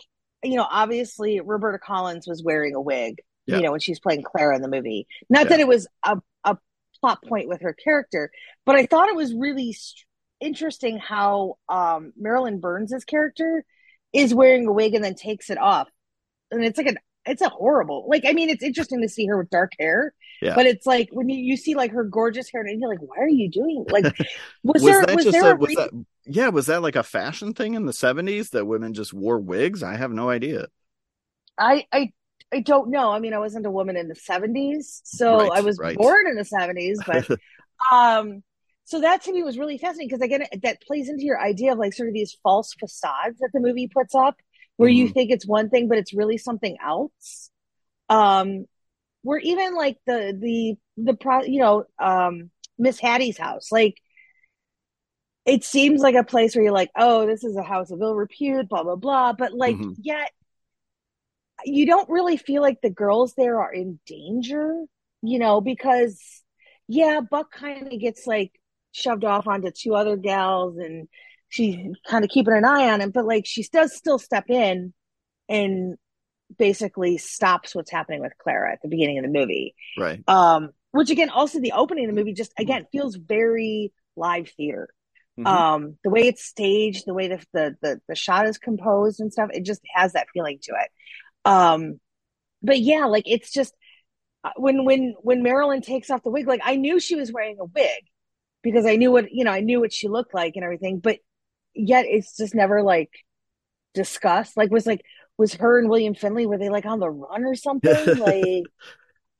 you 0.44 0.56
know, 0.56 0.66
obviously 0.70 1.42
Roberta 1.42 1.78
Collins 1.78 2.28
was 2.28 2.44
wearing 2.44 2.74
a 2.74 2.82
wig, 2.82 3.20
yeah. 3.46 3.58
you 3.58 3.62
know, 3.62 3.72
when 3.72 3.80
she's 3.80 4.00
playing 4.00 4.24
Clara 4.24 4.56
in 4.56 4.64
the 4.64 4.68
movie. 4.68 5.06
Not 5.30 5.44
yeah. 5.44 5.50
that 5.50 5.60
it 5.60 5.68
was 5.68 5.88
a, 6.04 6.18
a 6.44 6.58
plot 7.02 7.24
point 7.24 7.48
with 7.48 7.62
her 7.62 7.74
character, 7.74 8.32
but 8.66 8.76
I 8.76 8.88
thought 8.88 9.10
it 9.10 9.16
was 9.16 9.34
really 9.34 9.76
interesting 10.40 10.98
how 10.98 11.58
um, 11.68 12.14
Marilyn 12.18 12.60
Burns' 12.60 13.04
character 13.06 13.64
is 14.14 14.34
wearing 14.34 14.68
a 14.68 14.72
wig 14.72 14.94
and 14.94 15.04
then 15.04 15.16
takes 15.16 15.50
it 15.50 15.58
off, 15.58 15.88
and 16.52 16.64
it's 16.64 16.78
like 16.78 16.88
an 16.88 16.98
it's 17.26 17.42
a 17.42 17.50
horrible 17.50 18.06
like 18.10 18.24
I 18.28 18.34
mean 18.34 18.50
it's 18.50 18.64
interesting 18.64 19.02
to 19.02 19.10
see 19.10 19.28
her 19.28 19.38
with 19.38 19.50
dark 19.50 19.74
hair, 19.80 20.14
yeah. 20.42 20.56
but 20.56 20.66
it's 20.66 20.86
like 20.86 21.10
when 21.12 21.30
you, 21.30 21.38
you 21.38 21.58
see 21.58 21.76
like 21.76 21.92
her 21.92 22.04
gorgeous 22.04 22.50
hair 22.52 22.62
and 22.62 22.80
you're 22.80 22.90
like, 22.90 23.02
why 23.02 23.18
are 23.18 23.28
you 23.28 23.50
doing 23.50 23.86
like 23.90 24.06
was, 24.64 24.82
was 24.82 24.84
there 24.84 25.16
was 25.16 25.26
there 25.26 25.52
a, 25.52 25.56
was 25.56 25.74
that, 25.76 26.06
yeah 26.26 26.50
was 26.50 26.68
that 26.68 26.82
like 26.82 26.96
a 26.96 27.04
fashion 27.04 27.54
thing 27.54 27.74
in 27.74 27.86
the 27.86 27.94
seventies 27.94 28.52
that 28.52 28.66
women 28.66 28.94
just 28.94 29.14
wore 29.14 29.40
wigs? 29.40 29.84
I 29.84 29.96
have 29.96 30.12
no 30.12 30.30
idea. 30.30 30.68
I 31.58 31.86
I 31.92 32.12
I 32.52 32.62
don't 32.62 32.90
know. 32.90 33.12
I 33.12 33.20
mean, 33.20 33.36
I 33.36 33.40
wasn't 33.40 33.68
a 33.68 33.72
woman 33.72 33.96
in 33.96 34.08
the 34.08 34.16
70s, 34.16 35.02
so 35.04 35.38
right, 35.38 35.52
I 35.54 35.62
was 35.62 35.78
right. 35.78 35.96
born 35.96 36.26
in 36.28 36.36
the 36.36 36.42
70s, 36.42 36.98
but 37.06 37.38
um 37.94 38.44
so 38.90 39.02
that 39.02 39.22
to 39.22 39.32
me 39.32 39.44
was 39.44 39.60
really 39.60 39.78
fascinating 39.78 40.08
because 40.08 40.22
again 40.22 40.46
that 40.64 40.82
plays 40.82 41.10
into 41.10 41.24
your 41.24 41.40
idea 41.40 41.72
of 41.72 41.78
like 41.78 41.94
sort 41.94 42.10
of 42.10 42.16
these 42.16 42.36
false 42.42 42.74
facades 42.74 43.38
that 43.40 43.52
the 43.54 43.60
movie 43.60 43.88
puts 43.88 44.16
up 44.16 44.36
where 44.78 44.90
mm-hmm. 44.90 44.98
you 44.98 45.10
think 45.10 45.30
it's 45.30 45.48
one 45.48 45.70
thing 45.70 45.88
but 45.88 46.00
it's 46.00 46.14
really 46.14 46.40
something 46.40 46.76
else 46.84 47.52
um 48.10 48.66
where 49.22 49.38
even 49.38 49.76
like 49.76 49.98
the 50.08 50.36
the 50.40 50.76
the 50.98 51.14
pro 51.14 51.44
you 51.44 51.60
know 51.60 51.84
um 52.00 52.50
miss 52.80 53.00
hattie's 53.00 53.38
house 53.38 53.72
like 53.72 53.96
it 55.46 55.64
seems 55.64 56.02
like 56.02 56.16
a 56.16 56.24
place 56.24 56.56
where 56.56 56.64
you're 56.64 56.74
like 56.74 56.92
oh 56.98 57.28
this 57.28 57.44
is 57.44 57.56
a 57.56 57.64
house 57.64 57.92
of 57.92 58.02
ill 58.02 58.16
repute 58.16 58.68
blah 58.68 58.84
blah 58.84 58.96
blah 58.96 59.34
but 59.34 59.54
like 59.54 59.76
mm-hmm. 59.76 59.92
yet 60.02 60.32
you 61.64 61.86
don't 61.86 62.10
really 62.10 62.38
feel 62.38 62.64
like 62.64 62.82
the 62.82 62.90
girls 62.90 63.36
there 63.36 63.62
are 63.62 63.72
in 63.72 64.00
danger 64.08 64.84
you 65.22 65.38
know 65.38 65.62
because 65.62 66.20
yeah 66.88 67.20
buck 67.20 67.52
kind 67.52 67.94
of 67.94 68.00
gets 68.00 68.26
like 68.26 68.59
shoved 68.92 69.24
off 69.24 69.48
onto 69.48 69.72
two 69.72 69.96
other 69.96 70.16
gals 70.18 70.78
and 70.78 71.08
she's 71.48 71.78
kind 72.08 72.24
of 72.24 72.30
keeping 72.30 72.54
an 72.54 72.66
eye 72.66 72.90
on 72.90 73.02
him 73.02 73.12
but 73.12 73.26
like 73.26 73.46
she 73.46 73.64
does 73.72 73.96
still 73.96 74.20
step 74.20 74.50
in 74.50 74.94
and 75.48 75.98
basically 76.58 77.18
stops 77.18 77.76
what's 77.76 77.92
happening 77.92 78.22
with 78.22 78.34
clara 78.42 78.72
at 78.72 78.82
the 78.82 78.88
beginning 78.88 79.18
of 79.20 79.24
the 79.24 79.30
movie. 79.30 79.76
Right. 79.98 80.24
Um 80.28 80.70
which 80.92 81.12
again 81.12 81.30
also 81.30 81.60
the 81.60 81.74
opening 81.74 82.06
of 82.06 82.16
the 82.16 82.20
movie 82.20 82.34
just 82.34 82.54
again 82.58 82.88
feels 82.92 83.16
very 83.16 83.94
live 84.16 84.50
theater. 84.56 84.90
Mm-hmm. 85.40 85.48
um 85.48 85.98
the 86.04 86.10
way 86.10 86.28
it's 86.28 86.44
staged 86.44 87.06
the 87.06 87.14
way 87.14 87.30
the, 87.30 87.42
the 87.54 87.76
the 87.82 88.02
the 88.10 88.16
shot 88.16 88.46
is 88.48 88.58
composed 88.58 89.22
and 89.22 89.32
stuff 89.32 89.50
it 89.54 89.64
just 89.64 89.82
has 89.94 90.14
that 90.14 90.28
feeling 90.34 90.60
to 90.64 90.74
it. 90.74 90.90
Um 91.46 92.00
but 92.62 92.80
yeah 92.80 93.06
like 93.06 93.24
it's 93.26 93.52
just 93.52 93.74
uh, 94.44 94.52
when 94.58 94.86
when 94.86 95.16
when 95.22 95.44
marilyn 95.44 95.82
takes 95.82 96.10
off 96.10 96.24
the 96.24 96.30
wig 96.30 96.48
like 96.48 96.62
i 96.64 96.76
knew 96.76 97.00
she 97.00 97.16
was 97.16 97.32
wearing 97.32 97.58
a 97.60 97.66
wig 97.66 98.04
because 98.64 98.86
I 98.86 98.96
knew 98.96 99.12
what 99.12 99.32
you 99.32 99.44
know 99.44 99.52
I 99.52 99.62
knew 99.62 99.80
what 99.80 99.94
she 99.94 100.08
looked 100.08 100.34
like 100.34 100.54
and 100.56 100.64
everything, 100.64 101.00
but 101.00 101.18
yet 101.74 102.06
it's 102.08 102.38
just 102.38 102.56
never 102.56 102.82
like 102.84 103.12
discussed. 103.94 104.58
Like 104.58 104.72
was 104.72 104.86
like 104.86 105.02
was 105.38 105.54
her 105.56 105.80
and 105.80 105.90
William 105.90 106.16
Finley 106.16 106.46
were 106.46 106.58
they 106.58 106.70
like 106.70 106.86
on 106.86 107.00
the 107.00 107.10
run 107.10 107.46
or 107.46 107.56
something? 107.56 107.96
Like 108.20 108.66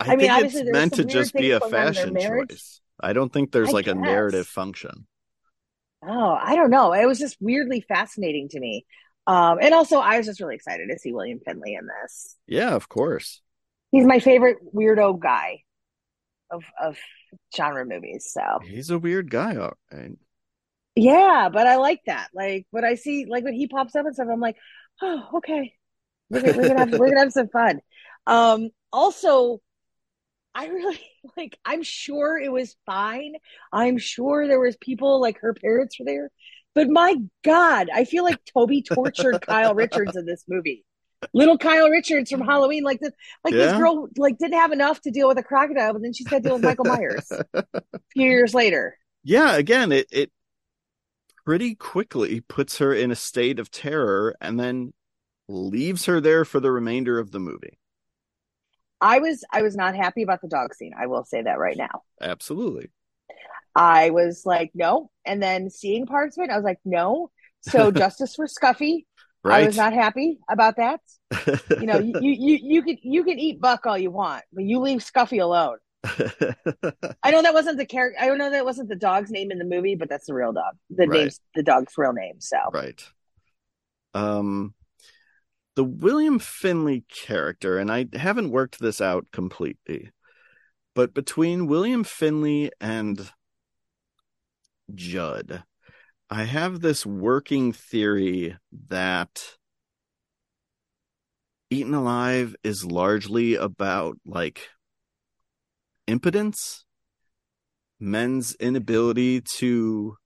I, 0.02 0.14
I 0.14 0.16
mean, 0.16 0.32
obviously 0.32 0.62
it's 0.62 0.72
meant 0.72 0.94
to 0.94 1.04
just 1.04 1.34
be 1.34 1.52
a 1.52 1.60
fashion 1.60 2.16
choice. 2.18 2.80
I 3.02 3.14
don't 3.14 3.32
think 3.32 3.52
there's 3.52 3.70
I 3.70 3.74
like 3.74 3.86
guess. 3.86 3.96
a 3.96 3.98
narrative 3.98 4.48
function. 4.48 5.08
Oh, 6.02 6.38
I 6.42 6.56
don't 6.56 6.70
know. 6.70 6.94
It 6.94 7.06
was 7.06 7.20
just 7.20 7.36
weirdly 7.42 7.82
fascinating 7.82 8.48
to 8.50 8.60
me. 8.60 8.86
Um, 9.28 9.60
and 9.62 9.74
also, 9.74 10.00
I 10.00 10.18
was 10.18 10.26
just 10.26 10.40
really 10.40 10.56
excited 10.56 10.88
to 10.90 10.98
see 10.98 11.12
William 11.12 11.40
Finley 11.46 11.76
in 11.76 11.88
this. 12.02 12.38
Yeah, 12.48 12.76
of 12.76 12.88
course. 12.88 13.42
He's 13.92 14.06
my 14.06 14.20
favorite 14.20 14.58
weirdo 14.74 15.20
guy 15.20 15.64
of 16.52 16.64
of 16.82 16.98
genre 17.56 17.86
movies. 17.86 18.32
So 18.34 18.60
he's 18.66 18.90
a 18.90 19.00
weird 19.00 19.30
guy, 19.30 19.56
all 19.56 19.74
right. 19.92 20.12
Yeah, 20.96 21.50
but 21.52 21.68
I 21.68 21.78
like 21.78 22.02
that. 22.08 22.30
Like 22.34 22.66
when 22.72 22.84
I 22.84 22.96
see 22.96 23.26
like 23.26 23.44
when 23.44 23.54
he 23.54 23.68
pops 23.68 23.96
up 23.96 24.06
and 24.06 24.14
stuff, 24.14 24.28
I'm 24.32 24.40
like, 24.40 24.58
oh, 25.02 25.30
okay. 25.36 25.74
We're 26.30 26.42
gonna, 26.42 26.54
we're 26.58 26.68
gonna 26.68 26.80
have 26.80 26.92
we're 26.92 27.10
gonna 27.10 27.22
have 27.22 27.34
some 27.34 27.50
fun. 27.50 27.80
Um 28.28 28.70
also 28.92 29.62
I 30.54 30.68
really 30.68 31.00
like 31.38 31.58
I'm 31.66 31.84
sure 31.84 32.40
it 32.40 32.52
was 32.52 32.76
fine. 32.86 33.34
I'm 33.72 33.98
sure 33.98 34.48
there 34.48 34.60
was 34.60 34.78
people 34.78 35.22
like 35.22 35.40
her 35.42 35.54
parents 35.54 36.00
were 36.00 36.06
there. 36.06 36.30
But 36.76 36.88
my 36.90 37.16
God, 37.44 37.90
I 37.94 38.06
feel 38.06 38.24
like 38.24 38.40
Tobe 38.46 38.86
tortured 38.86 39.42
Kyle 39.42 39.74
Richards 39.74 40.16
in 40.16 40.26
this 40.26 40.44
movie 40.48 40.86
little 41.34 41.58
Kyle 41.58 41.90
Richards 41.90 42.32
from 42.32 42.42
Halloween. 42.42 42.84
Like 42.84 43.00
this, 43.00 43.12
like 43.44 43.54
yeah. 43.54 43.66
this 43.66 43.78
girl 43.78 44.08
like 44.18 44.38
didn't 44.38 44.60
have 44.60 44.72
enough 44.72 45.02
to 45.02 45.12
deal 45.12 45.28
with 45.28 45.38
a 45.38 45.44
crocodile, 45.44 45.94
but 45.94 46.02
then 46.02 46.14
she's 46.14 46.28
got 46.28 46.38
to 46.38 46.44
deal 46.44 46.54
with 46.54 46.64
Michael 46.64 46.86
Myers 46.86 47.32
a 47.54 47.64
few 48.14 48.26
years 48.26 48.54
later. 48.54 48.98
Yeah, 49.24 49.56
again, 49.56 49.92
it 49.92 50.08
it 50.12 50.32
pretty 51.46 51.76
quickly 51.76 52.42
puts 52.42 52.78
her 52.78 52.94
in 52.94 53.12
a 53.12 53.16
state 53.16 53.60
of 53.60 53.72
terror 53.72 54.36
and 54.40 54.60
then 54.60 54.94
leaves 55.48 56.06
her 56.06 56.22
there 56.22 56.46
for 56.46 56.60
the 56.60 56.72
remainder 56.72 57.20
of 57.20 57.32
the 57.32 57.40
movie. 57.40 57.80
I 59.02 59.20
was 59.20 59.44
I 59.52 59.62
was 59.62 59.76
not 59.76 59.96
happy 59.96 60.24
about 60.24 60.42
the 60.42 60.48
dog 60.48 60.74
scene. 60.74 60.94
I 61.00 61.08
will 61.08 61.26
say 61.26 61.42
that 61.42 61.60
right 61.60 61.78
now. 61.78 62.04
Absolutely. 62.22 62.92
I 63.76 64.10
was 64.10 64.46
like, 64.46 64.72
no. 64.74 65.10
And 65.26 65.42
then 65.42 65.70
seeing 65.70 66.06
parts 66.06 66.38
of 66.38 66.44
it, 66.44 66.50
I 66.50 66.56
was 66.56 66.66
like, 66.66 66.80
no. 66.84 67.32
So 67.62 67.92
justice 68.04 68.36
for 68.36 68.48
Scuffy. 68.48 69.06
Right. 69.44 69.64
I 69.64 69.68
was 69.68 69.78
not 69.78 69.94
happy 69.94 70.40
about 70.50 70.78
that. 70.78 71.00
you 71.80 71.86
know, 71.86 72.00
you, 72.00 72.20
you 72.22 72.60
you 72.62 72.84
can 72.84 72.98
you 73.02 73.24
can 73.24 73.40
eat 73.40 73.62
Buck 73.62 73.86
all 73.86 73.98
you 73.98 74.12
want, 74.12 74.44
but 74.52 74.64
you 74.64 74.80
leave 74.80 75.00
Scuffy 75.00 75.42
alone. 75.42 75.78
I 76.04 77.32
know 77.32 77.42
that 77.42 77.54
wasn't 77.54 77.78
the 77.78 77.86
character. 77.86 78.22
I 78.22 78.28
don't 78.28 78.38
know 78.38 78.52
that 78.52 78.66
wasn't 78.66 78.90
the 78.90 78.96
dog's 78.96 79.32
name 79.32 79.52
in 79.52 79.60
the 79.60 79.66
movie, 79.66 79.96
but 79.96 80.10
that's 80.10 80.28
the 80.28 80.34
real 80.34 80.54
dog. 80.54 80.76
The 80.90 81.08
right. 81.08 81.20
name's 81.20 81.40
the 81.56 81.64
dog's 81.64 81.94
real 81.98 82.14
name. 82.14 82.40
So 82.40 82.58
right. 82.74 83.04
Um, 84.14 84.74
the 85.76 85.84
William 85.84 86.40
Finley 86.40 87.06
character, 87.10 87.78
and 87.78 87.92
I 87.92 88.08
haven't 88.14 88.52
worked 88.52 88.80
this 88.80 89.00
out 89.00 89.28
completely, 89.32 90.12
but 90.96 91.14
between 91.14 91.68
William 91.68 92.04
Finley 92.04 92.72
and 92.82 93.32
Judd, 94.94 95.64
I 96.30 96.44
have 96.44 96.82
this 96.82 97.06
working 97.08 97.74
theory 97.74 98.56
that 98.90 99.58
Eaten 101.72 101.96
Alive 101.96 102.56
is 102.64 102.86
largely 102.86 103.56
about 103.56 104.18
like 104.26 104.70
impotence, 106.06 106.86
men's 108.00 108.54
inability 108.56 109.42
to 109.58 110.18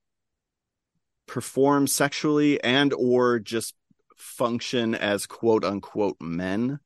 perform 1.26 1.88
sexually 1.88 2.62
and 2.62 2.94
or 2.94 3.40
just 3.40 3.74
function 4.18 4.96
as 4.96 5.26
quote 5.26 5.64
unquote 5.64 6.18
men. 6.20 6.80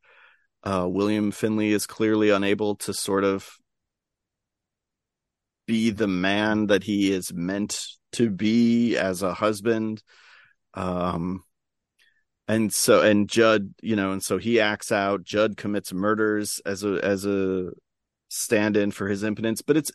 Uh, 0.63 0.87
William 0.87 1.31
Finley 1.31 1.71
is 1.71 1.87
clearly 1.87 2.29
unable 2.29 2.75
to 2.75 2.93
sort 2.93 3.23
of 3.23 3.49
be 5.67 5.91
the 5.91 6.07
man 6.07 6.67
that 6.67 6.83
he 6.83 7.11
is 7.11 7.33
meant 7.33 7.85
to 8.13 8.29
be 8.29 8.97
as 8.97 9.21
a 9.21 9.33
husband. 9.33 10.01
Um, 10.73 11.43
and 12.47 12.73
so, 12.73 13.01
and 13.01 13.29
Judd, 13.29 13.73
you 13.81 13.95
know, 13.95 14.13
and 14.13 14.23
so 14.23 14.37
he 14.37 14.59
acts 14.59 14.91
out. 14.91 15.23
Judd 15.23 15.57
commits 15.57 15.93
murders 15.93 16.61
as 16.65 16.83
a 16.83 16.93
as 17.03 17.25
a 17.25 17.71
stand-in 18.29 18.91
for 18.91 19.07
his 19.07 19.23
impotence, 19.23 19.61
but 19.61 19.77
it's 19.77 19.91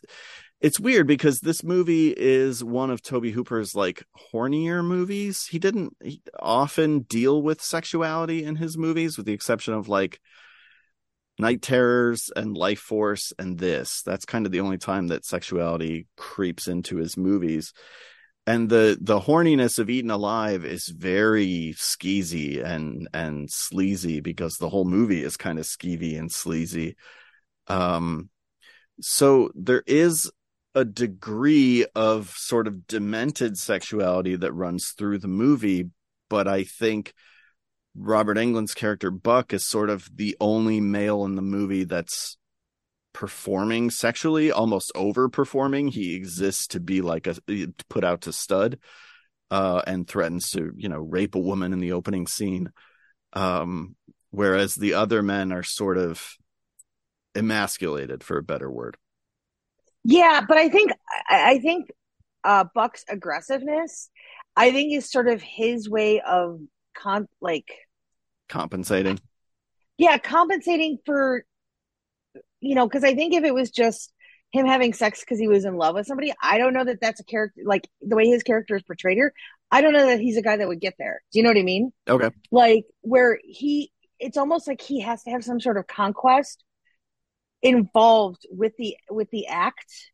it's 0.61 0.79
weird 0.79 1.07
because 1.07 1.39
this 1.39 1.63
movie 1.63 2.13
is 2.15 2.63
one 2.63 2.89
of 2.89 3.01
Tobe 3.01 3.25
Hooper's 3.25 3.75
like 3.75 4.03
hornier 4.31 4.85
movies. 4.85 5.47
He 5.49 5.57
didn't 5.59 5.97
he 6.01 6.21
often 6.39 7.01
deal 7.01 7.41
with 7.41 7.61
sexuality 7.61 8.43
in 8.43 8.55
his 8.55 8.77
movies, 8.77 9.17
with 9.17 9.25
the 9.25 9.33
exception 9.33 9.73
of 9.73 9.89
like 9.89 10.21
Night 11.39 11.61
Terrors 11.61 12.29
and 12.35 12.55
Lifeforce 12.55 13.33
and 13.39 13.57
this. 13.57 14.01
That's 14.03 14.25
kind 14.25 14.45
of 14.45 14.51
the 14.51 14.59
only 14.59 14.77
time 14.77 15.07
that 15.07 15.25
sexuality 15.25 16.07
creeps 16.15 16.67
into 16.67 16.97
his 16.97 17.17
movies. 17.17 17.73
And 18.45 18.69
the 18.69 18.97
the 18.99 19.21
horniness 19.21 19.79
of 19.79 19.89
Eaten 19.89 20.11
Alive 20.11 20.65
is 20.65 20.87
very 20.87 21.73
skeezy 21.77 22.63
and 22.63 23.07
and 23.13 23.49
sleazy 23.49 24.19
because 24.19 24.55
the 24.55 24.69
whole 24.69 24.85
movie 24.85 25.23
is 25.23 25.37
kind 25.37 25.59
of 25.59 25.65
skeevy 25.65 26.19
and 26.19 26.31
sleazy. 26.31 26.95
Um 27.67 28.29
so 29.01 29.49
there 29.55 29.83
is 29.87 30.29
a 30.75 30.85
degree 30.85 31.85
of 31.95 32.29
sort 32.35 32.67
of 32.67 32.85
demented 32.87 33.57
sexuality 33.57 34.35
that 34.35 34.53
runs 34.53 34.93
through 34.97 35.19
the 35.19 35.27
movie, 35.27 35.89
but 36.29 36.47
I 36.47 36.63
think 36.63 37.13
Robert 37.95 38.37
Englund's 38.37 38.73
character 38.73 39.11
Buck 39.11 39.53
is 39.53 39.67
sort 39.67 39.89
of 39.89 40.09
the 40.15 40.35
only 40.39 40.81
male 40.81 41.25
in 41.25 41.35
the 41.35 41.41
movie 41.41 41.83
that's 41.83 42.37
performing 43.13 43.91
sexually, 43.91 44.51
almost 44.51 44.91
overperforming. 44.95 45.91
He 45.91 46.15
exists 46.15 46.67
to 46.67 46.79
be 46.79 47.01
like 47.01 47.27
a 47.27 47.35
put 47.89 48.03
out 48.03 48.21
to 48.21 48.33
stud, 48.33 48.79
uh, 49.51 49.83
and 49.85 50.07
threatens 50.07 50.49
to, 50.51 50.71
you 50.75 50.89
know, 50.89 50.97
rape 50.97 51.35
a 51.35 51.39
woman 51.39 51.73
in 51.73 51.79
the 51.79 51.91
opening 51.91 52.25
scene. 52.25 52.71
Um, 53.33 53.95
whereas 54.31 54.73
the 54.73 54.95
other 54.95 55.21
men 55.21 55.51
are 55.51 55.63
sort 55.63 55.97
of 55.97 56.37
emasculated, 57.35 58.23
for 58.23 58.37
a 58.37 58.43
better 58.43 58.69
word. 58.69 58.97
Yeah, 60.03 60.41
but 60.47 60.57
I 60.57 60.69
think 60.69 60.91
I 61.29 61.59
think 61.59 61.89
uh, 62.43 62.65
Buck's 62.73 63.05
aggressiveness, 63.07 64.09
I 64.55 64.71
think, 64.71 64.93
is 64.93 65.11
sort 65.11 65.27
of 65.27 65.41
his 65.41 65.87
way 65.89 66.19
of 66.19 66.59
con 66.93 67.27
like 67.41 67.71
compensating. 68.49 69.19
Yeah, 69.97 70.17
compensating 70.17 70.97
for 71.05 71.45
you 72.59 72.75
know, 72.75 72.87
because 72.87 73.03
I 73.03 73.13
think 73.13 73.33
if 73.33 73.43
it 73.43 73.53
was 73.53 73.71
just 73.71 74.11
him 74.51 74.65
having 74.65 74.93
sex 74.93 75.19
because 75.19 75.39
he 75.39 75.47
was 75.47 75.65
in 75.65 75.75
love 75.75 75.95
with 75.95 76.05
somebody, 76.05 76.33
I 76.41 76.57
don't 76.57 76.73
know 76.73 76.85
that 76.85 77.01
that's 77.01 77.19
a 77.19 77.23
character 77.25 77.61
like 77.65 77.87
the 78.01 78.15
way 78.15 78.27
his 78.27 78.43
character 78.43 78.75
is 78.75 78.83
portrayed 78.83 79.17
here. 79.17 79.33
I 79.71 79.81
don't 79.81 79.93
know 79.93 80.05
that 80.07 80.19
he's 80.19 80.37
a 80.37 80.41
guy 80.41 80.57
that 80.57 80.67
would 80.67 80.79
get 80.79 80.93
there. 80.97 81.21
Do 81.31 81.39
you 81.39 81.43
know 81.43 81.49
what 81.49 81.57
I 81.57 81.63
mean? 81.63 81.91
Okay. 82.07 82.29
Like 82.51 82.85
where 83.01 83.39
he, 83.43 83.91
it's 84.19 84.37
almost 84.37 84.67
like 84.67 84.81
he 84.81 85.01
has 85.01 85.23
to 85.23 85.31
have 85.31 85.43
some 85.43 85.59
sort 85.59 85.77
of 85.77 85.87
conquest 85.87 86.63
involved 87.63 88.45
with 88.51 88.73
the 88.77 88.97
with 89.09 89.29
the 89.31 89.47
act 89.47 90.11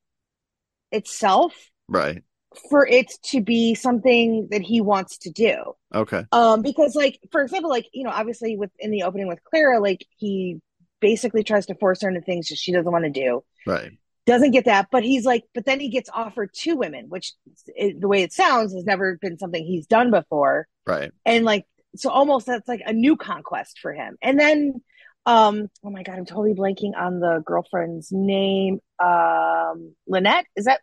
itself 0.92 1.54
right 1.88 2.24
for 2.70 2.86
it 2.86 3.12
to 3.24 3.42
be 3.42 3.76
something 3.76 4.48
that 4.52 4.62
he 4.62 4.82
wants 4.82 5.20
to 5.20 5.30
do. 5.30 5.56
Okay. 5.94 6.24
Um 6.32 6.62
because 6.62 6.96
like 6.96 7.20
for 7.32 7.42
example 7.42 7.70
like 7.70 7.88
you 7.94 8.04
know 8.04 8.10
obviously 8.10 8.58
with 8.58 8.72
in 8.80 8.92
the 8.92 9.04
opening 9.04 9.28
with 9.28 9.44
clara 9.44 9.80
like 9.80 10.06
he 10.18 10.60
basically 11.00 11.44
tries 11.44 11.68
to 11.68 11.76
force 11.76 12.02
her 12.02 12.10
into 12.10 12.22
things 12.22 12.50
that 12.50 12.58
she 12.58 12.72
doesn't 12.72 12.92
want 12.92 13.06
to 13.06 13.12
do. 13.12 13.44
Right. 13.66 13.92
Doesn't 14.26 14.52
get 14.52 14.66
that 14.66 14.88
but 14.92 15.04
he's 15.04 15.26
like 15.26 15.44
but 15.54 15.66
then 15.66 15.80
he 15.80 15.90
gets 15.90 16.10
offered 16.12 16.50
two 16.54 16.76
women 16.76 17.06
which 17.08 17.34
the 17.76 18.08
way 18.08 18.24
it 18.24 18.34
sounds 18.34 18.74
has 18.74 18.86
never 18.86 19.18
been 19.22 19.38
something 19.38 19.64
he's 19.64 19.88
done 19.88 20.12
before. 20.12 20.68
Right. 20.88 21.12
And 21.26 21.46
like 21.46 21.66
so 21.96 22.10
almost 22.10 22.48
that's 22.48 22.68
like 22.68 22.82
a 22.86 22.94
new 22.94 23.16
conquest 23.16 23.80
for 23.80 23.94
him. 23.94 24.18
And 24.22 24.40
then 24.40 24.82
um, 25.26 25.70
oh 25.84 25.92
my 25.92 26.02
god, 26.04 26.18
I'm 26.18 26.26
totally 26.26 26.54
blanking 26.54 26.98
on 26.98 27.20
the 27.20 27.44
girlfriend's 27.46 28.12
name. 28.12 28.80
Um, 29.04 29.94
Lynette, 30.08 30.46
is 30.56 30.66
that? 30.66 30.82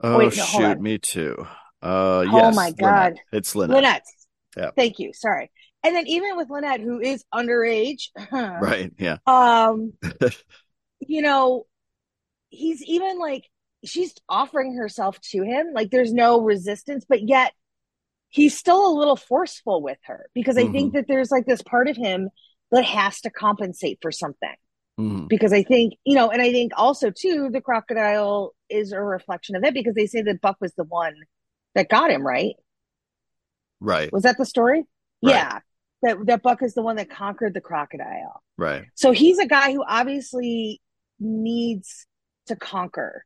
Oh, 0.00 0.18
Wait, 0.18 0.36
no, 0.36 0.44
shoot, 0.44 0.80
me 0.80 0.98
too. 0.98 1.46
Uh, 1.82 2.24
yes. 2.26 2.34
Oh 2.34 2.52
my 2.52 2.70
god, 2.72 3.12
Lynette. 3.12 3.18
it's 3.32 3.54
Lynette. 3.54 3.76
Lynette. 3.76 4.04
Yeah. 4.56 4.70
Thank 4.76 4.98
you. 4.98 5.12
Sorry. 5.12 5.50
And 5.84 5.94
then 5.94 6.06
even 6.08 6.36
with 6.36 6.50
Lynette, 6.50 6.80
who 6.80 7.00
is 7.00 7.24
underage, 7.32 8.08
right? 8.32 8.92
Yeah. 8.98 9.18
Um, 9.26 9.92
you 11.00 11.22
know, 11.22 11.66
he's 12.50 12.82
even 12.82 13.18
like 13.18 13.44
she's 13.84 14.14
offering 14.28 14.74
herself 14.74 15.20
to 15.30 15.42
him. 15.42 15.68
Like 15.72 15.90
there's 15.90 16.12
no 16.12 16.40
resistance, 16.40 17.04
but 17.08 17.28
yet 17.28 17.52
he's 18.30 18.56
still 18.56 18.86
a 18.86 18.96
little 18.96 19.16
forceful 19.16 19.82
with 19.82 19.98
her 20.04 20.28
because 20.34 20.58
I 20.58 20.64
mm-hmm. 20.64 20.72
think 20.72 20.94
that 20.94 21.06
there's 21.08 21.30
like 21.30 21.46
this 21.46 21.62
part 21.62 21.88
of 21.88 21.96
him 21.96 22.28
that 22.70 22.84
has 22.84 23.20
to 23.22 23.30
compensate 23.30 23.98
for 24.02 24.12
something. 24.12 24.54
Mm-hmm. 24.98 25.26
Because 25.26 25.52
I 25.52 25.62
think, 25.62 25.94
you 26.04 26.16
know, 26.16 26.30
and 26.30 26.42
I 26.42 26.50
think 26.50 26.72
also 26.76 27.10
too, 27.10 27.50
the 27.52 27.60
crocodile 27.60 28.52
is 28.70 28.92
a 28.92 29.00
reflection 29.00 29.56
of 29.56 29.64
it 29.64 29.74
because 29.74 29.94
they 29.94 30.06
say 30.06 30.22
that 30.22 30.40
Buck 30.40 30.56
was 30.60 30.72
the 30.74 30.84
one 30.84 31.14
that 31.74 31.88
got 31.88 32.10
him, 32.10 32.26
right? 32.26 32.54
Right. 33.80 34.12
Was 34.12 34.24
that 34.24 34.38
the 34.38 34.46
story? 34.46 34.84
Right. 35.22 35.34
Yeah. 35.34 35.58
That 36.02 36.26
that 36.26 36.42
Buck 36.42 36.62
is 36.62 36.74
the 36.74 36.82
one 36.82 36.96
that 36.96 37.10
conquered 37.10 37.54
the 37.54 37.60
crocodile. 37.60 38.42
Right. 38.56 38.84
So 38.94 39.12
he's 39.12 39.38
a 39.38 39.46
guy 39.46 39.72
who 39.72 39.84
obviously 39.86 40.80
needs 41.18 42.06
to 42.46 42.56
conquer. 42.56 43.24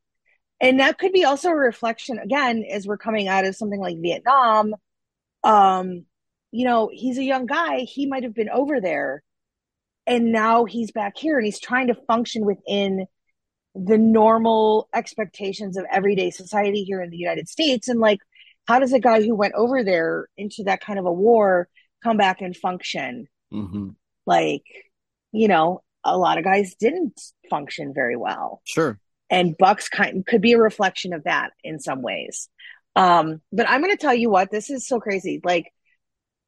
And 0.61 0.81
that 0.81 0.99
could 0.99 1.13
be 1.13 1.25
also 1.25 1.51
a 1.51 1.57
reflection 1.57 2.19
again 2.19 2.65
as 2.71 2.87
we're 2.87 2.97
coming 2.97 3.29
out 3.29 3.45
of 3.45 3.57
something 3.57 3.81
like 3.81 3.97
Vietnam. 4.01 4.75
Um, 5.43 6.07
you 6.51 6.65
know, 6.65 6.89
he's 6.93 7.19
a 7.19 7.25
young 7.25 7.47
guy, 7.47 7.81
he 7.81 8.07
might 8.07 8.23
have 8.23 8.35
been 8.35 8.51
over 8.51 8.81
there 8.81 9.23
and 10.07 10.33
now 10.33 10.65
he's 10.65 10.91
back 10.91 11.17
here 11.17 11.37
and 11.37 11.45
he's 11.45 11.61
trying 11.61 11.89
to 11.89 11.95
function 11.95 12.45
within 12.45 13.07
the 13.75 13.99
normal 13.99 14.89
expectations 14.95 15.77
of 15.77 15.87
everyday 15.91 16.31
society 16.31 16.85
here 16.85 17.01
in 17.01 17.11
the 17.11 17.17
United 17.17 17.49
States. 17.49 17.89
And 17.89 18.01
like, 18.01 18.19
how 18.67 18.79
does 18.79 18.93
a 18.93 19.01
guy 19.01 19.23
who 19.23 19.35
went 19.35 19.55
over 19.55 19.83
there 19.83 20.29
into 20.37 20.65
that 20.65 20.81
kind 20.81 20.99
of 20.99 21.07
a 21.07 21.13
war 21.13 21.69
come 22.03 22.17
back 22.17 22.41
and 22.41 22.57
function? 22.57 23.29
Mm-hmm. 23.53 23.91
Like, 24.27 24.65
you 25.33 25.49
know, 25.49 25.83
a 26.05 26.17
lot 26.17 26.39
of 26.39 26.45
guys 26.45 26.75
didn't 26.79 27.21
function 27.49 27.93
very 27.95 28.17
well. 28.17 28.61
Sure. 28.65 28.99
And 29.31 29.57
Bucks 29.57 29.89
kind 29.89 30.27
could 30.27 30.43
be 30.43 30.53
a 30.53 30.59
reflection 30.59 31.15
of 31.15 31.25
that 31.25 31.51
in 31.65 31.81
some 31.81 32.03
ways. 32.03 32.49
Um, 32.95 33.41
but 33.51 33.69
I'm 33.69 33.81
going 33.81 33.97
to 33.97 34.01
tell 34.01 34.15
you 34.15 34.29
what, 34.29 34.51
this 34.51 34.69
is 34.69 34.87
so 34.87 35.01
crazy. 35.01 35.41
Like, 35.43 35.73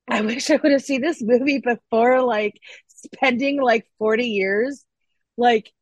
I 0.08 0.20
wish 0.22 0.50
I 0.50 0.56
would 0.56 0.72
have 0.72 0.82
seen 0.82 1.00
this 1.00 1.22
movie 1.22 1.58
before 1.58 2.22
like 2.22 2.60
spending 2.86 3.60
like 3.60 3.86
40 3.98 4.26
years 4.26 4.84
like 5.36 5.72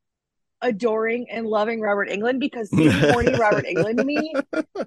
adoring 0.63 1.27
and 1.31 1.47
loving 1.47 1.81
Robert 1.81 2.09
Englund 2.09 2.41
because 2.41 2.71
seeing 2.75 2.91
horny 2.91 3.35
Robert 3.35 3.67
Englund 3.67 4.05
me 4.05 4.33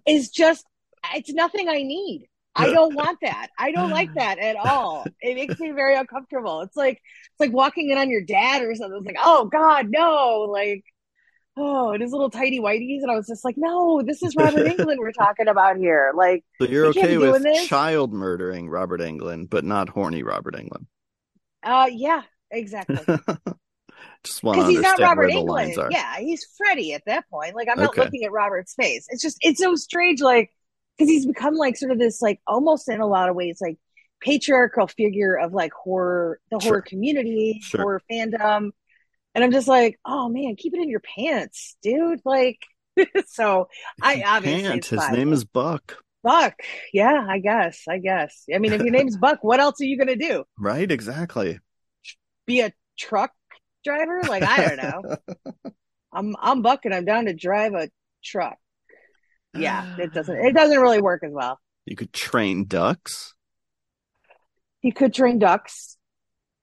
is 0.07 0.29
just 0.29 0.65
it's 1.13 1.31
nothing 1.31 1.69
I 1.69 1.83
need. 1.83 2.27
I 2.57 2.71
don't 2.71 2.95
want 2.95 3.19
that. 3.21 3.49
I 3.59 3.71
don't 3.71 3.91
like 3.91 4.13
that 4.15 4.39
at 4.39 4.55
all. 4.55 5.05
It 5.21 5.35
makes 5.35 5.59
me 5.59 5.71
very 5.71 5.95
uncomfortable. 5.95 6.61
It's 6.61 6.77
like 6.77 6.93
it's 6.97 7.39
like 7.39 7.51
walking 7.51 7.89
in 7.89 7.97
on 7.97 8.09
your 8.09 8.23
dad 8.23 8.63
or 8.63 8.73
something. 8.75 8.97
It's 8.97 9.05
like, 9.05 9.17
oh 9.19 9.45
God, 9.45 9.87
no. 9.89 10.47
Like, 10.49 10.83
oh, 11.57 11.91
and 11.91 12.01
his 12.01 12.11
little 12.11 12.29
tidy 12.29 12.59
whiteies. 12.59 13.01
And 13.01 13.11
I 13.11 13.15
was 13.15 13.27
just 13.27 13.43
like, 13.43 13.55
no, 13.57 14.01
this 14.01 14.23
is 14.23 14.35
Robert 14.37 14.65
Englund 14.67 14.97
we're 14.97 15.11
talking 15.11 15.49
about 15.49 15.77
here. 15.77 16.13
Like 16.15 16.45
So 16.61 16.67
you're 16.67 16.87
okay 16.87 17.17
with 17.17 17.45
child 17.67 18.13
murdering 18.13 18.69
Robert 18.69 19.01
Englund, 19.01 19.49
but 19.49 19.65
not 19.65 19.89
horny 19.89 20.23
Robert 20.23 20.55
Englund. 20.55 20.85
Uh, 21.61 21.89
yeah, 21.91 22.21
exactly. 22.51 22.99
Just 24.23 24.43
want 24.43 24.59
to 24.59 24.67
he's 24.67 24.81
not 24.81 24.99
Robert 24.99 25.29
Englund. 25.29 25.91
Yeah, 25.91 26.17
he's 26.17 26.45
Freddy 26.57 26.93
at 26.93 27.03
that 27.05 27.29
point. 27.29 27.55
Like 27.55 27.67
I'm 27.71 27.79
not 27.79 27.89
okay. 27.89 28.01
looking 28.01 28.23
at 28.23 28.31
Robert's 28.31 28.73
face. 28.73 29.05
It's 29.09 29.21
just 29.21 29.37
it's 29.41 29.59
so 29.59 29.75
strange. 29.75 30.21
Like 30.21 30.49
because 30.97 31.09
he's 31.09 31.25
become 31.25 31.55
like 31.55 31.77
sort 31.77 31.91
of 31.91 31.99
this 31.99 32.21
like 32.21 32.39
almost 32.47 32.89
in 32.89 33.01
a 33.01 33.07
lot 33.07 33.29
of 33.29 33.35
ways 33.35 33.59
like 33.61 33.77
patriarchal 34.21 34.87
figure 34.87 35.35
of 35.35 35.53
like 35.53 35.73
horror, 35.73 36.39
the 36.51 36.59
Sure. 36.59 36.71
horror 36.71 36.81
community, 36.81 37.59
Sure. 37.61 37.81
horror 37.81 38.01
fandom. 38.11 38.71
And 39.33 39.43
I'm 39.43 39.51
just 39.51 39.67
like, 39.67 39.99
oh 40.05 40.29
man, 40.29 40.55
keep 40.55 40.73
it 40.73 40.81
in 40.81 40.89
your 40.89 41.01
pants, 41.01 41.75
dude. 41.83 42.21
Like, 42.25 42.59
so 43.27 43.67
I 44.01 44.23
obviously. 44.25 44.97
His 44.97 45.09
name 45.11 45.33
is 45.33 45.43
Buck. 45.43 45.97
Buck. 46.23 46.55
Yeah, 46.91 47.25
I 47.29 47.39
guess. 47.39 47.83
I 47.87 47.99
guess. 47.99 48.45
I 48.53 48.57
mean, 48.57 48.73
if 48.73 48.81
your 48.81 48.91
name's 48.97 49.17
Buck, 49.17 49.43
what 49.43 49.59
else 49.59 49.79
are 49.81 49.85
you 49.85 49.97
gonna 49.97 50.15
do? 50.15 50.45
Right? 50.57 50.89
Exactly. 50.89 51.59
Be 52.47 52.61
a 52.61 52.71
truck 52.97 53.31
driver? 53.85 54.21
Like, 54.27 54.43
I 54.43 54.67
don't 54.67 54.77
know. 54.77 55.71
I'm 56.13 56.35
I'm 56.41 56.61
Buck 56.61 56.85
and 56.85 56.93
I'm 56.93 57.05
down 57.05 57.25
to 57.25 57.33
drive 57.33 57.73
a 57.73 57.89
truck. 58.23 58.57
Yeah, 59.53 59.95
it 59.99 60.13
doesn't 60.13 60.35
it 60.35 60.53
doesn't 60.53 60.79
really 60.79 61.01
work 61.01 61.23
as 61.23 61.31
well. 61.31 61.59
You 61.85 61.95
could 61.95 62.11
train 62.11 62.65
ducks. 62.65 63.33
He 64.81 64.91
could 64.91 65.13
train 65.13 65.39
ducks. 65.39 65.97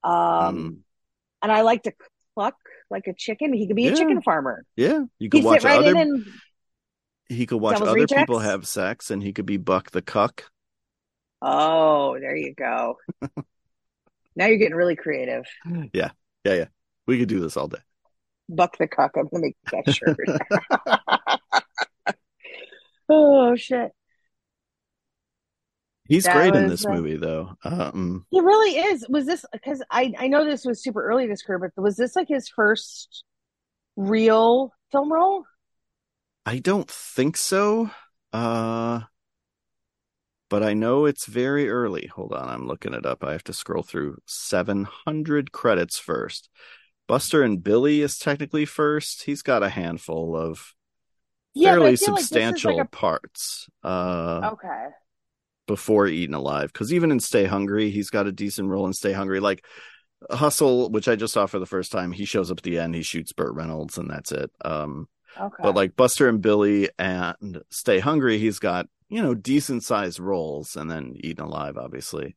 Um 0.05 0.12
Mm. 0.12 0.77
and 1.43 1.53
I 1.53 1.62
like 1.62 1.85
to 1.85 1.93
cluck 2.35 2.55
like 2.91 3.07
a 3.07 3.14
chicken. 3.14 3.53
He 3.53 3.66
could 3.66 3.77
be 3.77 3.89
a 3.89 3.95
chicken 3.97 4.20
farmer. 4.23 4.64
Yeah. 4.77 4.99
You 4.99 5.07
He 5.18 5.29
could 5.29 5.45
watch 5.45 5.64
right 5.64 5.79
other. 5.79 5.91
in 5.93 5.97
and 5.97 6.27
he 7.29 7.47
could 7.47 7.61
watch 7.61 7.79
Devil's 7.79 7.91
other 7.91 8.07
people 8.07 8.41
have 8.41 8.66
sex, 8.66 9.11
and 9.11 9.23
he 9.23 9.33
could 9.33 9.47
be 9.47 9.57
Buck 9.57 9.91
the 9.91 10.03
cuck. 10.03 10.51
oh, 11.41 12.18
there 12.20 12.37
you 12.37 12.53
go. 12.55 12.99
now 14.37 14.47
you're 14.47 14.59
getting 14.59 14.75
really 14.77 14.97
creative. 14.97 15.45
Yeah. 15.95 16.11
Yeah. 16.45 16.55
Yeah. 16.55 16.64
We 17.13 17.19
could 17.19 17.29
do 17.29 17.41
this 17.41 17.59
all 17.59 17.69
day. 17.69 17.77
Buck 18.49 18.79
the 18.79 18.89
cock. 18.89 19.11
I'm 19.19 19.29
gonna 19.29 19.43
make 19.43 19.57
that 19.71 19.95
shirt. 19.95 20.17
oh 23.11 23.55
shit. 23.55 23.93
He's 26.09 26.25
That 26.25 26.33
great 26.33 26.55
in 26.55 26.69
this 26.69 26.87
uh, 26.87 26.89
movie, 26.89 27.19
though. 27.19 27.55
Um, 27.65 28.25
He 28.31 28.41
really 28.41 28.79
is. 28.79 29.07
Was 29.11 29.27
this 29.27 29.45
because 29.53 29.83
I 29.91 30.15
I 30.19 30.29
know 30.29 30.47
this 30.47 30.65
was 30.65 30.83
super 30.83 31.05
early 31.05 31.25
in 31.25 31.31
his 31.31 31.43
career, 31.43 31.59
but 31.59 31.83
was 31.83 31.97
this 31.99 32.17
like 32.17 32.29
his 32.29 32.49
first 32.49 33.25
real 33.95 34.73
film 34.91 35.13
role? 35.13 35.45
I 36.47 36.61
don't 36.61 36.91
think 36.91 37.37
so. 37.37 37.91
Uh, 38.33 39.01
but 40.49 40.63
I 40.63 40.73
know 40.73 41.05
it's 41.05 41.27
very 41.27 41.69
early. 41.69 42.07
Hold 42.07 42.33
on, 42.33 42.49
I'm 42.49 42.67
looking 42.67 42.95
it 42.95 43.05
up. 43.05 43.23
I 43.23 43.33
have 43.33 43.45
to 43.45 43.53
scroll 43.53 43.83
through 43.83 44.17
700 44.27 45.53
credits 45.53 45.99
first. 45.99 46.49
Buster 47.07 47.43
and 47.43 47.63
Billy 47.63 48.01
is 48.01 48.17
technically 48.17 48.65
first. 48.65 49.25
He's 49.25 49.43
got 49.43 49.63
a 49.63 49.69
handful 49.69 50.37
of 50.37 50.75
Yeah, 51.55 51.73
fairly 51.73 51.97
feel 51.97 52.15
like 52.15 52.21
is 52.23 52.29
substantial 52.29 52.85
parts 52.87 53.69
uh, 53.83 54.51
okay. 54.53 54.87
before 55.67 56.07
Eaten 56.07 56.35
Alive. 56.35 56.73
Because 56.73 56.93
even 56.93 57.11
in 57.11 57.21
Stay 57.21 57.45
Hungry, 57.47 57.91
he's 57.91 58.11
got 58.11 58.27
a 58.27 58.33
decent 58.33 58.69
role 58.69 58.87
in 58.87 58.93
Stay 58.93 59.13
Hungry. 59.13 59.41
Like 59.41 59.65
Hustle, 60.31 60.91
which 60.91 61.09
I 61.09 61.17
just 61.17 61.35
saw 61.35 61.47
for 61.47 61.59
the 61.59 61.67
first 61.67 61.93
time, 61.93 62.13
he 62.13 62.25
shows 62.25 62.51
up 62.51 62.59
at 62.59 62.65
the 62.65 62.79
end, 62.79 62.95
he 62.95 63.03
shoots 63.03 63.33
Burt 63.33 63.55
Reynolds, 63.55 63.99
and 63.99 64.11
that's 64.11 64.33
it. 64.33 64.51
Um, 64.65 65.09
Okay. 65.41 65.63
but 65.63 65.75
like 65.75 65.97
Buster 65.97 66.29
and 66.29 66.43
Billy 66.43 66.91
and 66.99 67.63
Stay 67.71 68.01
Hungry, 68.01 68.39
he's 68.39 68.59
got 68.59 68.87
you 69.09 69.23
know 69.23 69.35
decent 69.35 69.85
sized 69.85 70.21
roles, 70.21 70.77
and 70.77 70.91
then 70.91 71.15
Eaten 71.17 71.45
Alive, 71.45 71.77
obviously. 71.79 72.37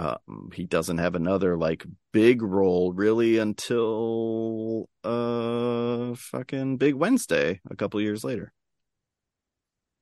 Um, 0.00 0.50
he 0.54 0.64
doesn't 0.64 0.96
have 0.98 1.14
another 1.14 1.58
like 1.58 1.84
big 2.12 2.40
role 2.42 2.92
really 2.92 3.36
until 3.38 4.88
uh 5.04 6.14
fucking 6.14 6.78
Big 6.78 6.94
Wednesday 6.94 7.60
a 7.70 7.76
couple 7.76 8.00
years 8.00 8.24
later. 8.24 8.52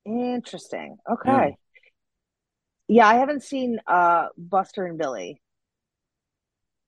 Interesting. 0.05 0.99
Okay. 1.11 1.57
Yeah, 2.89 3.07
I 3.07 3.15
haven't 3.15 3.43
seen 3.43 3.79
uh 3.87 4.29
Buster 4.37 4.87
and 4.87 4.99
Billy. 4.99 5.41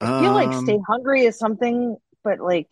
I 0.03 0.13
feel 0.13 0.33
like 0.33 0.53
Um, 0.53 0.55
Stay 0.55 0.79
Hungry 0.89 1.25
is 1.25 1.39
something, 1.39 1.97
but 2.25 2.41
like 2.41 2.69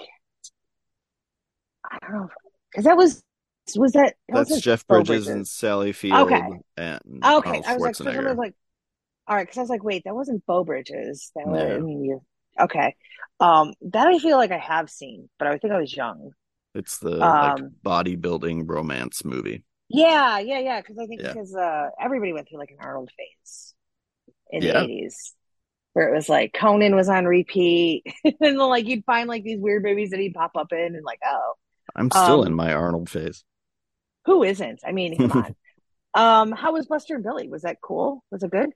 I 1.90 1.98
don't 2.00 2.12
know 2.12 2.28
because 2.70 2.84
that 2.84 2.96
was 2.96 3.22
was 3.76 3.92
that, 3.92 4.16
that 4.28 4.34
That's 4.34 4.50
wasn't 4.50 4.62
Jeff 4.62 4.86
Bo 4.88 5.04
Bridges, 5.04 5.28
and 5.28 5.46
Sally 5.46 5.92
Field 5.92 6.30
Okay. 6.32 6.60
and 6.76 7.00
Okay, 7.24 7.34
Arnold 7.44 7.66
I 7.66 7.74
was 7.74 7.82
like, 7.82 7.92
for 7.92 8.04
some 8.04 8.06
reason, 8.08 8.26
I 8.26 8.30
was 8.30 8.38
like, 8.38 8.54
all 9.28 9.36
right, 9.36 9.44
because 9.46 9.58
I 9.58 9.62
was 9.62 9.70
like, 9.70 9.84
wait, 9.84 10.04
that 10.04 10.14
wasn't 10.14 10.46
Bo 10.46 10.64
Bridges. 10.64 11.32
That 11.36 11.46
was 11.48 11.60
No. 11.60 11.78
you. 11.78 12.22
Okay, 12.60 12.96
um, 13.40 13.74
that 13.82 14.08
I 14.08 14.18
feel 14.18 14.36
like 14.36 14.50
I 14.52 14.58
have 14.58 14.90
seen, 14.90 15.28
but 15.38 15.48
I 15.48 15.58
think 15.58 15.72
I 15.72 15.80
was 15.80 15.94
young. 15.96 16.32
It's 16.74 16.98
the 16.98 17.34
like 17.34 17.62
Um, 17.62 17.76
bodybuilding 17.84 18.68
romance 18.68 19.24
movie. 19.24 19.64
Yeah, 19.88 20.38
yeah, 20.38 20.58
yeah. 20.58 20.80
Because 20.80 20.98
I 20.98 21.06
think 21.06 21.22
Yeah. 21.22 21.32
because 21.32 21.54
uh, 21.54 21.90
everybody 22.00 22.32
went 22.32 22.48
through 22.48 22.58
like 22.58 22.70
an 22.70 22.76
Arnold 22.80 23.10
phase 23.16 23.74
in 24.50 24.62
Yeah. 24.62 24.72
the 24.72 24.76
eighties, 24.76 25.34
where 25.94 26.08
it 26.12 26.16
was 26.16 26.28
like 26.28 26.54
Conan 26.54 26.96
was 26.96 27.08
on 27.10 27.26
repeat, 27.26 28.04
and 28.24 28.34
then 28.40 28.58
like 28.58 28.86
you'd 28.86 29.04
find 29.06 29.28
like 29.28 29.44
these 29.44 29.60
weird 29.60 29.84
movies 29.84 30.10
that 30.10 30.20
he'd 30.20 30.34
pop 30.34 30.52
up 30.56 30.72
in, 30.72 30.96
and 30.96 31.04
like, 31.04 31.20
oh, 31.24 31.54
I'm 31.94 32.10
still 32.10 32.44
um, 32.44 32.44
in 32.44 32.54
my 32.54 32.72
Arnold 32.72 33.10
phase. 33.10 33.44
who 34.24 34.42
isn't? 34.42 34.80
I 34.86 34.92
mean, 34.92 35.18
come 35.18 35.32
on. 35.32 35.54
Um, 36.14 36.52
how 36.52 36.72
was 36.72 36.86
Buster 36.86 37.16
and 37.16 37.24
Billy? 37.24 37.48
Was 37.48 37.62
that 37.62 37.80
cool? 37.82 38.24
Was 38.30 38.42
it 38.42 38.50
good? 38.50 38.70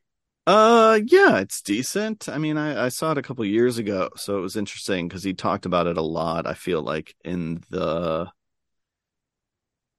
Uh, 0.47 0.99
yeah, 1.07 1.38
it's 1.38 1.62
decent. 1.62 2.28
I 2.28 2.38
mean, 2.38 2.57
I, 2.57 2.86
I 2.86 2.88
saw 2.88 3.12
it 3.12 3.18
a 3.18 3.22
couple 3.22 3.45
years 3.45 3.78
ago, 3.78 4.11
so 4.16 4.38
it 4.38 4.40
was 4.40 4.57
interesting 4.57 5.07
because 5.07 5.22
he 5.22 5.34
talked 5.34 5.66
about 5.66 5.86
it 5.86 5.97
a 5.97 6.03
lot. 6.03 6.47
I 6.47 6.55
feel 6.55 6.82
like 6.82 7.14
in 7.24 7.62
the, 7.70 8.28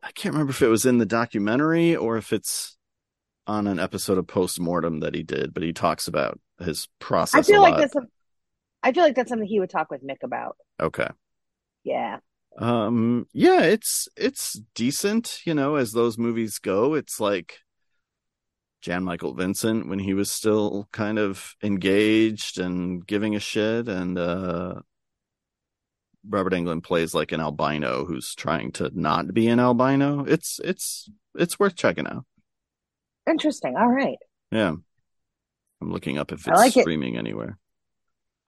I 0.01 0.11
can't 0.11 0.33
remember 0.33 0.51
if 0.51 0.61
it 0.61 0.67
was 0.67 0.85
in 0.85 0.97
the 0.97 1.05
documentary 1.05 1.95
or 1.95 2.17
if 2.17 2.33
it's 2.33 2.77
on 3.47 3.67
an 3.67 3.79
episode 3.79 4.17
of 4.17 4.27
Postmortem 4.27 4.99
that 4.99 5.15
he 5.15 5.23
did, 5.23 5.53
but 5.53 5.63
he 5.63 5.71
talks 5.71 6.07
about 6.07 6.39
his 6.59 6.89
process. 6.99 7.47
I 7.47 7.51
feel 7.51 7.61
like 7.61 7.73
lot. 7.73 7.79
that's. 7.79 7.95
A, 7.95 8.01
I 8.83 8.91
feel 8.91 9.03
like 9.03 9.15
that's 9.15 9.29
something 9.29 9.47
he 9.47 9.61
would 9.61 9.69
talk 9.69 9.89
with 9.89 10.05
Mick 10.05 10.23
about. 10.23 10.57
okay. 10.79 11.07
Yeah. 11.85 12.19
Um, 12.57 13.27
yeah, 13.33 13.61
it's 13.61 14.07
it's 14.15 14.59
decent, 14.75 15.39
you 15.45 15.53
know, 15.53 15.75
as 15.75 15.91
those 15.91 16.17
movies 16.17 16.59
go. 16.59 16.93
It's 16.93 17.19
like 17.19 17.59
Jan 18.83 19.05
Michael 19.05 19.33
Vincent 19.33 19.87
when 19.87 19.97
he 19.97 20.13
was 20.13 20.29
still 20.29 20.89
kind 20.91 21.17
of 21.17 21.55
engaged 21.63 22.59
and 22.59 23.07
giving 23.07 23.33
a 23.33 23.39
shit, 23.39 23.87
and 23.87 24.19
uh 24.19 24.81
Robert 26.27 26.51
Englund 26.53 26.83
plays 26.83 27.13
like 27.13 27.31
an 27.31 27.39
albino 27.39 28.05
who's 28.05 28.35
trying 28.35 28.73
to 28.73 28.91
not 28.93 29.33
be 29.33 29.47
an 29.47 29.59
albino. 29.61 30.25
It's 30.25 30.59
it's 30.63 31.09
it's 31.33 31.57
worth 31.57 31.75
checking 31.75 32.07
out. 32.07 32.25
Interesting. 33.27 33.77
All 33.77 33.87
right. 33.87 34.17
Yeah. 34.51 34.75
I'm 35.81 35.91
looking 35.91 36.17
up 36.17 36.33
if 36.33 36.45
it's 36.45 36.47
like 36.47 36.75
it. 36.75 36.81
streaming 36.81 37.17
anywhere. 37.17 37.57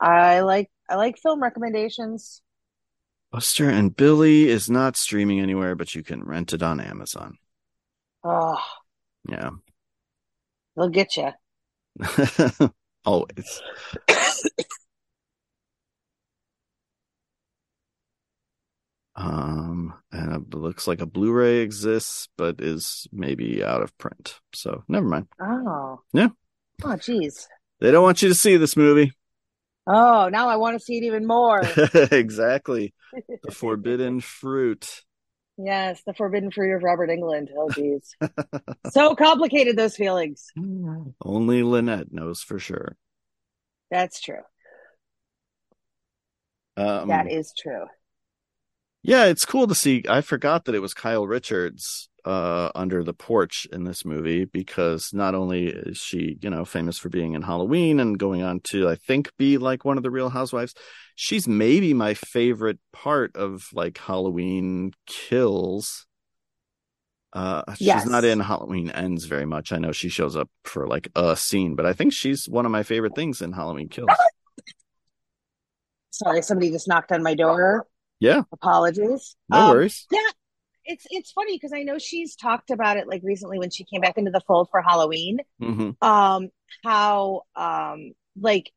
I 0.01 0.41
like 0.41 0.69
I 0.89 0.95
like 0.95 1.17
film 1.17 1.41
recommendations. 1.41 2.41
Buster 3.31 3.69
and 3.69 3.95
Billy 3.95 4.49
is 4.49 4.69
not 4.69 4.97
streaming 4.97 5.39
anywhere, 5.39 5.75
but 5.75 5.95
you 5.95 6.03
can 6.03 6.23
rent 6.23 6.51
it 6.51 6.61
on 6.61 6.81
Amazon. 6.81 7.37
Oh, 8.23 8.61
Yeah. 9.29 9.51
They'll 10.75 10.89
get 10.89 11.17
you. 11.17 11.31
Always. 13.05 13.61
Um, 19.17 19.93
and 20.11 20.33
it 20.33 20.53
looks 20.53 20.87
like 20.87 20.99
a 20.99 21.05
Blu-ray 21.05 21.59
exists, 21.59 22.27
but 22.37 22.59
is 22.59 23.07
maybe 23.13 23.63
out 23.63 23.81
of 23.81 23.97
print. 23.97 24.39
So 24.53 24.83
never 24.89 25.07
mind. 25.07 25.27
Oh. 25.41 26.01
Yeah. 26.11 26.29
Oh, 26.83 26.97
geez. 26.97 27.47
They 27.79 27.91
don't 27.91 28.03
want 28.03 28.21
you 28.21 28.29
to 28.29 28.35
see 28.35 28.57
this 28.57 28.75
movie. 28.75 29.13
Oh, 29.87 30.29
now 30.29 30.49
I 30.49 30.55
want 30.55 30.77
to 30.77 30.83
see 30.83 30.97
it 30.97 31.03
even 31.03 31.25
more. 31.25 31.61
exactly. 32.11 32.93
The 33.43 33.51
forbidden 33.51 34.19
fruit. 34.19 35.03
Yes, 35.57 36.01
the 36.05 36.13
forbidden 36.13 36.51
fruit 36.51 36.75
of 36.75 36.83
Robert 36.83 37.09
Englund. 37.09 37.47
Oh, 37.57 37.69
geez. 37.69 38.15
so 38.91 39.15
complicated, 39.15 39.77
those 39.77 39.95
feelings. 39.95 40.47
Only 41.23 41.63
Lynette 41.63 42.11
knows 42.11 42.41
for 42.41 42.59
sure. 42.59 42.97
That's 43.89 44.19
true. 44.19 44.41
Um, 46.75 47.07
that 47.07 47.31
is 47.31 47.53
true. 47.57 47.85
Yeah, 49.01 49.25
it's 49.25 49.45
cool 49.45 49.67
to 49.67 49.75
see. 49.75 50.03
I 50.09 50.21
forgot 50.21 50.65
that 50.65 50.75
it 50.75 50.81
was 50.81 50.93
Kyle 50.93 51.27
Richards 51.27 52.09
uh, 52.25 52.71
under 52.73 53.03
the 53.03 53.13
porch 53.13 53.67
in 53.71 53.83
this 53.83 54.03
movie 54.03 54.45
because 54.45 55.11
not 55.13 55.35
only 55.35 55.67
is 55.67 55.97
she, 55.97 56.37
you 56.41 56.49
know, 56.49 56.65
famous 56.65 56.97
for 56.97 57.09
being 57.09 57.33
in 57.33 57.43
Halloween 57.43 57.99
and 57.99 58.17
going 58.17 58.41
on 58.41 58.61
to, 58.61 58.89
I 58.89 58.95
think, 58.95 59.31
be 59.37 59.57
like 59.57 59.85
one 59.85 59.97
of 59.97 60.03
the 60.03 60.09
Real 60.09 60.29
Housewives, 60.29 60.73
she's 61.15 61.47
maybe 61.47 61.93
my 61.93 62.13
favorite 62.13 62.79
part 62.93 63.35
of 63.35 63.69
like 63.73 63.97
Halloween 63.97 64.93
Kills. 65.05 66.05
Uh, 67.33 67.63
Yes. 67.79 68.01
she's 68.01 68.11
not 68.11 68.23
in 68.23 68.39
Halloween 68.39 68.89
Ends 68.91 69.25
very 69.25 69.45
much. 69.45 69.71
I 69.73 69.77
know 69.77 69.91
she 69.91 70.07
shows 70.07 70.35
up 70.37 70.49
for 70.63 70.87
like 70.87 71.09
a 71.15 71.35
scene, 71.35 71.75
but 71.75 71.85
I 71.85 71.91
think 71.93 72.13
she's 72.13 72.47
one 72.47 72.65
of 72.65 72.71
my 72.71 72.83
favorite 72.83 73.15
things 73.15 73.41
in 73.41 73.51
Halloween 73.51 73.89
Kills. 73.89 74.09
Sorry, 76.11 76.41
somebody 76.41 76.71
just 76.71 76.87
knocked 76.87 77.11
on 77.11 77.23
my 77.23 77.33
door. 77.35 77.87
Yeah, 78.19 78.43
Apologies. 78.53 79.35
no 79.49 79.59
Um, 79.59 79.69
worries. 79.69 80.07
Yeah, 80.11 80.19
it's 80.85 81.05
it's 81.09 81.31
funny 81.31 81.55
because 81.57 81.73
I 81.73 81.83
know 81.83 81.97
she's 81.97 82.35
talked 82.35 82.71
about 82.71 82.97
it 82.97 83.07
like 83.07 83.21
recently 83.23 83.59
when 83.59 83.69
she 83.69 83.83
came 83.83 84.01
back 84.01 84.17
into 84.17 84.31
the 84.31 84.41
fold 84.47 84.69
for 84.71 84.81
Halloween. 84.81 85.39
hmm 85.59 85.91
Um, 86.01 86.49
how 86.83 87.43
um 87.55 88.13
like 88.39 88.71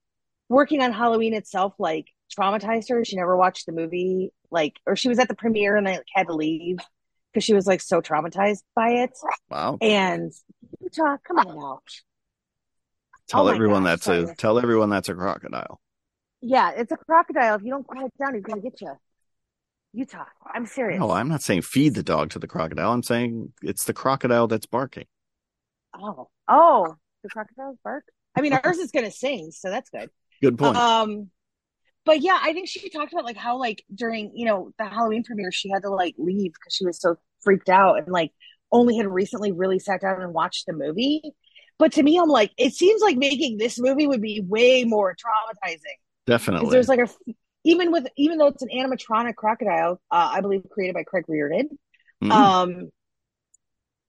working 0.48 0.82
on 0.82 0.92
Halloween 0.92 1.34
itself 1.34 1.74
like 1.78 2.06
traumatized 2.36 2.88
her. 2.90 3.04
She 3.04 3.16
never 3.16 3.36
watched 3.36 3.66
the 3.66 3.72
movie, 3.72 4.32
like, 4.50 4.74
or 4.86 4.96
she 4.96 5.08
was 5.08 5.18
at 5.18 5.28
the 5.28 5.34
premiere 5.34 5.76
and 5.76 5.86
like 5.86 6.04
had 6.14 6.26
to 6.26 6.34
leave 6.34 6.78
because 7.32 7.44
she 7.44 7.54
was 7.54 7.66
like 7.66 7.80
so 7.80 8.00
traumatized 8.00 8.62
by 8.74 8.90
it. 8.90 9.10
Wow. 9.50 9.78
And 9.80 10.32
Utah, 10.80 11.16
come 11.26 11.38
on 11.38 11.56
now. 11.56 11.80
Tell 13.28 13.48
oh 13.48 13.52
everyone 13.52 13.84
gosh, 13.84 14.04
that's 14.04 14.08
a 14.08 14.34
tell 14.36 14.58
everyone 14.58 14.88
that's 14.90 15.08
a 15.08 15.14
crocodile. 15.14 15.80
Yeah, 16.40 16.70
it's 16.70 16.92
a 16.92 16.96
crocodile. 16.96 17.56
If 17.56 17.62
you 17.62 17.70
don't 17.70 17.86
quiet 17.86 18.10
down, 18.18 18.34
he's 18.34 18.42
gonna 18.42 18.62
get 18.62 18.80
you. 18.80 18.92
Utah, 19.92 20.24
I'm 20.54 20.66
serious. 20.66 20.98
No, 20.98 21.10
I'm 21.10 21.28
not 21.28 21.42
saying 21.42 21.62
feed 21.62 21.94
the 21.94 22.02
dog 22.02 22.30
to 22.30 22.38
the 22.38 22.46
crocodile. 22.46 22.92
I'm 22.92 23.02
saying 23.02 23.52
it's 23.62 23.84
the 23.84 23.92
crocodile 23.92 24.46
that's 24.46 24.66
barking. 24.66 25.06
Oh, 25.94 26.28
oh, 26.46 26.94
the 27.22 27.28
crocodiles 27.28 27.76
bark. 27.84 28.04
I 28.34 28.40
mean, 28.40 28.52
ours 28.52 28.78
is 28.78 28.92
gonna 28.92 29.10
sing, 29.10 29.50
so 29.50 29.68
that's 29.68 29.90
good. 29.90 30.10
Good 30.40 30.56
point. 30.56 30.76
Um, 30.76 31.30
but 32.08 32.22
yeah, 32.22 32.38
I 32.42 32.54
think 32.54 32.68
she 32.68 32.88
talked 32.88 33.12
about 33.12 33.26
like 33.26 33.36
how 33.36 33.58
like 33.58 33.84
during 33.94 34.32
you 34.34 34.46
know 34.46 34.72
the 34.78 34.86
Halloween 34.86 35.24
premiere 35.24 35.52
she 35.52 35.68
had 35.68 35.82
to 35.82 35.90
like 35.90 36.14
leave 36.16 36.54
because 36.54 36.74
she 36.74 36.86
was 36.86 36.98
so 36.98 37.16
freaked 37.42 37.68
out 37.68 37.98
and 37.98 38.08
like 38.08 38.32
only 38.72 38.96
had 38.96 39.06
recently 39.06 39.52
really 39.52 39.78
sat 39.78 40.00
down 40.00 40.22
and 40.22 40.32
watched 40.32 40.64
the 40.66 40.72
movie. 40.72 41.20
But 41.78 41.92
to 41.92 42.02
me, 42.02 42.18
I'm 42.18 42.30
like, 42.30 42.50
it 42.56 42.72
seems 42.72 43.02
like 43.02 43.18
making 43.18 43.58
this 43.58 43.78
movie 43.78 44.06
would 44.06 44.22
be 44.22 44.40
way 44.40 44.84
more 44.84 45.14
traumatizing 45.14 45.76
because 45.76 45.98
Definitely. 46.26 46.70
there's 46.70 46.88
like 46.88 47.00
a 47.00 47.08
even 47.64 47.92
with 47.92 48.06
even 48.16 48.38
though 48.38 48.46
it's 48.46 48.62
an 48.62 48.70
animatronic 48.74 49.34
crocodile, 49.36 50.00
uh, 50.10 50.30
I 50.32 50.40
believe 50.40 50.62
created 50.70 50.94
by 50.94 51.02
Craig 51.02 51.26
Reardon. 51.28 51.78
Mhm. 52.24 52.32
Um, 52.32 52.90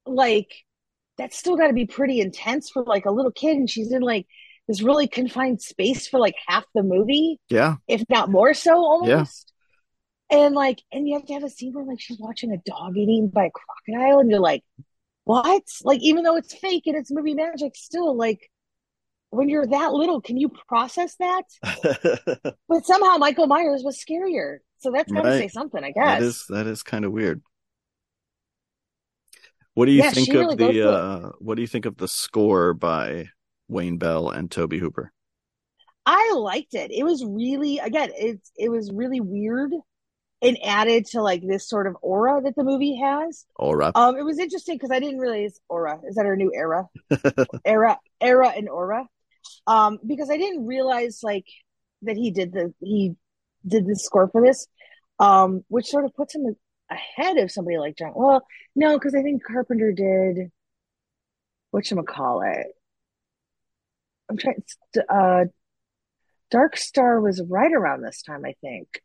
like 0.06 0.54
that's 1.18 1.38
still 1.38 1.58
got 1.58 1.68
to 1.68 1.74
be 1.74 1.86
pretty 1.86 2.22
intense 2.22 2.70
for 2.70 2.82
like 2.84 3.06
a 3.06 3.12
little 3.12 3.34
kid, 3.34 3.58
and 3.58 3.70
she's 3.70 3.92
in 3.92 4.02
like 4.02 4.26
this 4.70 4.84
really 4.84 5.10
confined 5.10 5.62
space 5.64 6.08
for 6.08 6.22
like 6.22 6.36
half 6.48 6.66
the 6.76 6.84
movie, 6.84 7.42
yeah. 7.50 7.78
if 7.90 8.04
not 8.10 8.32
more 8.32 8.56
so, 8.56 8.76
almost. 8.78 9.54
Yeah. 10.32 10.38
And 10.40 10.56
like, 10.56 10.82
and 10.92 11.08
you 11.08 11.16
have 11.16 11.26
to 11.28 11.34
have 11.34 11.44
a 11.44 11.50
scene 11.50 11.74
where 11.74 11.86
like 11.86 12.02
she's 12.02 12.20
watching 12.20 12.54
a 12.54 12.58
dog 12.70 12.98
eaten 12.98 13.30
by 13.30 13.46
a 13.48 13.52
crocodile, 13.52 14.20
and 14.20 14.30
you're 14.32 14.40
like, 14.40 14.64
what? 15.26 15.64
Like, 15.84 16.02
even 16.02 16.24
though 16.24 16.38
it's 16.38 16.54
fake 16.56 16.84
and 16.88 16.98
it's 16.98 17.12
movie 17.12 17.36
magic, 17.36 17.76
still 17.76 18.16
like. 18.18 18.50
When 19.32 19.50
you're 19.50 19.68
that 19.68 19.94
little, 19.94 20.22
can 20.22 20.38
you 20.38 20.50
process 20.70 21.16
that? 21.20 21.44
But 22.70 22.86
somehow 22.86 23.18
Michael 23.18 23.48
Myers 23.48 23.84
was 23.84 24.02
scarier. 24.02 24.60
So 24.78 24.92
that's 24.92 25.12
got 25.12 25.24
to 25.24 25.32
Right. 25.32 25.34
say 25.34 25.50
something, 25.50 25.84
I 25.84 25.92
guess. 25.92 26.20
that 26.20 26.22
is 26.22 26.46
that 26.50 26.68
is 26.68 26.84
kind 26.84 27.04
of 27.06 27.12
weird. 27.12 27.42
What 29.74 29.86
do 29.86 29.92
you 29.92 30.04
Yeah, 30.04 30.10
think 30.14 30.26
she 30.26 30.36
really 30.36 30.56
of 30.56 30.58
the 30.58 30.82
uh 30.88 31.30
what 31.40 31.56
do 31.56 31.62
you 31.62 31.68
think 31.68 31.86
of 31.86 31.98
the 31.98 32.08
score 32.08 32.74
by 32.74 33.30
Wayne 33.70 33.98
Bell 33.98 34.30
and 34.30 34.50
Tobe 34.50 34.74
Hooper? 34.74 35.12
I 36.06 36.34
liked 36.36 36.74
it. 36.74 36.92
It 36.92 37.04
was 37.04 37.24
really 37.24 37.78
again, 37.78 38.10
it's 38.16 38.52
it 38.58 38.70
was 38.70 38.92
really 38.92 39.22
weird 39.22 39.72
and 40.42 40.58
added 40.64 41.06
to 41.06 41.22
like 41.22 41.46
this 41.46 41.68
sort 41.68 41.88
of 41.88 41.98
aura 42.02 42.42
that 42.42 42.56
the 42.56 42.64
movie 42.64 42.96
has. 42.96 43.46
Aura. 43.56 43.92
Um, 43.94 44.18
it 44.18 44.24
was 44.24 44.40
interesting 44.40 44.76
because 44.76 44.92
I 44.92 45.00
didn't 45.00 45.20
realize 45.20 45.60
aura 45.68 46.00
is 46.08 46.16
that 46.16 46.26
her 46.26 46.36
new 46.36 46.52
era, 46.54 46.88
era, 47.66 48.00
era, 48.22 48.54
and 48.56 48.70
aura. 48.70 49.06
Um, 49.68 50.00
because 50.06 50.30
I 50.30 50.38
didn't 50.38 50.66
realize 50.66 51.20
like 51.24 51.46
that 52.04 52.16
he 52.16 52.32
did 52.32 52.54
the 52.54 52.74
he 52.80 53.16
did 53.68 53.86
the 53.86 53.96
score 53.96 54.30
for 54.30 54.42
this, 54.42 54.68
um, 55.20 55.64
which 55.68 55.88
sort 55.88 56.06
of 56.06 56.16
puts 56.16 56.34
him 56.34 56.56
ahead 56.90 57.38
of 57.38 57.52
somebody 57.52 57.78
like 57.78 57.98
John. 57.98 58.14
Well, 58.16 58.46
no, 58.76 58.98
because 58.98 59.14
I 59.14 59.22
think 59.22 59.44
Carpenter 59.44 59.92
did 59.92 60.52
what 61.72 61.90
you 61.92 62.02
call 62.04 62.42
it. 62.42 62.68
I'm 64.30 64.38
trying. 64.38 64.64
Uh, 65.10 65.46
Dark 66.52 66.78
Star 66.78 67.20
was 67.22 67.42
right 67.48 67.72
around 67.72 68.02
this 68.02 68.22
time, 68.22 68.44
I 68.46 68.54
think. 68.62 69.02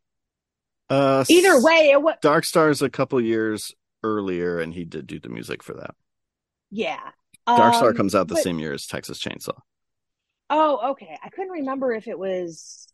Uh 0.89 1.23
Either 1.29 1.61
way, 1.61 1.89
it 1.91 2.01
was 2.01 2.15
Dark 2.21 2.45
Star's 2.45 2.81
a 2.81 2.89
couple 2.89 3.19
years 3.19 3.71
earlier 4.03 4.59
and 4.59 4.73
he 4.73 4.85
did 4.85 5.07
do 5.07 5.19
the 5.19 5.29
music 5.29 5.63
for 5.63 5.73
that. 5.73 5.95
yeah. 6.71 6.99
Dark 7.47 7.75
Star 7.75 7.89
Um, 7.89 7.95
comes 7.95 8.15
out 8.15 8.27
the 8.27 8.33
but- 8.35 8.43
same 8.43 8.57
year 8.59 8.73
as 8.73 8.85
Texas 8.87 9.19
Chainsaw. 9.21 9.57
Oh, 10.49 10.91
okay. 10.91 11.17
I 11.23 11.29
couldn't 11.29 11.51
remember 11.51 11.91
if 11.91 12.07
it 12.07 12.17
was. 12.19 12.87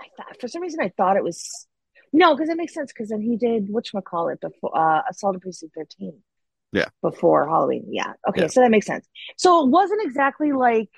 I 0.00 0.06
thought 0.16 0.38
for 0.40 0.48
some 0.48 0.62
reason 0.62 0.80
I 0.82 0.90
thought 0.96 1.16
it 1.16 1.24
was. 1.24 1.66
No, 2.12 2.34
because 2.34 2.48
it 2.50 2.56
makes 2.58 2.74
sense. 2.74 2.92
Because 2.92 3.08
then 3.10 3.20
he 3.22 3.36
did 3.36 3.68
whatchamacallit 3.68 4.40
before 4.40 4.76
uh, 4.76 5.02
Assault 5.10 5.34
on 5.36 5.40
Precinct 5.40 5.74
Thirteen. 5.74 6.22
Yeah. 6.72 6.88
Before 7.02 7.48
Halloween. 7.48 7.86
Yeah. 7.90 8.12
Okay, 8.28 8.42
Yeah. 8.42 8.48
so 8.48 8.60
that 8.60 8.70
makes 8.70 8.86
sense. 8.86 9.06
So 9.36 9.64
it 9.64 9.70
wasn't 9.70 10.02
exactly 10.04 10.52
like 10.52 10.88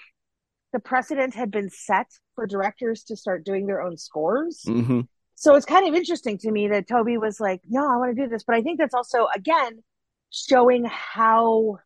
the 0.73 0.81
precedent 0.81 1.35
had 1.35 1.51
been 1.51 1.71
set 1.71 2.07
for 2.35 2.47
directors 2.47 3.05
to 3.05 3.17
start 3.17 3.45
doing 3.45 3.67
their 3.67 3.83
own 3.83 3.97
scores. 3.97 4.65
hmm 4.67 5.01
So 5.37 5.55
it's 5.57 5.67
kind 5.67 5.87
of 5.89 5.95
interesting 5.95 6.39
to 6.39 6.51
me 6.53 6.69
that 6.69 6.89
Tobe 6.89 7.19
was 7.21 7.41
like, 7.41 7.63
"No, 7.69 7.83
I 7.91 7.97
want 7.97 8.17
to 8.17 8.23
do 8.23 8.29
this," 8.29 8.45
but 8.45 8.57
I 8.57 8.63
think 8.63 8.79
that's 8.79 8.95
also 8.95 9.27
again 9.35 9.83
showing 10.31 10.85
how 10.87 11.79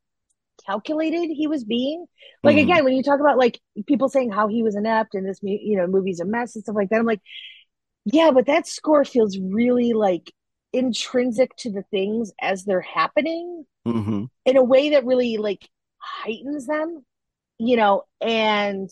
calculated 0.67 1.29
he 1.35 1.47
was 1.47 1.65
being. 1.65 2.07
Like 2.45 2.57
Mhm. 2.57 2.65
again, 2.65 2.85
when 2.85 2.95
you 2.95 3.03
talk 3.03 3.21
about 3.21 3.39
like 3.39 3.61
people 3.87 4.09
saying 4.09 4.31
how 4.33 4.49
he 4.49 4.63
was 4.63 4.77
inept 4.77 5.15
and 5.15 5.27
this, 5.29 5.39
you 5.43 5.77
know, 5.77 5.87
movie's 5.87 6.21
a 6.21 6.25
mess 6.25 6.55
and 6.57 6.65
stuff 6.65 6.77
like 6.77 6.91
that, 6.91 7.01
I'm 7.01 7.07
like, 7.07 7.23
yeah, 8.05 8.31
but 8.33 8.47
that 8.47 8.67
score 8.67 9.05
feels 9.05 9.39
really 9.39 9.93
like 9.93 10.33
intrinsic 10.73 11.55
to 11.57 11.71
the 11.71 11.83
things 11.91 12.33
as 12.41 12.65
they're 12.65 12.81
happening 12.81 13.65
hmm 13.85 14.25
in 14.45 14.57
a 14.57 14.65
way 14.65 14.91
that 14.91 15.07
really 15.07 15.39
like 15.39 15.69
heightens 15.99 16.67
them, 16.67 17.05
you 17.59 17.77
know, 17.77 18.05
and 18.21 18.91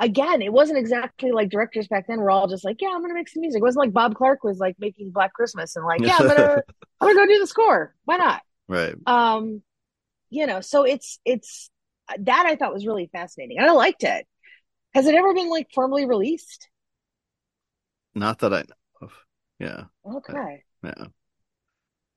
again, 0.00 0.42
it 0.42 0.52
wasn't 0.52 0.78
exactly 0.78 1.32
like 1.32 1.50
directors 1.50 1.88
back 1.88 2.06
then 2.06 2.20
were 2.20 2.30
all 2.30 2.48
just 2.48 2.64
like, 2.64 2.80
yeah, 2.80 2.90
I'm 2.94 3.00
gonna 3.02 3.14
make 3.14 3.28
some 3.28 3.40
music. 3.40 3.60
It 3.60 3.62
wasn't 3.62 3.86
like 3.86 3.92
Bob 3.92 4.14
Clark 4.14 4.44
was 4.44 4.58
like 4.58 4.76
making 4.78 5.10
Black 5.10 5.32
Christmas 5.32 5.76
and 5.76 5.84
like, 5.84 6.02
yeah, 6.04 6.18
I'm 6.18 6.26
gonna 6.26 6.62
I'm 7.00 7.08
gonna 7.08 7.14
go 7.14 7.26
do 7.26 7.40
the 7.40 7.46
score. 7.46 7.94
Why 8.04 8.16
not? 8.16 8.42
Right. 8.68 8.94
Um, 9.06 9.62
you 10.30 10.46
know, 10.46 10.60
so 10.60 10.84
it's 10.84 11.20
it's 11.24 11.70
that 12.20 12.46
I 12.46 12.56
thought 12.56 12.74
was 12.74 12.86
really 12.86 13.10
fascinating. 13.12 13.58
And 13.58 13.68
I 13.68 13.72
liked 13.72 14.04
it. 14.04 14.26
Has 14.94 15.06
it 15.06 15.14
ever 15.14 15.34
been 15.34 15.50
like 15.50 15.68
formally 15.74 16.06
released? 16.06 16.68
Not 18.14 18.40
that 18.40 18.52
I. 18.52 18.64
Yeah. 19.58 19.84
Okay. 20.06 20.62
Yeah. 20.82 21.06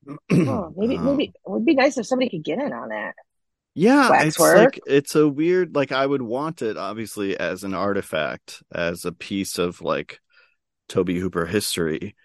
Oh, 0.08 0.74
maybe 0.78 0.98
Um, 0.98 1.06
maybe 1.06 1.26
it 1.26 1.50
would 1.50 1.66
be 1.66 1.76
nice 1.76 1.98
if 1.98 2.06
somebody 2.06 2.30
could 2.30 2.44
get 2.44 2.60
in 2.60 2.74
on 2.74 2.90
that. 2.90 3.14
Yeah, 3.74 4.24
it's 4.24 4.38
like 4.40 4.80
it's 4.86 5.16
a 5.16 5.28
weird 5.28 5.76
like 5.76 5.92
I 5.92 6.06
would 6.06 6.22
want 6.22 6.62
it 6.62 6.76
obviously 6.76 7.38
as 7.38 7.64
an 7.64 7.74
artifact, 7.74 8.62
as 8.74 9.06
a 9.06 9.12
piece 9.14 9.58
of 9.58 9.82
like 9.82 10.20
Tobe 10.90 11.10
Hooper 11.12 11.46
history, 11.46 12.16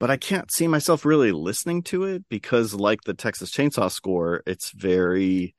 but 0.00 0.10
I 0.10 0.16
can't 0.16 0.50
see 0.50 0.66
myself 0.66 1.04
really 1.04 1.32
listening 1.32 1.82
to 1.84 2.04
it 2.04 2.24
because 2.30 2.72
like 2.74 3.02
the 3.04 3.14
Texas 3.14 3.50
Chainsaw 3.50 3.90
score, 3.90 4.42
it's 4.46 4.70
very 4.70 5.54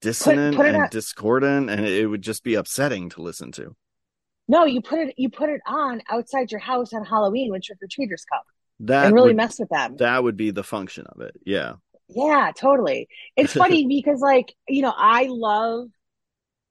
dissonant 0.00 0.56
put 0.56 0.66
it 0.66 0.74
and 0.74 0.82
on- 0.84 0.88
discordant 0.90 1.70
and 1.70 1.86
it 1.86 2.06
would 2.06 2.22
just 2.22 2.42
be 2.42 2.54
upsetting 2.54 3.08
to 3.10 3.22
listen 3.22 3.52
to. 3.52 3.76
No, 4.48 4.64
you 4.64 4.80
put 4.80 5.00
it 5.00 5.14
you 5.16 5.28
put 5.30 5.48
it 5.48 5.60
on 5.66 6.02
outside 6.08 6.50
your 6.50 6.60
house 6.60 6.92
on 6.92 7.04
Halloween 7.04 7.50
when 7.50 7.60
trick 7.60 7.78
or 7.82 7.88
treaters 7.90 8.24
come 8.30 8.42
That 8.80 9.06
and 9.06 9.14
really 9.14 9.28
would, 9.28 9.36
mess 9.36 9.58
with 9.58 9.68
them. 9.70 9.96
that 9.96 10.22
would 10.22 10.36
be 10.36 10.50
the 10.50 10.62
function 10.64 11.06
of 11.06 11.20
it. 11.20 11.34
Yeah. 11.44 11.74
Yeah, 12.08 12.52
totally. 12.56 13.08
It's 13.36 13.52
funny 13.54 13.86
because 13.86 14.20
like, 14.20 14.54
you 14.68 14.82
know, 14.82 14.94
I 14.96 15.26
love 15.28 15.88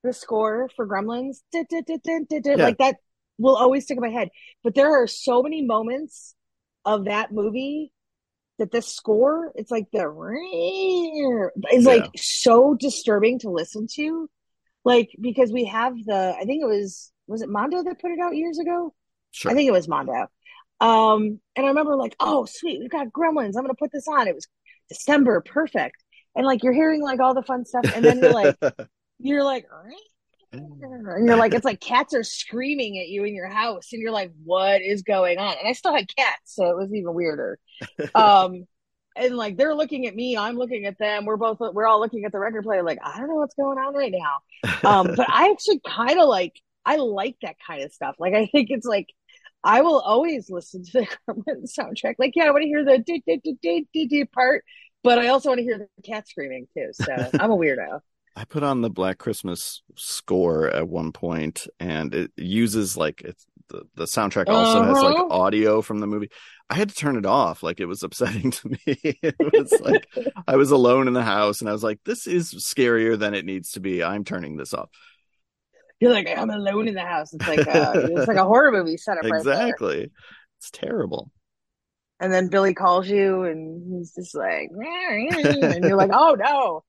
the 0.03 0.13
score 0.13 0.69
for 0.75 0.87
Gremlins. 0.87 1.37
Yeah. 1.53 2.55
Like 2.55 2.77
that 2.77 2.97
will 3.37 3.55
always 3.55 3.83
stick 3.83 3.97
in 3.97 4.01
my 4.03 4.09
head. 4.09 4.29
But 4.63 4.75
there 4.75 5.01
are 5.03 5.07
so 5.07 5.43
many 5.43 5.61
moments 5.61 6.35
of 6.85 7.05
that 7.05 7.31
movie 7.31 7.91
that 8.59 8.71
the 8.71 8.81
score, 8.81 9.51
it's 9.55 9.71
like 9.71 9.87
the 9.91 10.07
is 11.73 11.85
Yeah. 11.85 11.91
like 11.91 12.05
so 12.15 12.73
disturbing 12.73 13.39
to 13.39 13.49
listen 13.49 13.87
to. 13.95 14.29
Like 14.85 15.09
because 15.19 15.51
we 15.51 15.65
have 15.65 15.93
the 16.05 16.35
I 16.39 16.45
think 16.45 16.61
it 16.61 16.67
was 16.67 17.11
was 17.27 17.41
it 17.41 17.49
Mondo 17.49 17.83
that 17.83 17.99
put 17.99 18.11
it 18.11 18.19
out 18.19 18.35
years 18.35 18.59
ago? 18.59 18.93
Sure. 19.31 19.51
I 19.51 19.55
think 19.55 19.67
it 19.67 19.73
was 19.73 19.87
Mondo. 19.87 20.27
Um, 20.79 21.39
and 21.55 21.65
I 21.65 21.69
remember 21.69 21.95
like, 21.95 22.15
oh 22.19 22.45
sweet, 22.45 22.79
we've 22.79 22.89
got 22.89 23.07
Gremlins. 23.07 23.55
I'm 23.55 23.63
gonna 23.63 23.73
put 23.75 23.91
this 23.91 24.07
on. 24.07 24.27
It 24.27 24.35
was 24.35 24.47
December, 24.89 25.41
perfect. 25.41 26.03
And 26.35 26.45
like 26.45 26.63
you're 26.63 26.73
hearing 26.73 27.01
like 27.01 27.19
all 27.19 27.33
the 27.33 27.43
fun 27.43 27.65
stuff, 27.65 27.85
and 27.95 28.03
then 28.03 28.19
you're 28.19 28.33
like, 28.33 28.55
you're 29.19 29.43
like, 29.43 29.65
and 30.51 31.27
you're 31.27 31.37
like, 31.37 31.53
it's 31.53 31.65
like 31.65 31.79
cats 31.79 32.13
are 32.13 32.23
screaming 32.23 32.99
at 32.99 33.07
you 33.07 33.23
in 33.23 33.33
your 33.33 33.49
house, 33.49 33.93
and 33.93 34.01
you're 34.01 34.11
like, 34.11 34.31
what 34.43 34.81
is 34.81 35.01
going 35.01 35.37
on? 35.37 35.55
And 35.57 35.67
I 35.67 35.73
still 35.73 35.95
had 35.95 36.13
cats, 36.13 36.55
so 36.55 36.69
it 36.69 36.77
was 36.77 36.93
even 36.93 37.13
weirder. 37.13 37.59
Um, 38.15 38.65
and 39.17 39.37
like 39.37 39.55
they're 39.55 39.75
looking 39.75 40.07
at 40.07 40.15
me, 40.15 40.37
I'm 40.37 40.57
looking 40.57 40.85
at 40.85 40.97
them. 40.97 41.25
We're 41.25 41.37
both 41.37 41.57
we're 41.59 41.87
all 41.87 41.99
looking 42.01 42.25
at 42.25 42.33
the 42.33 42.39
record 42.39 42.63
player, 42.63 42.83
like 42.83 42.99
I 43.03 43.17
don't 43.17 43.29
know 43.29 43.35
what's 43.35 43.55
going 43.55 43.77
on 43.77 43.93
right 43.93 44.13
now. 44.13 44.89
Um, 44.89 45.13
but 45.15 45.29
I 45.29 45.49
actually 45.51 45.79
kind 45.87 46.19
of 46.19 46.27
like 46.27 46.53
I 46.85 46.97
like 46.97 47.37
that 47.41 47.55
kind 47.65 47.83
of 47.83 47.91
stuff. 47.93 48.15
Like 48.19 48.33
I 48.33 48.47
think 48.47 48.69
it's 48.71 48.85
like 48.85 49.07
I 49.63 49.81
will 49.81 49.99
always 49.99 50.49
listen 50.49 50.83
to 50.85 50.91
the 51.01 51.07
Gremlins 51.29 51.71
soundtrack. 51.77 52.15
Like 52.19 52.33
yeah, 52.35 52.45
I 52.45 52.51
want 52.51 52.63
to 52.63 52.67
hear 52.67 52.85
the 52.85 52.99
dee, 52.99 53.23
dee, 53.25 53.37
dee, 53.43 53.57
dee, 53.61 53.87
dee, 53.93 54.07
dee 54.07 54.25
part, 54.25 54.63
but 55.03 55.19
I 55.19 55.27
also 55.29 55.49
want 55.49 55.59
to 55.59 55.63
hear 55.63 55.77
the 55.79 56.03
cat 56.03 56.27
screaming 56.27 56.67
too. 56.77 56.89
So 56.93 57.33
I'm 57.39 57.51
a 57.51 57.57
weirdo. 57.57 58.01
I 58.35 58.43
put 58.45 58.63
on 58.63 58.81
the 58.81 58.89
Black 58.89 59.17
Christmas 59.17 59.81
score 59.95 60.67
at 60.69 60.89
one 60.89 61.13
point, 61.13 61.67
and 61.79 62.13
it 62.13 62.31
uses 62.35 62.97
like 62.97 63.21
it's 63.21 63.45
the, 63.69 63.83
the 63.95 64.03
soundtrack 64.05 64.51
also 64.51 64.83
has 64.83 65.01
like 65.01 65.23
Uh-huh. 65.23 65.29
audio 65.29 65.81
from 65.81 65.99
the 65.99 66.07
movie. 66.07 66.29
I 66.69 66.75
had 66.75 66.89
to 66.89 66.95
turn 66.95 67.15
it 67.17 67.25
off. 67.25 67.63
Like 67.63 67.79
it 67.79 67.85
was 67.85 68.03
upsetting 68.03 68.51
to 68.51 68.69
me. 68.69 68.77
it 68.87 69.35
was 69.39 69.79
like 69.79 70.07
I 70.47 70.57
was 70.57 70.71
alone 70.71 71.07
in 71.07 71.13
the 71.13 71.23
house, 71.23 71.61
and 71.61 71.69
I 71.69 71.73
was 71.73 71.83
like, 71.83 71.99
"This 72.05 72.27
is 72.27 72.53
scarier 72.55 73.17
than 73.17 73.33
it 73.33 73.45
needs 73.45 73.71
to 73.71 73.79
be." 73.79 74.03
I'm 74.03 74.25
turning 74.25 74.57
this 74.57 74.73
off. 74.73 74.89
You're 75.99 76.11
like, 76.11 76.27
I'm 76.27 76.49
alone 76.49 76.87
in 76.87 76.93
the 76.93 77.01
house. 77.01 77.33
It's 77.33 77.47
like 77.47 77.59
a, 77.67 77.93
it's 78.11 78.27
like 78.27 78.37
a 78.37 78.43
horror 78.43 78.71
movie 78.71 78.97
setup 78.97 79.23
right 79.23 79.43
there. 79.43 79.53
exactly. 79.53 80.11
It's 80.59 80.69
terrible. 80.71 81.31
And 82.19 82.31
then 82.31 82.47
Billy 82.49 82.73
calls 82.73 83.07
you, 83.09 83.43
and 83.43 83.97
he's 83.99 84.13
just 84.13 84.35
like, 84.35 84.69
and 84.71 85.83
you're 85.83 85.97
like, 85.97 86.11
oh 86.13 86.35
no. 86.39 86.83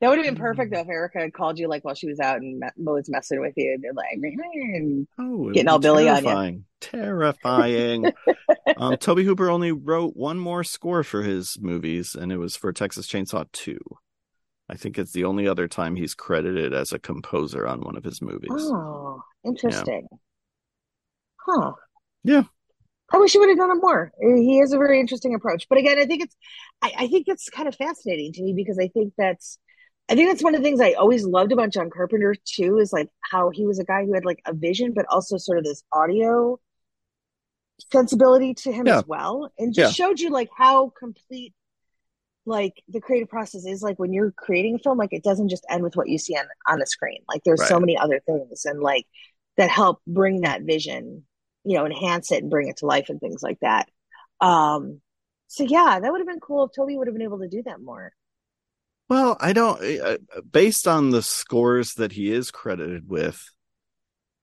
That 0.00 0.08
would 0.10 0.18
have 0.18 0.26
been 0.26 0.36
perfect 0.36 0.72
though 0.74 0.80
if 0.80 0.88
Erica 0.88 1.20
had 1.20 1.32
called 1.32 1.58
you 1.58 1.66
like 1.68 1.82
while 1.84 1.94
she 1.94 2.08
was 2.08 2.20
out 2.20 2.38
and 2.38 2.62
was 2.76 3.08
messing 3.08 3.40
with 3.40 3.54
you, 3.56 3.72
and 3.74 3.82
you're 3.82 3.94
like, 3.94 4.08
and 4.12 5.06
Oh, 5.18 5.50
Getting 5.50 5.68
all 5.68 5.78
Billy 5.78 6.08
on 6.08 6.16
you. 6.16 6.22
terrifying. 6.24 6.64
Terrifying. 6.80 8.12
um, 8.76 8.96
Tobe 8.98 9.20
Hooper 9.20 9.48
only 9.48 9.72
wrote 9.72 10.14
one 10.16 10.38
more 10.38 10.64
score 10.64 11.04
for 11.04 11.22
his 11.22 11.56
movies, 11.60 12.14
and 12.14 12.32
it 12.32 12.36
was 12.38 12.56
for 12.56 12.72
Texas 12.72 13.06
Chainsaw 13.06 13.46
2. 13.52 13.78
I 14.68 14.76
think 14.76 14.98
it's 14.98 15.12
the 15.12 15.24
only 15.24 15.46
other 15.46 15.68
time 15.68 15.94
he's 15.96 16.14
credited 16.14 16.72
as 16.72 16.92
a 16.92 16.98
composer 16.98 17.66
on 17.66 17.80
one 17.82 17.96
of 17.96 18.04
his 18.04 18.22
movies. 18.22 18.50
oh, 18.50 19.22
interesting. 19.44 20.08
Huh. 21.36 21.72
Yeah. 22.22 22.44
I 23.12 23.18
wish 23.18 23.32
he 23.32 23.38
would 23.38 23.50
have 23.50 23.58
done 23.58 23.70
it 23.70 23.80
more. 23.82 24.10
Uh, 24.16 24.36
he 24.36 24.58
has 24.60 24.72
a 24.72 24.78
very 24.78 24.98
interesting 24.98 25.34
approach. 25.34 25.66
But 25.68 25.78
again, 25.78 25.98
I 25.98 26.06
think 26.06 26.22
it's 26.22 26.34
I, 26.80 26.92
I 27.00 27.06
think 27.08 27.26
that's 27.26 27.50
kind 27.50 27.68
of 27.68 27.74
fascinating 27.76 28.32
to 28.32 28.42
me 28.42 28.54
because 28.54 28.78
I 28.78 28.88
think 28.88 29.12
that's 29.18 29.58
I 30.08 30.14
think 30.14 30.30
that's 30.30 30.42
one 30.42 30.54
of 30.54 30.60
the 30.62 30.64
things 30.64 30.80
I 30.80 30.92
always 30.92 31.24
loved 31.24 31.52
about 31.52 31.70
John 31.70 31.90
Carpenter 31.90 32.34
too, 32.46 32.78
is 32.78 32.92
like 32.92 33.08
how 33.20 33.50
he 33.50 33.66
was 33.66 33.78
a 33.78 33.84
guy 33.84 34.04
who 34.04 34.14
had 34.14 34.24
like 34.24 34.40
a 34.46 34.54
vision, 34.54 34.92
but 34.94 35.04
also 35.10 35.36
sort 35.36 35.58
of 35.58 35.64
this 35.64 35.82
audio 35.92 36.58
sensibility 37.92 38.54
to 38.54 38.72
him 38.72 38.86
Yeah. 38.86 38.98
as 38.98 39.06
well. 39.06 39.52
And 39.58 39.74
just 39.74 39.94
showed 39.94 40.20
you 40.20 40.30
like 40.30 40.48
how 40.56 40.92
complete 40.98 41.52
like 42.46 42.82
the 42.88 43.00
creative 43.00 43.28
process 43.28 43.64
is 43.64 43.82
like 43.82 43.98
when 43.98 44.12
you're 44.12 44.32
creating 44.32 44.74
a 44.74 44.78
film, 44.78 44.98
like 44.98 45.12
it 45.12 45.24
doesn't 45.24 45.48
just 45.48 45.64
end 45.70 45.82
with 45.82 45.96
what 45.96 46.08
you 46.08 46.18
see 46.18 46.36
on, 46.36 46.44
on 46.68 46.78
the 46.78 46.86
screen. 46.86 47.22
Like 47.28 47.42
there's 47.44 47.66
so 47.66 47.80
many 47.80 47.96
other 47.96 48.20
things 48.26 48.64
and 48.64 48.80
like 48.80 49.06
that 49.56 49.70
help 49.70 50.00
bring 50.06 50.42
that 50.42 50.62
vision, 50.62 51.24
you 51.64 51.76
know, 51.76 51.86
enhance 51.86 52.30
it 52.32 52.42
and 52.42 52.50
bring 52.50 52.68
it 52.68 52.78
to 52.78 52.86
life 52.86 53.08
and 53.08 53.20
things 53.20 53.42
like 53.42 53.58
that. 53.60 53.88
Um 54.40 55.00
so 55.48 55.64
yeah, 55.64 56.00
that 56.00 56.10
would 56.10 56.20
have 56.20 56.28
been 56.28 56.40
cool 56.40 56.64
if 56.64 56.72
Tobe 56.74 56.96
would 56.96 57.06
have 57.06 57.14
been 57.14 57.22
able 57.22 57.38
to 57.38 57.48
do 57.48 57.62
that 57.64 57.80
more. 57.80 58.12
Well, 59.08 59.36
I 59.38 59.52
don't, 59.52 59.80
uh, 60.00 60.16
based 60.50 60.88
on 60.88 61.10
the 61.10 61.22
scores 61.22 61.94
that 61.94 62.12
he 62.12 62.32
is 62.32 62.50
credited 62.50 63.08
with, 63.08 63.50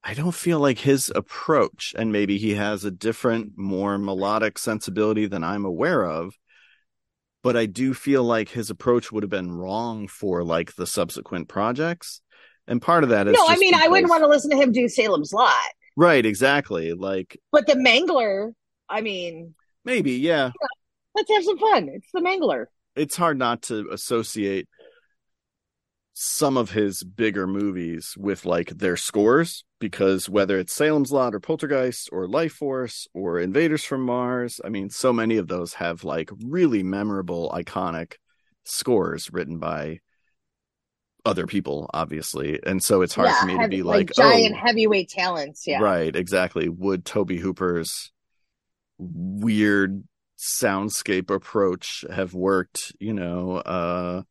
I 0.04 0.14
don't 0.14 0.34
feel 0.34 0.60
like 0.60 0.80
his 0.80 1.12
approach, 1.14 1.94
and 1.98 2.12
maybe 2.12 2.38
he 2.38 2.54
has 2.56 2.86
a 2.86 2.92
different, 2.92 3.54
more 3.58 3.98
melodic 3.98 4.58
sensibility 4.58 5.26
than 5.26 5.44
I'm 5.44 5.66
aware 5.66 6.06
of, 6.06 6.36
but 7.44 7.58
I 7.58 7.66
do 7.66 7.94
feel 7.94 8.24
like 8.24 8.50
his 8.50 8.70
approach 8.70 9.12
would 9.12 9.24
have 9.24 9.30
been 9.30 9.52
wrong 9.52 10.08
for 10.08 10.44
like 10.44 10.76
the 10.76 10.88
subsequent 10.88 11.48
projects. 11.48 12.22
And 12.68 12.82
part 12.82 13.04
of 13.04 13.10
that 13.10 13.28
is 13.28 13.34
No, 13.34 13.46
I 13.48 13.58
mean 13.58 13.74
I 13.74 13.88
wouldn't 13.88 14.10
want 14.10 14.24
to 14.24 14.28
listen 14.28 14.52
to 14.52 14.58
him 14.58 14.72
do 14.72 14.88
Salem's 14.88 15.34
Lot. 15.34 15.54
Right, 15.98 16.26
exactly. 16.26 16.94
Like 16.94 17.40
But 17.52 17.68
the 17.68 17.74
Mangler, 17.74 18.54
I 18.88 19.02
mean, 19.02 19.56
maybe, 19.84 20.14
yeah. 20.14 20.52
let's 21.16 21.32
have 21.32 21.44
some 21.44 21.58
fun. 21.58 21.90
It's 21.90 22.08
the 22.14 22.22
Mangler. 22.22 22.66
it's 22.96 23.16
hard 23.16 23.38
not 23.38 23.64
to 23.64 23.90
associate 23.92 24.68
some 26.14 26.58
of 26.58 26.72
his 26.72 27.04
bigger 27.04 27.48
movies 27.48 28.16
with 28.18 28.46
like 28.46 28.70
their 28.70 28.98
scores 28.98 29.64
because 29.80 30.30
whether 30.30 30.60
it's 30.60 30.74
Salem's 30.74 31.12
Lot 31.12 31.34
or 31.34 31.40
Poltergeist 31.40 32.10
or 32.12 32.28
Lifeforce 32.28 33.08
or 33.14 33.40
Invaders 33.40 33.84
from 33.84 34.02
Mars, 34.02 34.60
I 34.64 34.70
mean, 34.70 34.90
so 34.90 35.14
many 35.14 35.38
of 35.38 35.48
those 35.48 35.76
have 35.76 36.04
like 36.04 36.30
really 36.46 36.84
memorable, 36.84 37.50
iconic 37.56 38.16
scores 38.66 39.32
written 39.32 39.58
by 39.58 40.00
other 41.26 41.48
people, 41.48 41.90
obviously. 41.94 42.60
And 42.64 42.84
so 42.84 43.02
it's 43.02 43.16
hard 43.16 43.30
yeah, 43.30 43.40
for 43.40 43.46
me 43.48 43.54
to 43.54 43.60
heavy- 43.60 43.78
be 43.78 43.84
like, 43.84 44.14
giant 44.14 44.56
oh, 44.56 44.66
heavyweight 44.66 45.10
talents. 45.10 45.66
Yeah. 45.66 45.80
Right, 45.82 46.16
exactly. 46.16 46.68
Would 46.68 47.06
Tobe 47.06 47.32
Hooper's 47.32 48.12
weird 48.98 50.04
soundscape 50.38 51.30
approach 51.30 52.04
have 52.12 52.34
worked, 52.34 52.94
you 53.00 53.14
know, 53.14 53.58
uh 53.58 54.24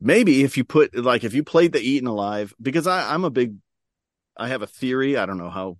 maybe 0.00 0.42
if 0.42 0.56
you 0.56 0.64
put 0.64 0.94
like 0.96 1.24
if 1.24 1.34
you 1.34 1.44
played 1.44 1.72
the 1.72 1.80
Eaten 1.80 2.08
Alive 2.08 2.54
because 2.60 2.86
I 2.86 3.12
I'm 3.12 3.24
a 3.24 3.30
big 3.30 3.56
I 4.36 4.48
have 4.48 4.62
a 4.62 4.66
theory, 4.66 5.16
I 5.16 5.26
don't 5.26 5.38
know 5.38 5.50
how 5.50 5.78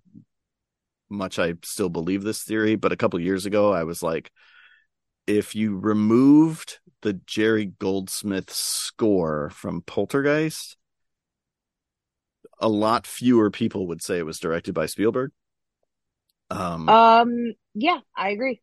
much 1.09 1.39
I 1.39 1.55
still 1.63 1.89
believe 1.89 2.23
this 2.23 2.43
theory, 2.43 2.75
but 2.75 2.91
a 2.91 2.97
couple 2.97 3.19
years 3.19 3.45
ago 3.45 3.73
I 3.73 3.83
was 3.83 4.01
like 4.01 4.31
if 5.27 5.55
you 5.55 5.77
removed 5.77 6.79
the 7.01 7.13
Jerry 7.13 7.65
Goldsmith 7.65 8.51
score 8.51 9.49
from 9.51 9.81
Poltergeist 9.81 10.77
a 12.59 12.69
lot 12.69 13.07
fewer 13.07 13.49
people 13.51 13.87
would 13.87 14.01
say 14.01 14.17
it 14.17 14.25
was 14.25 14.39
directed 14.39 14.73
by 14.73 14.85
Spielberg. 14.85 15.31
Um, 16.49 16.87
Um. 16.89 17.53
Yeah, 17.73 17.99
I 18.15 18.29
agree. 18.29 18.61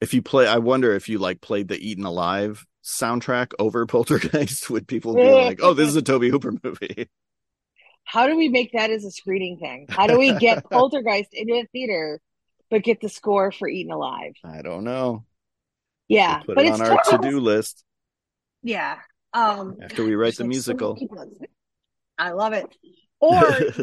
if 0.00 0.14
you 0.14 0.22
play, 0.22 0.46
I 0.46 0.58
wonder 0.58 0.94
if 0.94 1.08
you 1.08 1.18
like 1.18 1.40
played 1.40 1.68
the 1.68 1.78
Eaten 1.78 2.04
Alive 2.04 2.64
soundtrack 2.88 3.52
over 3.58 3.86
Poltergeist, 3.86 4.70
would 4.70 4.88
people 4.88 5.14
be 5.14 5.22
like, 5.30 5.60
"Oh, 5.62 5.74
this 5.74 5.88
is 5.88 5.96
a 5.96 6.02
Tobe 6.02 6.22
Hooper 6.24 6.52
movie"? 6.62 7.08
How 8.04 8.26
do 8.26 8.36
we 8.38 8.48
make 8.48 8.72
that 8.72 8.90
as 8.90 9.04
a 9.04 9.10
screening 9.10 9.58
thing? 9.58 9.86
How 9.90 10.06
do 10.06 10.18
we 10.18 10.32
get 10.32 10.64
Poltergeist 10.70 11.34
into 11.34 11.52
a 11.54 11.66
theater, 11.72 12.20
but 12.70 12.82
get 12.82 13.02
the 13.02 13.08
score 13.10 13.52
for 13.52 13.68
Eaten 13.68 13.92
Alive? 13.92 14.32
I 14.42 14.62
don't 14.62 14.84
know. 14.84 15.26
Yeah, 16.08 16.36
We'll 16.38 16.44
put 16.46 16.54
but 16.56 16.64
it 16.64 16.68
it's 16.70 16.80
on 16.80 16.86
our 16.90 17.02
to-do 17.18 17.38
list 17.40 17.84
Yeah. 18.62 18.96
Um. 19.34 19.76
after 19.82 20.04
we 20.04 20.14
write 20.14 20.36
the 20.36 20.44
like, 20.44 20.48
musical. 20.48 20.96
people 20.96 21.18
on 21.18 21.28
it. 21.38 21.50
I 22.16 22.30
love 22.30 22.54
it. 22.54 22.64
Or 23.20 23.32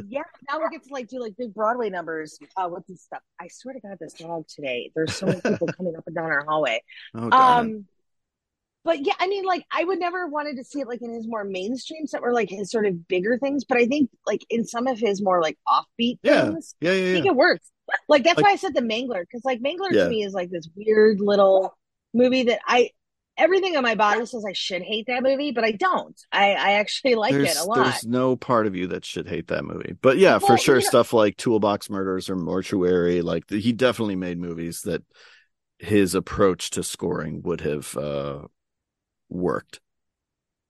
yeah, 0.07 0.23
now 0.49 0.57
we 0.59 0.69
get 0.71 0.83
to 0.87 0.93
like 0.93 1.07
do 1.07 1.19
like 1.19 1.35
big 1.37 1.53
Broadway 1.53 1.89
numbers 1.91 2.39
uh, 2.57 2.67
with 2.71 2.87
this 2.87 3.03
stuff. 3.03 3.21
I 3.39 3.47
swear 3.49 3.75
to 3.75 3.79
God, 3.81 3.97
this 3.99 4.13
dog 4.13 4.47
today. 4.47 4.91
There's 4.95 5.13
so 5.15 5.27
many 5.27 5.41
people 5.41 5.67
coming 5.67 5.95
up 5.95 6.03
and 6.07 6.15
down 6.15 6.25
our 6.31 6.45
hallway. 6.47 6.81
Oh, 7.13 7.29
darn. 7.29 7.65
Um, 7.65 7.85
but 8.85 9.05
yeah, 9.05 9.13
I 9.19 9.27
mean, 9.27 9.43
like 9.43 9.65
I 9.69 9.83
would 9.83 9.99
never 9.99 10.27
wanted 10.27 10.55
to 10.57 10.63
see 10.63 10.79
it 10.79 10.87
like 10.87 11.01
in 11.01 11.13
his 11.13 11.27
more 11.27 11.43
mainstream 11.43 12.07
stuff 12.07 12.21
or 12.23 12.31
like 12.31 12.49
his 12.49 12.71
sort 12.71 12.85
of 12.85 13.07
bigger 13.09 13.37
things. 13.37 13.65
But 13.65 13.79
I 13.79 13.85
think 13.87 14.09
like 14.25 14.41
in 14.49 14.63
some 14.65 14.87
of 14.87 14.97
his 14.97 15.21
more 15.21 15.41
like 15.41 15.57
offbeat 15.67 16.19
Yeah, 16.23 16.43
things, 16.51 16.75
yeah, 16.79 16.91
I 16.91 16.93
yeah, 16.95 17.13
think 17.13 17.25
it 17.25 17.35
works. 17.35 17.69
Like 18.07 18.23
that's 18.23 18.37
Like- 18.37 18.45
why 18.45 18.51
I 18.53 18.55
said 18.55 18.73
the 18.73 18.81
Mangler 18.81 19.21
because 19.21 19.43
like 19.43 19.59
Mangler 19.61 19.91
Yeah. 19.91 20.05
to 20.05 20.09
me 20.09 20.23
is 20.23 20.33
like 20.33 20.49
this 20.49 20.69
weird 20.75 21.19
little 21.19 21.77
movie 22.13 22.43
that 22.43 22.59
I 22.65 22.91
everything 23.37 23.75
on 23.75 23.83
my 23.83 23.95
body 23.95 24.25
says 24.25 24.45
I 24.47 24.53
should 24.53 24.81
hate 24.81 25.07
that 25.07 25.21
movie, 25.21 25.51
but 25.51 25.63
I 25.65 25.71
don't. 25.71 26.17
I 26.31 26.51
I 26.53 26.71
actually 26.73 27.15
like 27.15 27.33
there's, 27.33 27.57
it 27.57 27.61
a 27.61 27.65
lot. 27.65 27.83
there's 27.83 28.05
no 28.05 28.35
part 28.37 28.65
of 28.65 28.75
you 28.75 28.87
that 28.87 29.03
should 29.03 29.27
hate 29.27 29.47
that 29.49 29.65
movie. 29.65 29.93
But 30.01 30.17
yeah, 30.17 30.39
for 30.39 30.57
sure, 30.57 30.75
know- 30.75 30.79
stuff 30.81 31.11
like 31.11 31.35
Toolbox 31.37 31.89
Murders 31.89 32.29
or 32.29 32.35
Mortuary, 32.37 33.21
like 33.21 33.49
he 33.49 33.73
definitely 33.73 34.15
made 34.15 34.39
movies 34.39 34.81
that 34.85 35.03
his 35.79 36.15
approach 36.15 36.69
to 36.71 36.81
scoring 36.83 37.41
would 37.43 37.59
have 37.61 37.97
uh, 37.97 38.43
worked. 39.29 39.79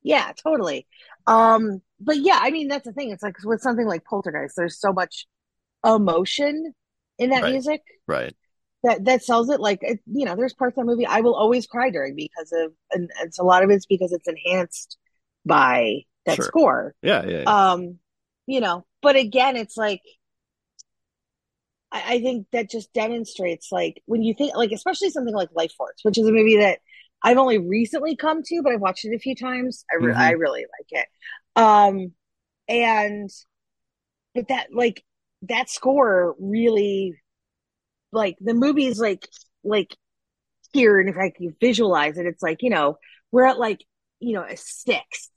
Yeah, 0.04 0.32
totally. 0.44 0.88
Um, 1.28 1.82
but 2.00 2.18
yeah, 2.18 2.40
I 2.42 2.52
mean 2.52 2.68
that's 2.68 2.86
the 2.86 2.94
thing. 2.94 3.10
It's 3.12 3.24
like 3.24 3.36
with 3.44 3.62
something 3.62 3.88
like 3.88 4.06
Poltergeist, 4.06 4.56
there's 4.56 4.80
so 4.80 4.94
much 4.94 5.26
emotion 5.86 6.74
in 7.18 7.32
that 7.32 7.44
Right. 7.44 7.54
music 7.54 7.82
Right. 8.08 8.36
that 8.84 9.06
that 9.06 9.24
sells 9.24 9.50
it. 9.50 9.60
Like 9.60 9.80
it, 9.82 10.00
you 10.06 10.26
know, 10.26 10.36
there's 10.36 10.54
parts 10.54 10.78
of 10.78 10.86
that 10.86 10.92
movie 10.92 11.06
I 11.06 11.22
will 11.22 11.36
always 11.36 11.66
cry 11.68 11.90
during 11.90 12.16
because 12.16 12.52
of, 12.52 12.72
and 12.92 13.10
it's 13.24 13.40
a 13.40 13.44
lot 13.44 13.64
of 13.64 13.70
it's 13.72 13.86
because 13.86 14.12
it's 14.12 14.28
enhanced 14.28 14.98
by 15.46 16.02
that 16.26 16.36
Sure. 16.36 16.46
score. 16.46 16.96
Yeah, 17.02 17.26
yeah. 17.26 17.42
yeah. 17.42 17.72
Um, 17.72 18.00
you 18.48 18.62
know, 18.62 18.86
but 19.02 19.16
again, 19.16 19.56
it's 19.56 19.78
like 19.78 20.02
I, 21.92 22.16
I 22.16 22.22
think 22.22 22.48
that 22.52 22.70
just 22.70 22.94
demonstrates 22.94 23.72
like 23.72 24.02
when 24.06 24.22
you 24.24 24.34
think 24.34 24.56
like 24.56 24.72
especially 24.72 25.10
something 25.10 25.34
like 25.34 25.50
Lifeforce, 25.52 26.04
which 26.04 26.18
is 26.18 26.28
a 26.28 26.32
movie 26.32 26.58
that 26.58 26.80
I've 27.26 27.38
only 27.40 27.58
recently 27.58 28.16
come 28.16 28.44
to, 28.44 28.62
but 28.64 28.72
I've 28.72 28.82
watched 28.82 29.04
it 29.04 29.16
a 29.16 29.20
few 29.20 29.36
times. 29.36 29.84
I 29.92 29.96
re- 29.96 30.14
Mhm. 30.14 30.18
I 30.18 30.32
really 30.34 30.62
like 30.80 30.88
it. 30.92 31.08
Um, 31.56 32.14
and 32.70 33.30
but 34.36 34.48
that 34.50 34.68
like 34.74 35.04
that 35.44 35.70
score 35.70 36.36
really 36.40 37.16
like 38.12 38.38
the 38.40 38.54
movie 38.54 38.86
is 38.86 39.00
like 39.00 39.28
like 39.64 39.96
here 40.74 41.00
and 41.00 41.10
if 41.10 41.18
I 41.18 41.32
can 41.32 41.56
visualize 41.60 42.18
it, 42.18 42.26
it's 42.26 42.44
like, 42.44 42.62
you 42.62 42.70
know, 42.70 42.98
we're 43.32 43.46
at 43.46 43.60
like, 43.60 43.84
you 44.20 44.34
know, 44.34 44.44
a 44.44 44.58
six. 44.58 45.32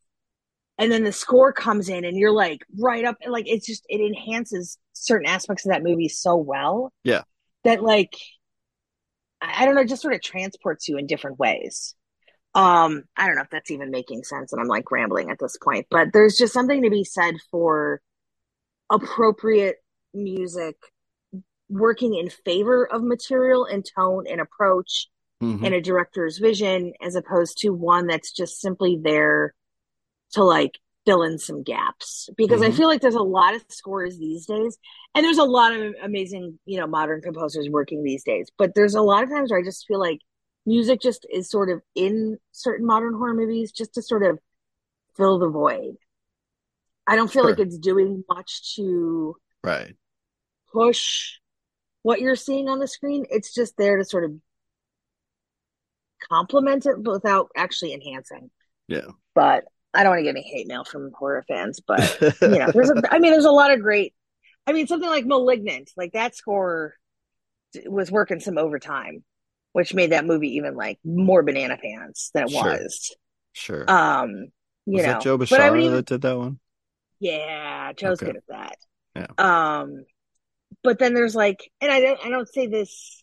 And 0.79 0.93
then 0.93 1.05
the 1.05 1.13
score 1.13 1.53
comes 1.53 1.89
in 1.89 2.05
and 2.05 2.17
you're 2.17 2.33
like 2.33 2.61
right 2.79 3.05
up 3.05 3.17
like 3.27 3.49
it's 3.49 3.67
just 3.67 3.85
it 3.89 4.01
enhances 4.01 4.79
certain 4.93 5.29
aspects 5.29 5.67
of 5.67 5.73
that 5.73 5.83
movie 5.83 6.09
so 6.09 6.37
well. 6.37 6.93
Yeah. 7.05 7.23
That 7.65 7.83
like 7.83 8.13
I 9.41 9.65
don't 9.65 9.75
know, 9.75 9.85
just 9.85 10.03
sort 10.03 10.15
of 10.15 10.23
transports 10.23 10.89
you 10.89 10.99
in 10.99 11.07
different 11.07 11.39
ways. 11.39 11.95
Um, 12.55 13.05
I 13.17 13.27
don't 13.27 13.37
know 13.37 13.43
if 13.43 13.51
that's 13.51 13.71
even 13.71 13.91
making 13.91 14.25
sense, 14.25 14.53
and 14.53 14.61
I'm 14.61 14.69
like 14.69 14.91
rambling 14.91 15.31
at 15.31 15.39
this 15.39 15.57
point, 15.57 15.87
but 15.91 16.09
there's 16.13 16.37
just 16.37 16.53
something 16.53 16.83
to 16.83 16.91
be 16.91 17.05
said 17.05 17.35
for 17.51 18.01
appropriate 18.91 19.77
music 20.15 20.77
working 21.69 22.15
in 22.15 22.31
favor 22.31 22.87
of 22.91 23.03
material 23.03 23.67
and 23.67 23.85
tone 23.97 24.27
and 24.27 24.41
approach 24.41 25.09
Mhm. 25.43 25.65
and 25.65 25.75
a 25.75 25.81
director's 25.81 26.39
vision 26.39 26.95
as 27.01 27.15
opposed 27.15 27.59
to 27.59 27.69
one 27.69 28.07
that's 28.07 28.33
just 28.33 28.61
simply 28.61 28.99
there 29.01 29.55
to 30.33 30.43
like 30.43 30.79
fill 31.09 31.23
in 31.23 31.39
some 31.39 31.63
gaps 31.63 32.29
because 32.37 32.61
I 32.61 32.69
Mhm. 32.69 32.77
feel 32.77 32.87
like 32.87 33.01
there's 33.01 33.15
a 33.15 33.23
lot 33.23 33.55
of 33.55 33.65
scores 33.71 34.19
these 34.19 34.45
days 34.45 34.77
and 35.15 35.25
there's 35.25 35.39
a 35.39 35.45
lot 35.45 35.73
of 35.73 35.95
amazing 36.03 36.59
you 36.67 36.79
know 36.79 36.87
modern 36.87 37.23
composers 37.23 37.67
working 37.71 38.03
these 38.03 38.25
days 38.25 38.51
but 38.59 38.75
there's 38.75 38.95
a 38.95 39.01
lot 39.01 39.23
of 39.23 39.31
times 39.31 39.51
where 39.51 39.59
I 39.59 39.63
just 39.65 39.87
feel 39.87 39.99
like 40.01 40.19
music 40.67 41.01
just 41.01 41.27
is 41.33 41.49
sort 41.49 41.71
of 41.71 41.81
in 41.95 42.37
certain 42.53 42.87
modern 42.87 43.15
horror 43.15 43.33
movies 43.33 43.73
just 43.73 43.95
to 43.95 44.03
sort 44.03 44.23
of 44.23 44.39
fill 45.17 45.39
the 45.39 45.49
void 45.49 45.97
I 47.07 47.17
don't 47.17 47.33
feel 47.33 47.43
Sure. 47.45 47.53
like 47.53 47.59
it's 47.61 47.79
doing 47.79 48.23
much 48.29 48.77
to 48.77 49.35
Right. 49.65 49.97
push 50.71 51.39
what 52.03 52.21
you're 52.21 52.37
seeing 52.37 52.69
on 52.69 52.81
the 52.81 52.87
screen 52.87 53.25
it's 53.31 53.55
just 53.55 53.79
there 53.79 53.97
to 53.97 54.05
sort 54.05 54.25
of 54.25 54.33
complement 56.29 56.85
it 56.85 57.03
but 57.03 57.13
without 57.13 57.49
actually 57.57 57.95
enhancing 57.95 58.51
Yeah. 58.89 59.09
but 59.35 59.65
I 59.95 60.03
don't 60.03 60.11
want 60.11 60.21
to 60.21 60.25
get 60.25 60.37
any 60.37 60.43
hate 60.43 60.67
mail 60.69 60.85
from 60.85 61.11
horror 61.15 61.45
fans, 61.49 61.81
but 61.87 62.11
you 62.45 62.59
know, 62.59 62.71
there's 62.73 62.91
a, 62.91 62.97
I 63.11 63.19
mean, 63.19 63.33
there's 63.33 63.45
a 63.45 63.51
lot 63.51 63.73
of 63.73 63.81
great. 63.81 64.15
I 64.67 64.73
mean, 64.73 64.87
something 64.87 65.09
like 65.09 65.25
*Malignant*, 65.27 65.91
like 65.97 66.13
that 66.13 66.37
score 66.37 66.95
was 67.87 68.11
working 68.11 68.41
some 68.41 68.59
overtime, 68.59 69.25
which 69.73 69.95
made 69.95 70.13
that 70.13 70.25
movie 70.27 70.57
even 70.57 70.75
like 70.77 70.99
more 71.05 71.43
banana 71.43 71.77
pants 71.83 72.31
than 72.35 72.45
it 72.45 72.51
Sure. 72.51 72.73
was. 72.73 73.17
sure. 73.53 73.85
Um, 73.89 74.47
you 74.87 74.95
Was 74.95 75.03
know, 75.03 75.13
that 75.13 75.21
Joe 75.21 75.39
but 75.51 75.61
I 75.61 75.69
Bishara 75.69 75.81
even, 75.81 75.93
that 75.93 76.07
did 76.07 76.21
that 76.23 76.39
one? 76.39 76.61
yeah, 77.21 77.93
Joe's 77.95 78.21
Okay. 78.21 78.27
good 78.27 78.37
at 78.37 78.45
that. 78.49 78.77
Yeah. 79.17 79.27
Um, 79.39 80.05
but 80.83 80.99
then 80.99 81.15
there's 81.15 81.35
like, 81.35 81.71
and 81.81 81.91
I 81.91 82.01
don't, 82.01 82.21
I 82.25 82.29
don't 82.31 82.49
say 82.49 82.67
this 82.67 83.18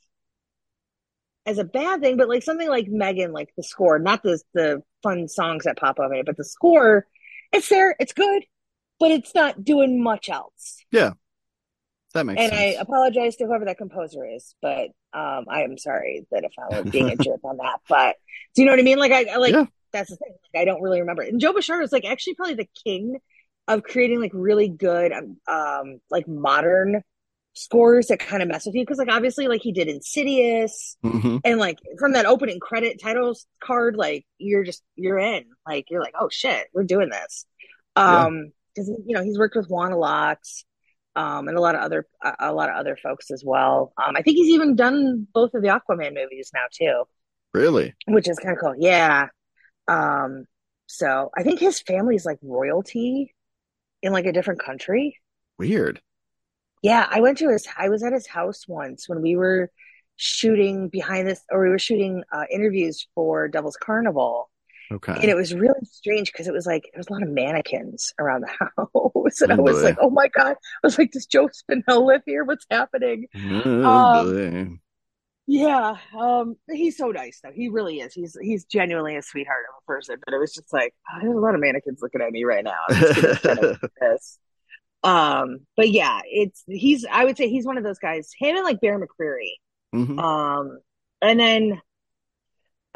as 1.46 1.58
a 1.58 1.64
bad 1.64 2.02
thing, 2.02 2.18
but 2.18 2.30
like 2.30 2.44
something 2.44 2.68
like 2.70 2.88
Megan, 2.88 3.32
like 3.32 3.50
the 3.56 3.64
score, 3.64 4.00
not 4.00 4.24
the 4.24 4.42
the 4.54 4.82
fun 5.04 5.28
songs 5.28 5.66
that 5.66 5.78
pop 5.78 6.00
up 6.00 6.12
in 6.12 6.18
it, 6.20 6.26
but 6.26 6.38
the 6.38 6.44
score, 6.44 7.06
it's 7.52 7.70
there, 7.70 7.96
it's 8.00 8.14
good, 8.14 8.44
but 9.00 9.12
it's 9.12 9.36
not 9.36 9.64
doing 9.64 10.02
much 10.02 10.30
else. 10.30 10.78
Yeah. 10.92 11.12
That 12.14 12.26
makes 12.26 12.42
and 12.42 12.54
I 12.54 12.78
apologize 12.80 13.36
to 13.38 13.46
whoever 13.46 13.66
that 13.66 13.78
composer 13.78 14.26
is, 14.26 14.56
but 14.62 14.88
um, 15.14 15.46
I 15.50 15.64
am 15.64 15.78
sorry 15.78 16.26
that 16.32 16.46
if 16.46 16.54
I 16.58 16.82
was 16.82 16.90
being 16.92 17.10
a 17.10 17.16
jerk 17.22 17.42
on 17.44 17.58
that. 17.58 17.80
But 17.90 18.16
do 18.56 18.62
you 18.62 18.66
know 18.66 18.72
what 18.72 18.80
I 18.80 18.84
mean? 18.84 18.98
Like 19.00 19.12
I, 19.12 19.26
I 19.34 19.36
like 19.36 19.52
Yeah. 19.52 19.66
that's 19.92 20.10
the 20.10 20.16
thing. 20.16 20.34
Like, 20.54 20.62
I 20.62 20.66
don't 20.66 20.82
really 20.82 21.02
remember. 21.02 21.24
And 21.24 21.42
Joe 21.42 21.52
Bishara 21.54 21.84
is 21.84 21.92
like 21.92 22.06
actually 22.06 22.36
probably 22.36 22.56
the 22.56 22.70
king 22.86 23.18
of 23.68 23.84
creating 23.84 24.22
like 24.22 24.32
really 24.34 24.70
good 24.70 25.12
um, 25.12 25.38
um 25.48 26.00
like 26.10 26.26
modern 26.28 27.02
scores 27.56 28.08
that 28.08 28.20
kind 28.20 28.44
of 28.44 28.50
mess 28.50 28.66
with 28.66 28.76
you. 28.76 28.84
Because 28.84 28.98
like 28.98 29.10
obviously 29.10 29.48
like 29.48 29.62
he 29.62 29.72
did 29.72 29.88
Insidious 29.88 30.98
hmm 31.02 31.38
and 31.44 31.60
like 31.60 31.80
from 32.00 32.14
that 32.14 32.26
opening 32.26 32.60
credit 32.60 33.02
titles 33.02 33.48
card 33.64 33.96
like 33.96 34.26
you're 34.38 34.64
just 34.64 34.84
you're 34.96 35.18
in. 35.18 35.46
Like 35.68 35.90
you're 35.90 36.02
like 36.02 36.14
oh 36.20 36.30
shit 36.30 36.68
we're 36.74 36.84
doing 36.84 37.10
this. 37.10 37.46
Um 37.96 38.52
because 38.74 38.90
you 38.90 39.16
know 39.16 39.24
he's 39.24 39.40
worked 39.40 39.56
with 39.56 39.70
Wan 39.70 39.92
a 39.94 39.98
lot 39.98 40.40
um 41.16 41.48
and 41.48 41.58
a 41.58 41.62
lot 41.62 41.76
of 41.76 41.82
other 41.82 42.06
a, 42.22 42.34
a 42.40 42.54
lot 42.54 42.70
of 42.70 42.76
other 42.76 42.98
folks 43.02 43.32
as 43.32 43.44
well. 43.46 43.94
Um 44.02 44.16
I 44.18 44.22
think 44.22 44.38
he's 44.38 44.54
even 44.54 44.76
done 44.76 45.28
both 45.34 45.54
of 45.54 45.62
the 45.62 45.70
Aquaman 45.70 46.14
movies 46.14 46.52
now 46.54 46.66
too. 46.72 47.04
Really? 47.54 47.94
which 48.08 48.28
is 48.28 48.38
kind 48.38 48.54
of 48.54 48.62
cool. 48.62 48.76
Yeah. 48.78 49.28
Um 49.88 50.46
so 50.88 51.32
I 51.36 51.44
think 51.44 51.60
his 51.60 51.80
family's 51.82 52.26
like 52.26 52.40
royalty 52.42 53.34
in 54.02 54.12
like 54.12 54.26
a 54.26 54.34
different 54.34 54.62
country. 54.62 55.20
Weird. 55.58 56.02
Yeah, 56.86 57.08
I 57.10 57.22
went 57.22 57.38
to 57.40 57.50
his. 57.50 57.68
I 57.78 57.90
was 57.90 58.04
at 58.04 58.14
his 58.14 58.28
house 58.28 58.68
once 58.68 59.10
when 59.10 59.22
we 59.22 59.36
were 59.36 59.72
shooting 60.18 60.90
behind 60.90 61.28
this, 61.28 61.42
or 61.52 61.64
we 61.64 61.70
were 61.70 61.80
shooting 61.80 62.24
uh, 62.32 62.46
interviews 62.52 63.08
for 63.16 63.48
Devil's 63.48 63.78
Carnival, 63.78 64.50
Okay. 64.92 65.22
and 65.22 65.32
it 65.32 65.36
was 65.36 65.54
really 65.54 65.86
strange 65.86 66.32
because 66.32 66.48
it 66.48 66.54
was 66.54 66.66
like 66.68 66.84
there 66.94 67.00
was 67.00 67.10
a 67.10 67.14
lot 67.14 67.24
of 67.24 67.30
mannequins 67.30 68.14
around 68.20 68.42
the 68.44 68.48
house, 68.78 69.42
and 69.42 69.52
I 69.54 69.58
Oh, 69.58 69.64
was 69.64 69.84
boy. 69.84 69.84
like, 69.84 69.98
"Oh 70.02 70.12
my 70.12 70.28
god!" 70.30 70.58
I 70.58 70.80
was 70.88 70.98
like, 71.00 71.12
"Does 71.12 71.28
Joe 71.28 71.50
Spinell 71.50 72.06
live 72.08 72.24
here? 72.26 72.44
What's 72.46 72.68
happening?" 72.72 73.28
Oh, 73.36 73.50
Um. 73.84 74.82
Yeah, 75.48 75.98
um, 76.18 76.56
he's 76.72 76.98
so 76.98 77.10
nice 77.12 77.40
though. 77.44 77.52
He 77.54 77.70
really 77.70 78.00
is. 78.00 78.14
He's 78.14 78.36
he's 78.42 78.66
genuinely 78.66 79.16
a 79.16 79.22
sweetheart 79.22 79.66
of 79.70 79.76
a 79.84 79.86
person. 79.86 80.18
But 80.26 80.34
it 80.34 80.40
was 80.40 80.54
just 80.54 80.74
like 80.74 80.94
oh, 81.12 81.20
there's 81.22 81.36
a 81.36 81.40
lot 81.40 81.54
of 81.54 81.62
mannequins 81.62 82.00
looking 82.02 82.22
at 82.22 82.32
me 82.32 82.44
right 82.46 82.64
now. 82.64 82.80
I'm 82.90 82.98
just 82.98 83.16
Um, 85.06 85.60
but 85.78 85.90
yeah, 85.92 86.20
it's 86.26 86.64
he's. 86.68 87.06
I 87.10 87.26
would 87.26 87.38
say 87.38 87.48
he's 87.50 87.66
one 87.66 87.78
of 87.78 87.84
those 87.84 88.00
guys. 88.00 88.32
Him 88.38 88.56
and 88.56 88.66
like 88.66 88.82
Bear 88.82 89.00
McCreary. 89.00 89.54
Mhm. 89.94 90.20
Um, 90.20 90.80
and 91.22 91.40
then 91.40 91.82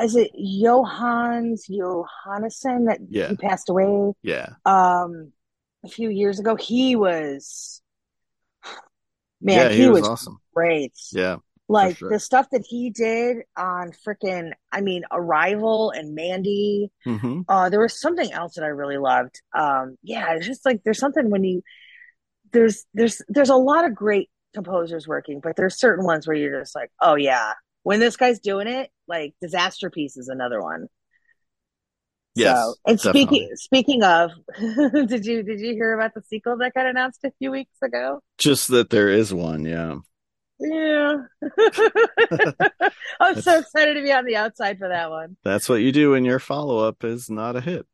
is 0.01 0.15
it 0.15 0.31
Johannes 0.35 1.67
Johannesson 1.69 2.87
that 2.87 2.99
Yeah. 3.09 3.29
he 3.29 3.35
passed 3.35 3.69
away 3.69 4.13
Yeah. 4.23 4.49
um 4.65 5.31
a 5.85 5.89
few 5.89 6.09
years 6.09 6.39
ago? 6.39 6.55
He 6.55 6.95
was 6.95 7.81
man, 9.41 9.57
yeah, 9.57 9.69
he, 9.69 9.83
he 9.83 9.89
was 9.89 10.01
was 10.01 10.09
awesome. 10.09 10.39
great. 10.53 10.93
Yeah. 11.11 11.37
Like 11.71 11.97
sure. 11.97 12.09
the 12.09 12.19
stuff 12.19 12.47
that 12.51 12.65
he 12.67 12.89
did 12.89 13.43
on 13.55 13.91
freaking, 13.91 14.53
I 14.71 14.81
mean, 14.81 15.03
Arrival 15.11 15.91
and 15.91 16.15
Mandy. 16.15 16.91
hmm 17.03 17.41
Uh, 17.47 17.69
there 17.69 17.79
was 17.79 17.99
something 17.99 18.31
else 18.31 18.55
that 18.55 18.63
I 18.63 18.69
really 18.69 18.97
loved. 18.97 19.39
Um, 19.55 19.97
yeah, 20.01 20.33
it's 20.33 20.47
just 20.47 20.65
like 20.65 20.81
there's 20.83 20.97
something 20.99 21.29
when 21.29 21.43
you 21.43 21.61
there's 22.51 22.85
there's 22.93 23.21
there's 23.27 23.49
a 23.49 23.55
lot 23.55 23.85
of 23.85 23.95
great 23.95 24.29
composers 24.53 25.07
working, 25.07 25.39
but 25.41 25.55
there's 25.55 25.79
certain 25.79 26.05
ones 26.05 26.27
where 26.27 26.35
you're 26.35 26.59
just 26.59 26.75
like, 26.75 26.91
oh 27.01 27.15
yeah, 27.15 27.53
when 27.83 27.99
this 27.99 28.17
guy's 28.17 28.39
doing 28.39 28.67
it, 28.67 28.89
like 29.07 29.33
Disasterpeace 29.43 30.17
is 30.17 30.27
another 30.27 30.61
one. 30.61 30.87
Yes. 32.35 32.57
So, 32.57 32.75
and 32.85 32.97
definitely. 32.97 33.21
speaking 33.21 33.49
speaking 33.55 34.03
of, 34.03 34.31
did 35.07 35.25
you 35.25 35.43
did 35.43 35.59
you 35.59 35.73
hear 35.73 35.93
about 35.93 36.13
the 36.13 36.21
sequel 36.21 36.57
that 36.57 36.73
got 36.73 36.85
announced 36.85 37.19
a 37.23 37.31
few 37.39 37.51
weeks 37.51 37.75
ago? 37.83 38.21
Just 38.37 38.69
that 38.69 38.89
there 38.89 39.09
is 39.09 39.33
one. 39.33 39.65
Yeah. 39.65 39.95
Yeah. 40.59 41.15
I'm 43.19 43.41
so 43.41 43.59
excited 43.59 43.93
to 43.95 44.01
be 44.01 44.11
on 44.11 44.25
the 44.25 44.35
outside 44.35 44.77
for 44.77 44.89
that 44.89 45.09
one. 45.09 45.37
That's 45.43 45.69
what 45.69 45.81
you 45.81 45.91
do 45.91 46.11
when 46.11 46.25
your 46.25 46.39
follow 46.39 46.79
up 46.79 47.03
is 47.03 47.29
not 47.29 47.55
a 47.55 47.61
hit. 47.61 47.85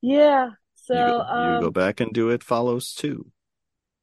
Yeah. 0.00 0.50
So, 0.82 0.94
you, 0.94 1.04
go, 1.04 1.24
you 1.32 1.56
um, 1.56 1.60
go 1.60 1.70
back 1.70 2.00
and 2.00 2.12
do 2.12 2.30
it 2.30 2.42
follows 2.42 2.92
too. 2.94 3.30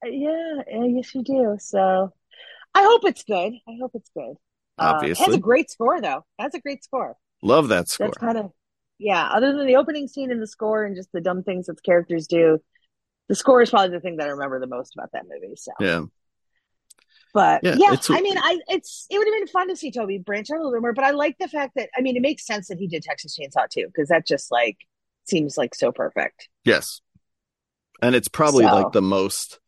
yeah, 0.03 0.61
yeah, 0.67 0.85
yes, 0.85 1.13
you 1.13 1.23
do. 1.23 1.57
So, 1.59 2.13
I 2.73 2.83
hope 2.83 3.01
it's 3.05 3.23
good. 3.23 3.53
I 3.67 3.77
hope 3.81 3.91
it's 3.95 4.11
good. 4.15 4.35
Um, 4.77 4.95
it 5.03 5.17
has 5.17 5.33
a 5.33 5.39
great 5.39 5.69
score, 5.69 6.01
though. 6.01 6.25
That's 6.37 6.55
a 6.55 6.59
great 6.61 6.83
score. 6.83 7.15
Love 7.41 7.69
that 7.69 7.89
score. 7.89 8.07
That's 8.07 8.17
kind 8.17 8.37
of, 8.37 8.51
yeah, 8.97 9.27
other 9.27 9.55
than 9.55 9.67
the 9.67 9.75
opening 9.75 10.07
scene 10.07 10.31
and 10.31 10.41
the 10.41 10.47
score 10.47 10.85
and 10.85 10.95
just 10.95 11.11
the 11.11 11.21
dumb 11.21 11.43
things 11.43 11.67
that 11.67 11.75
the 11.75 11.81
characters 11.81 12.27
do, 12.27 12.59
the 13.27 13.35
score 13.35 13.61
is 13.61 13.69
probably 13.69 13.89
the 13.89 13.99
thing 13.99 14.17
that 14.17 14.27
I 14.27 14.31
remember 14.31 14.59
the 14.59 14.67
most 14.67 14.95
about 14.95 15.11
that 15.13 15.25
movie. 15.29 15.55
So, 15.55 15.71
Yeah. 15.79 16.05
but 17.33 17.61
Yeah, 17.63 17.75
yeah, 17.77 17.95
I 18.09 18.21
mean, 18.21 18.37
I 18.37 18.59
it's 18.69 19.05
it 19.09 19.17
would 19.17 19.27
have 19.27 19.35
been 19.35 19.47
fun 19.47 19.69
to 19.69 19.75
see 19.75 19.91
Tobe 19.91 20.23
branch 20.25 20.49
out 20.51 20.59
a 20.59 20.63
little 20.63 20.81
more, 20.81 20.93
but 20.93 21.03
I 21.05 21.11
like 21.11 21.37
the 21.39 21.47
fact 21.47 21.73
that 21.75 21.89
I 21.97 22.01
mean, 22.01 22.15
it 22.17 22.21
makes 22.21 22.45
sense 22.45 22.67
that 22.69 22.79
he 22.79 22.87
did 22.87 23.03
Texas 23.03 23.37
Chainsaw 23.37 23.69
too 23.69 23.85
because 23.87 24.09
that 24.09 24.25
just 24.25 24.51
like 24.51 24.77
seems 25.25 25.57
like 25.57 25.75
so 25.75 25.91
perfect. 25.91 26.49
Yes. 26.63 27.01
And 28.01 28.15
it's 28.15 28.27
probably 28.29 28.65
So- 28.65 28.73
like 28.73 28.91
the 28.91 29.01
most 29.01 29.59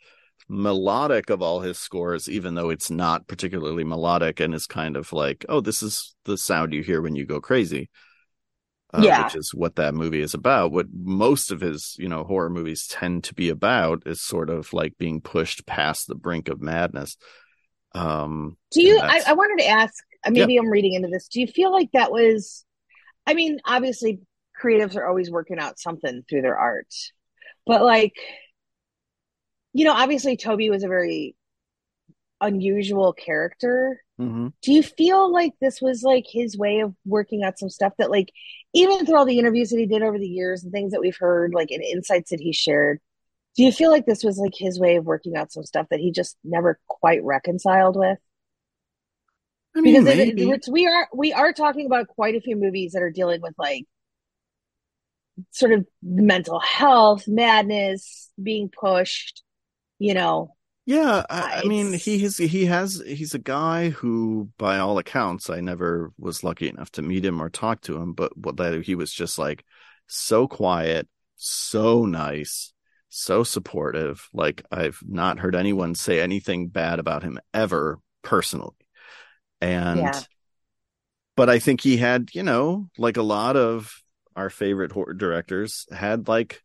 melodic 0.50 1.30
of 1.30 1.42
all 1.42 1.62
his 1.62 1.80
scores, 1.80 2.28
even 2.30 2.56
though 2.56 2.70
it's 2.70 2.92
not 2.92 3.28
particularly 3.28 3.84
melodic 3.84 4.40
and 4.40 4.54
is 4.54 4.68
kind 4.68 4.98
of 4.98 5.14
like, 5.14 5.46
oh, 5.48 5.62
this 5.62 5.82
is 5.82 6.14
the 6.26 6.38
sound 6.38 6.74
you 6.74 6.84
hear 6.84 7.02
when 7.02 7.16
you 7.16 7.26
go 7.26 7.40
crazy. 7.40 7.90
Uh, 8.94 9.02
Yeah. 9.04 9.24
Which 9.24 9.36
is 9.36 9.54
what 9.54 9.78
that 9.78 9.94
movie 9.94 10.20
is 10.22 10.34
about. 10.34 10.74
What 10.74 10.88
most 10.94 11.52
of 11.52 11.62
his, 11.62 11.96
you 11.98 12.10
know, 12.10 12.26
horror 12.26 12.50
movies 12.50 12.88
tend 12.88 13.24
to 13.26 13.34
be 13.34 13.48
about 13.48 14.04
is 14.06 14.22
sort 14.22 14.50
of 14.50 14.74
like 14.74 14.98
being 14.98 15.22
pushed 15.22 15.66
past 15.66 16.08
the 16.08 16.16
brink 16.16 16.50
of 16.50 16.62
madness. 16.62 17.16
Um, 17.96 18.58
Do 18.72 18.82
you? 18.82 19.00
I, 19.02 19.22
I 19.28 19.34
wanted 19.34 19.64
to 19.64 19.70
ask. 19.70 19.94
uh, 20.26 20.32
Maybe 20.32 20.58
I'm 20.58 20.70
reading 20.70 20.94
into 20.94 21.08
this. 21.08 21.28
Do 21.30 21.40
you 21.40 21.48
feel 21.48 21.72
like 21.72 21.92
that 21.94 22.12
was? 22.12 22.66
I 23.26 23.34
mean, 23.34 23.60
obviously, 23.66 24.20
creatives 24.62 24.96
are 24.96 25.08
always 25.08 25.32
working 25.32 25.60
out 25.60 25.80
something 25.80 26.24
through 26.30 26.42
their 26.42 26.58
art, 26.58 26.94
but 27.66 27.82
like, 27.82 28.14
you 29.74 29.86
know, 29.86 29.94
obviously, 29.94 30.38
Tobe 30.38 30.70
was 30.70 30.84
a 30.84 30.88
very 30.88 31.36
unusual 32.42 33.14
character. 33.14 34.02
Mhm. 34.20 34.54
Do 34.62 34.74
you 34.74 34.84
feel 34.84 35.32
like 35.32 35.54
this 35.60 35.82
was 35.82 36.04
like 36.04 36.26
his 36.28 36.58
way 36.58 36.80
of 36.80 36.94
working 37.06 37.44
out 37.44 37.60
some 37.60 37.70
stuff 37.70 37.94
that, 37.98 38.12
like, 38.12 38.32
even 38.74 39.06
through 39.06 39.18
all 39.18 39.26
the 39.26 39.40
interviews 39.40 39.70
that 39.70 39.80
he 39.80 39.86
did 39.86 40.02
over 40.02 40.18
the 40.18 40.28
years 40.28 40.64
and 40.64 40.72
things 40.72 40.92
that 40.92 41.02
we've 41.02 41.18
heard, 41.18 41.54
like, 41.54 41.72
and 41.72 41.84
insights 41.84 42.32
that 42.32 42.40
he 42.42 42.54
shared? 42.54 43.00
Do 43.56 43.64
you 43.64 43.72
feel 43.72 43.92
like 43.92 44.06
this 44.06 44.24
was 44.24 44.38
like 44.38 44.54
his 44.56 44.80
way 44.80 44.96
of 44.96 45.06
working 45.06 45.36
out 45.36 45.52
some 45.52 45.64
stuff 45.64 45.88
that 45.90 46.00
he 46.00 46.12
just 46.12 46.38
never 46.44 46.80
quite 46.88 47.24
reconciled 47.24 47.98
with? 47.98 48.18
I 49.76 49.82
mean, 49.82 50.04
because 50.04 50.18
it, 50.18 50.68
we 50.70 50.88
are 50.88 51.08
we 51.14 51.32
are 51.34 51.54
talking 51.54 51.86
about 51.86 52.08
quite 52.08 52.36
a 52.36 52.42
few 52.42 52.56
movies 52.58 52.92
that 52.94 53.04
are 53.04 53.12
dealing 53.12 53.42
with 53.42 53.54
like 53.58 53.86
sort 55.52 55.72
of 55.74 55.86
mental 56.02 56.60
health, 56.60 57.28
madness, 57.28 58.30
being 58.42 58.70
pushed, 58.70 59.44
you 60.00 60.14
know. 60.14 60.56
Yeah, 60.86 61.26
I, 61.30 61.60
I 61.60 61.64
mean, 61.64 61.94
he 61.94 62.20
has 62.20 62.38
he 62.38 62.66
has 62.66 63.02
he's 63.06 63.34
a 63.36 63.40
guy 63.40 63.90
who, 63.92 64.50
by 64.58 64.80
all 64.80 64.98
accounts, 64.98 65.50
I 65.50 65.62
never 65.62 66.12
was 66.18 66.44
lucky 66.44 66.68
enough 66.70 66.92
to 66.94 67.02
meet 67.04 67.24
him 67.24 67.42
or 67.42 67.50
talk 67.50 67.82
to 67.82 67.98
him, 67.98 68.14
but 68.14 68.36
what 68.38 68.58
that 68.58 68.84
he 68.84 68.96
was 68.96 69.14
just 69.14 69.38
like 69.38 69.64
so 70.08 70.48
quiet, 70.48 71.08
so 71.36 72.06
nice, 72.06 72.74
so 73.10 73.44
supportive. 73.44 74.28
Like 74.34 74.64
I've 74.72 75.00
not 75.08 75.40
heard 75.40 75.56
anyone 75.56 75.94
say 75.96 76.20
anything 76.20 76.68
bad 76.70 77.00
about 77.00 77.24
him 77.24 77.40
ever 77.54 78.00
personally, 78.24 78.76
and 79.62 80.16
Yeah. 80.16 80.24
but 81.36 81.50
I 81.50 81.60
think 81.60 81.82
he 81.82 81.98
had, 81.98 82.30
you 82.34 82.44
know, 82.44 82.90
like 82.98 83.18
a 83.18 83.22
lot 83.24 83.56
of 83.58 84.02
our 84.36 84.50
favorite 84.50 84.92
horror 84.92 85.14
directors 85.14 85.86
had 85.92 86.28
like 86.28 86.64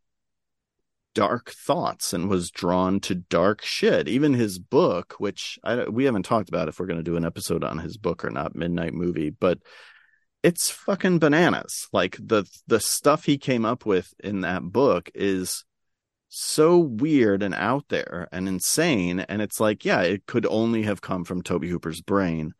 dark 1.15 1.51
thoughts 1.51 2.13
and 2.13 2.29
was 2.29 2.51
drawn 2.51 3.01
to 3.01 3.15
dark 3.15 3.63
shit. 3.63 4.07
Even 4.07 4.35
his 4.35 4.59
book, 4.59 5.15
which 5.19 5.59
I, 5.65 5.89
we 5.89 6.05
haven't 6.05 6.25
talked 6.25 6.51
about 6.51 6.69
if 6.69 6.79
we're 6.79 6.87
going 6.87 6.99
to 6.99 7.03
do 7.03 7.17
an 7.17 7.25
episode 7.25 7.65
on 7.65 7.79
his 7.79 7.97
book 7.97 8.25
or 8.25 8.31
not, 8.31 8.55
Midnight 8.55 8.93
Movie, 8.93 9.31
but 9.31 9.59
it's 10.43 10.71
fucking 10.71 11.19
bananas. 11.19 11.89
Like 11.93 12.17
the 12.21 12.45
the 12.67 12.81
stuff 12.81 13.25
he 13.25 13.39
came 13.39 13.65
up 13.65 13.87
with 13.87 14.13
in 14.23 14.43
that 14.43 14.63
book 14.63 15.11
is 15.15 15.65
so 16.29 16.77
weird 16.77 17.43
and 17.43 17.55
out 17.55 17.89
there 17.89 18.29
and 18.31 18.49
insane 18.49 19.21
and 19.21 19.41
it's 19.41 19.61
like 19.61 19.85
yeah 19.85 20.03
it 20.03 20.27
could 20.27 20.45
only 20.45 20.83
have 20.83 21.01
come 21.01 21.25
from 21.25 21.41
Tobe 21.41 21.65
Hooper's 21.65 22.03
brain 22.03 22.53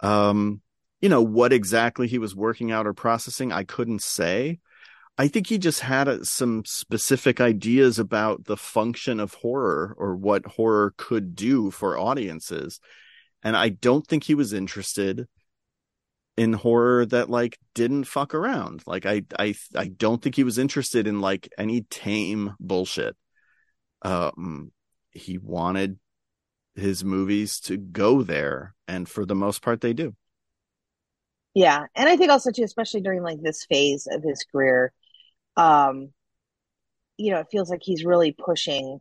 um 0.00 0.62
you 1.02 1.08
know 1.08 1.20
what 1.20 1.52
exactly 1.52 2.06
he 2.06 2.18
was 2.18 2.34
working 2.34 2.70
out 2.70 2.86
or 2.86 2.94
processing 2.94 3.52
i 3.52 3.64
couldn't 3.64 4.02
say. 4.02 4.60
I 5.18 5.28
think 5.28 5.46
he 5.46 5.58
just 5.58 5.80
had 5.80 6.08
uh, 6.08 6.24
some 6.24 6.64
specific 6.64 7.38
ideas 7.38 7.98
about 7.98 8.46
the 8.46 8.56
function 8.56 9.20
of 9.20 9.34
horror 9.34 9.94
or 9.98 10.16
what 10.16 10.46
horror 10.46 10.94
could 10.96 11.36
do 11.36 11.70
for 11.70 11.98
audiences. 11.98 12.80
And 13.42 13.56
i 13.56 13.68
don't 13.68 14.06
think 14.06 14.24
he 14.24 14.34
was 14.34 14.52
interested 14.54 15.28
in 16.38 16.54
horror 16.54 17.04
that 17.06 17.28
like 17.28 17.58
didn't 17.74 18.04
fuck 18.04 18.34
around. 18.34 18.82
Like 18.86 19.04
i 19.04 19.22
i 19.38 19.54
i 19.76 19.88
don't 19.88 20.22
think 20.22 20.36
he 20.36 20.44
was 20.44 20.58
interested 20.58 21.06
in 21.06 21.20
like 21.20 21.48
any 21.58 21.82
tame 21.82 22.54
bullshit. 22.60 23.16
Um 24.02 24.72
he 25.10 25.36
wanted 25.38 25.98
his 26.74 27.04
movies 27.04 27.60
to 27.60 27.76
go 27.76 28.22
there 28.22 28.74
and 28.88 29.06
for 29.08 29.26
the 29.26 29.34
most 29.34 29.60
part 29.60 29.82
they 29.82 29.92
do 29.92 30.14
Yeah, 31.54 31.84
and 31.94 32.08
I 32.08 32.16
think 32.16 32.30
also 32.30 32.50
too, 32.50 32.62
especially 32.64 33.02
during 33.02 33.22
like 33.22 33.40
this 33.42 33.64
phase 33.66 34.06
of 34.10 34.22
his 34.22 34.44
career, 34.50 34.92
um, 35.56 36.12
you 37.18 37.30
know, 37.30 37.40
it 37.40 37.48
feels 37.50 37.70
like 37.70 37.82
he's 37.82 38.04
really 38.04 38.32
pushing 38.32 39.00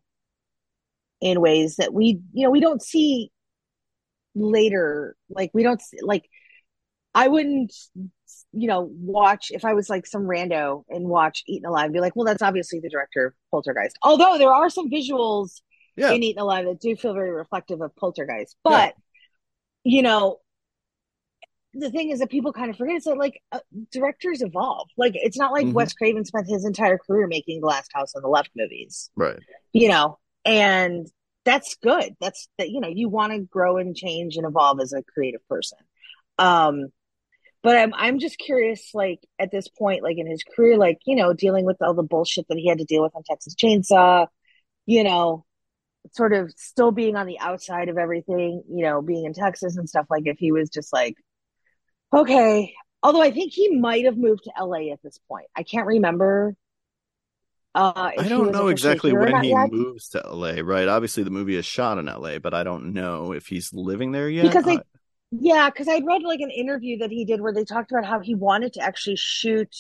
in 1.22 1.39
ways 1.39 1.78
that 1.78 1.93
we, 1.93 2.20
you 2.34 2.43
know, 2.43 2.52
we 2.52 2.60
don't 2.60 2.82
see 2.82 3.32
later. 4.36 5.16
Like 5.30 5.52
we 5.54 5.64
don't 5.64 5.82
see, 5.82 5.99
like 6.02 6.30
I 7.14 7.28
wouldn't, 7.28 7.74
you 8.52 8.68
know, 8.68 8.89
watch 8.91 9.52
if 9.52 9.64
I 9.64 9.74
was 9.74 9.89
like 9.89 10.06
some 10.06 10.24
rando 10.24 10.84
and 10.89 11.08
watch 11.08 11.43
Eaten 11.47 11.68
Alive 11.68 11.86
and 11.86 11.93
be 11.93 11.99
like, 11.99 12.16
well, 12.16 12.26
that's 12.26 12.41
obviously 12.41 12.80
the 12.80 12.89
director 12.89 13.28
of 13.28 13.34
Poltergeist. 13.49 13.97
Although 14.04 14.38
there 14.38 14.54
are 14.54 14.70
some 14.70 14.89
visuals 14.89 15.62
yeah 15.95 16.12
in 16.12 16.24
Eaten 16.24 16.41
Alive 16.41 16.66
that 16.66 16.80
do 16.80 16.95
feel 16.95 17.14
very 17.14 17.32
reflective 17.32 17.82
of 17.82 17.95
Poltergeist. 17.95 18.56
But 18.64 18.93
you 19.84 20.02
know, 20.02 20.38
the 21.74 21.89
thing 21.89 22.09
is 22.09 22.19
that 22.19 22.30
people 22.30 22.51
kind 22.53 22.69
of 22.69 22.78
forget 22.78 22.97
is 22.97 23.03
that 23.05 23.17
like 23.17 23.41
uh, 23.51 23.59
directors 23.91 24.41
evolve. 24.41 24.89
Like 24.97 25.13
it's 25.15 25.38
not 25.38 25.51
like 25.53 25.67
Mhm. 25.67 25.74
Wes 25.74 25.93
Craven 25.93 26.26
spent 26.26 26.47
his 26.47 26.65
entire 26.65 26.97
career 26.97 27.28
making 27.28 27.61
the 27.61 27.67
Last 27.67 27.91
House 27.93 28.13
on 28.15 28.22
the 28.22 28.28
Left 28.30 28.51
movies, 28.55 29.09
right 29.15 29.39
you 29.74 29.88
know, 29.89 30.19
and 30.45 31.07
that's 31.45 31.76
good. 31.82 32.15
That's 32.19 32.47
that 32.57 32.69
you 32.69 32.82
know 32.82 32.89
you 32.89 33.09
want 33.09 33.34
to 33.34 33.39
grow 33.39 33.78
and 33.78 33.95
change 33.95 34.38
and 34.38 34.45
evolve 34.45 34.80
as 34.82 34.93
a 34.93 35.01
creative 35.03 35.47
person. 35.47 35.80
Um, 36.38 36.88
but 37.63 37.78
I'm 37.78 37.93
I'm 37.93 38.19
just 38.19 38.38
curious, 38.38 38.89
like 38.93 39.19
at 39.39 39.51
this 39.51 39.67
point, 39.67 40.03
like 40.03 40.17
in 40.17 40.28
his 40.28 40.43
career, 40.43 40.78
like 40.78 40.99
you 41.05 41.15
know, 41.15 41.34
dealing 41.34 41.65
with 41.65 41.78
all 41.82 41.93
the 41.93 42.03
bullshit 42.03 42.47
that 42.49 42.57
he 42.57 42.67
had 42.67 42.80
to 42.80 42.86
deal 42.86 43.03
with 43.03 43.15
on 43.15 43.24
Texas 43.24 43.55
Chainsaw, 43.55 44.28
you 44.86 45.03
know, 45.03 45.45
sort 46.13 46.34
of 46.34 46.51
still 46.57 46.91
being 46.91 47.15
on 47.15 47.28
the 47.28 47.39
outside 47.39 47.89
of 47.89 47.97
everything, 47.97 48.63
you 48.69 48.84
know, 48.84 49.01
being 49.01 49.26
in 49.26 49.34
Texas 49.34 49.78
and 49.78 49.88
stuff. 49.88 50.07
Like 50.09 50.24
if 50.26 50.38
he 50.39 50.51
was 50.51 50.69
just 50.69 50.91
like, 50.91 51.15
okay, 52.14 52.74
although 53.03 53.22
I 53.22 53.32
think 53.32 53.53
he 53.53 53.70
might 53.78 54.05
have 54.05 54.18
moved 54.18 54.45
to 54.45 54.51
LA 54.59 54.91
at 54.91 55.01
this 55.03 55.20
point. 55.28 55.47
I 55.55 55.64
can't 55.64 55.88
remember. 55.88 56.55
Uh, 57.74 58.12
i 58.18 58.28
don't 58.28 58.51
know 58.51 58.68
exactly 58.68 59.14
when 59.14 59.41
he 59.41 59.49
yet. 59.49 59.72
moves 59.72 60.09
to 60.09 60.22
la 60.30 60.55
right 60.62 60.89
obviously 60.89 61.24
the 61.24 61.30
movie 61.30 61.55
is 61.55 61.66
shot 61.66 61.97
in 61.97 62.05
la 62.07 62.38
but 62.38 62.53
i 62.53 62.64
don't 62.66 62.93
know 62.93 63.32
if 63.32 63.47
he's 63.47 63.74
living 63.74 64.12
there 64.12 64.30
yet 64.30 64.51
Because 64.51 64.66
they, 64.66 64.76
I- 64.76 64.82
yeah, 65.32 65.70
because 65.70 65.88
I 65.88 65.99
read 65.99 66.24
like 66.24 66.41
an 66.41 66.51
interview 66.51 66.97
that 66.97 67.09
he 67.09 67.24
did 67.24 67.39
where 67.39 67.53
they 67.53 67.64
talked 67.64 67.91
about 67.91 68.05
how 68.05 68.20
he 68.20 68.36
wanted 68.36 68.74
to 68.74 68.82
actually 68.82 69.16
shoot 69.16 69.74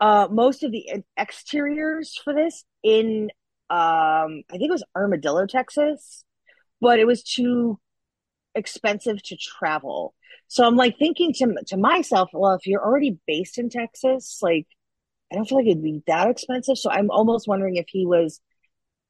uh 0.00 0.28
most 0.30 0.62
of 0.62 0.72
the 0.72 1.04
exteriors 1.18 2.18
for 2.24 2.34
this 2.34 2.64
in 2.82 3.30
um 3.70 4.42
I 4.50 4.52
think 4.52 4.64
it 4.64 4.70
was 4.70 4.84
Amarillo, 4.96 5.46
Texas, 5.46 6.24
but 6.80 6.98
it 6.98 7.06
was 7.06 7.22
too 7.22 7.78
expensive 8.54 9.22
to 9.24 9.36
travel. 9.36 10.14
So 10.48 10.66
I'm 10.66 10.76
like 10.76 10.98
thinking 10.98 11.32
to 11.34 11.54
to 11.68 11.76
myself, 11.76 12.30
well, 12.32 12.54
if 12.54 12.66
you're 12.66 12.84
already 12.84 13.18
based 13.26 13.58
in 13.58 13.70
Texas, 13.70 14.38
like 14.42 14.66
I 15.32 15.36
don't 15.36 15.46
feel 15.46 15.58
like 15.58 15.66
it'd 15.66 15.82
be 15.82 16.02
that 16.06 16.28
expensive. 16.28 16.78
So 16.78 16.90
I'm 16.90 17.10
almost 17.10 17.48
wondering 17.48 17.76
if 17.76 17.86
he 17.88 18.06
was, 18.06 18.40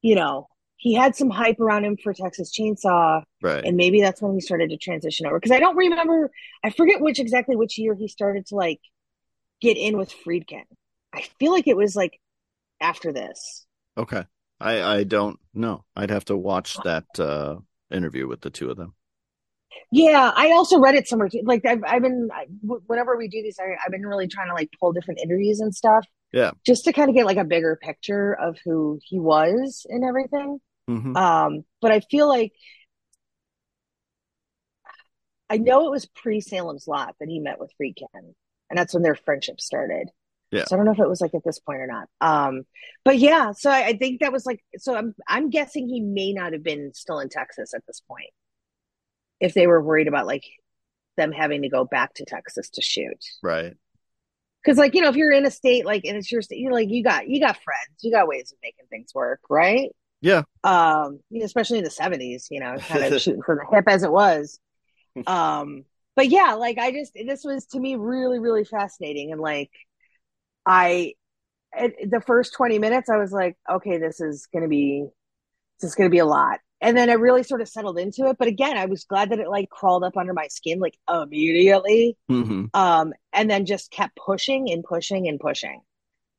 you 0.01 0.15
know, 0.15 0.47
he 0.77 0.93
had 0.93 1.15
some 1.15 1.29
hype 1.29 1.59
around 1.59 1.85
him 1.85 1.97
for 1.97 2.13
Texas 2.13 2.51
Chainsaw 2.57 3.23
right 3.41 3.63
and 3.63 3.77
maybe 3.77 4.01
that's 4.01 4.21
when 4.21 4.33
he 4.33 4.41
started 4.41 4.69
to 4.69 4.77
transition 4.77 5.25
over 5.25 5.39
because 5.39 5.51
I 5.51 5.59
don't 5.59 5.77
remember 5.77 6.31
I 6.63 6.69
forget 6.69 7.01
which 7.01 7.19
exactly 7.19 7.55
which 7.55 7.77
year 7.77 7.95
he 7.95 8.07
started 8.07 8.45
to 8.47 8.55
like 8.55 8.79
get 9.61 9.77
in 9.77 9.97
with 9.97 10.13
Friedkin. 10.25 10.63
I 11.13 11.23
feel 11.39 11.51
like 11.51 11.67
it 11.67 11.77
was 11.77 11.95
like 11.95 12.19
after 12.81 13.13
this. 13.13 13.65
Okay. 13.97 14.25
I 14.59 14.81
I 14.81 15.03
don't 15.03 15.39
know. 15.53 15.83
I'd 15.95 16.11
have 16.11 16.25
to 16.25 16.37
watch 16.37 16.77
that 16.83 17.05
uh 17.19 17.57
interview 17.91 18.27
with 18.27 18.41
the 18.41 18.49
two 18.49 18.69
of 18.69 18.77
them. 18.77 18.93
Yeah, 19.91 20.31
I 20.35 20.51
also 20.51 20.79
read 20.79 20.95
it 20.95 21.07
somewhere 21.07 21.29
too. 21.29 21.41
Like 21.43 21.65
I've 21.65 21.83
I've 21.85 22.01
been 22.01 22.29
I, 22.33 22.45
whenever 22.61 23.17
we 23.17 23.27
do 23.27 23.41
these, 23.41 23.57
I, 23.59 23.75
I've 23.83 23.91
been 23.91 24.05
really 24.05 24.27
trying 24.27 24.49
to 24.49 24.53
like 24.53 24.69
pull 24.79 24.93
different 24.93 25.19
interviews 25.21 25.59
and 25.59 25.73
stuff. 25.73 26.05
Yeah. 26.33 26.51
just 26.65 26.83
to 26.83 26.91
kind 26.91 27.09
of 27.09 27.15
get 27.15 27.25
like 27.25 27.37
a 27.37 27.45
bigger 27.45 27.79
picture 27.81 28.33
of 28.33 28.57
who 28.65 28.99
he 29.05 29.19
was 29.19 29.85
and 29.89 30.03
everything. 30.03 30.59
Mhm. 30.89 31.15
Um, 31.15 31.63
but 31.81 31.93
I 31.93 32.01
feel 32.01 32.27
like 32.27 32.51
I 35.49 35.57
know 35.57 35.87
it 35.87 35.91
was 35.91 36.05
pre 36.07 36.41
Salem's 36.41 36.87
Lot 36.87 37.15
that 37.19 37.29
he 37.29 37.39
met 37.39 37.59
with 37.59 37.71
Friedkin, 37.81 38.33
and 38.69 38.77
that's 38.77 38.93
when 38.93 39.03
their 39.03 39.15
friendship 39.15 39.61
started. 39.61 40.09
Yeah. 40.51 40.65
So 40.65 40.75
I 40.75 40.77
don't 40.77 40.85
know 40.85 40.91
if 40.93 40.99
it 40.99 41.09
was 41.09 41.21
like 41.21 41.33
at 41.33 41.43
this 41.43 41.59
point 41.59 41.79
or 41.79 41.87
not. 41.87 42.07
Um, 42.21 42.63
but 43.03 43.17
yeah, 43.17 43.51
so 43.51 43.69
I, 43.69 43.87
I 43.87 43.97
think 43.97 44.21
that 44.21 44.31
was 44.31 44.45
like 44.45 44.63
so 44.77 44.95
I'm 44.95 45.15
I'm 45.27 45.49
guessing 45.49 45.87
he 45.87 46.01
may 46.01 46.33
not 46.33 46.53
have 46.53 46.63
been 46.63 46.93
still 46.93 47.19
in 47.19 47.29
Texas 47.29 47.73
at 47.73 47.85
this 47.87 48.01
point. 48.07 48.31
If 49.39 49.53
they 49.53 49.67
were 49.67 49.81
worried 49.81 50.07
about 50.07 50.25
like 50.25 50.45
them 51.17 51.31
having 51.31 51.61
to 51.61 51.69
go 51.69 51.85
back 51.85 52.13
to 52.15 52.25
Texas 52.25 52.69
to 52.71 52.81
shoot. 52.81 53.23
Right. 53.41 53.73
Because 54.63 54.77
like, 54.77 54.95
you 54.95 55.01
know, 55.01 55.09
if 55.09 55.15
you're 55.15 55.31
in 55.31 55.45
a 55.45 55.51
state 55.51 55.85
like 55.85 56.05
and 56.05 56.17
it's 56.17 56.31
your 56.31 56.41
state, 56.41 56.59
you 56.59 56.69
know, 56.69 56.75
like 56.75 56.89
you 56.89 57.03
got 57.03 57.27
you 57.27 57.39
got 57.39 57.57
friends, 57.63 57.99
you 58.01 58.11
got 58.11 58.27
ways 58.27 58.51
of 58.51 58.57
making 58.63 58.85
things 58.89 59.13
work, 59.13 59.39
right? 59.49 59.89
Yeah. 60.21 60.41
um 60.63 61.19
especially 61.43 61.77
in 61.77 61.83
the 61.83 61.89
70s 61.91 62.47
you 62.49 62.59
know 62.59 62.77
kind 62.79 63.13
of 63.13 63.21
shooting 63.21 63.43
from 63.43 63.59
the 63.59 63.75
hip 63.75 63.83
as 63.87 64.01
it 64.01 64.11
was 64.11 64.59
um 65.27 65.83
but 66.15 66.29
yeah 66.29 66.53
like 66.53 66.79
i 66.79 66.91
just 66.91 67.13
this 67.13 67.43
was 67.43 67.67
to 67.67 67.79
me 67.79 67.95
really 67.95 68.39
really 68.39 68.63
fascinating 68.63 69.31
and 69.31 69.39
like 69.39 69.69
i 70.65 71.13
the 71.77 72.23
first 72.25 72.53
20 72.55 72.79
minutes 72.79 73.07
i 73.07 73.17
was 73.17 73.31
like 73.31 73.55
okay 73.71 73.99
this 73.99 74.19
is 74.19 74.47
gonna 74.51 74.67
be 74.67 75.05
this 75.79 75.91
is 75.91 75.95
gonna 75.95 76.09
be 76.09 76.19
a 76.19 76.25
lot 76.25 76.59
and 76.85 76.97
then 76.97 77.09
i 77.09 77.13
really 77.13 77.43
sort 77.43 77.61
of 77.61 77.69
settled 77.69 77.99
into 77.99 78.27
it 78.29 78.37
but 78.39 78.47
again 78.47 78.77
i 78.77 78.85
was 78.85 79.05
glad 79.05 79.31
that 79.31 79.39
it 79.39 79.49
like 79.49 79.69
crawled 79.69 80.03
up 80.03 80.17
under 80.17 80.33
my 80.33 80.47
skin 80.47 80.79
like 80.79 80.97
immediately 81.09 82.17
hmm 82.29 82.65
um, 82.73 83.13
and 83.33 83.49
then 83.49 83.65
just 83.65 83.91
kept 83.91 84.17
pushing 84.17 84.71
and 84.71 84.83
pushing 84.83 85.27
and 85.27 85.39
pushing 85.39 85.81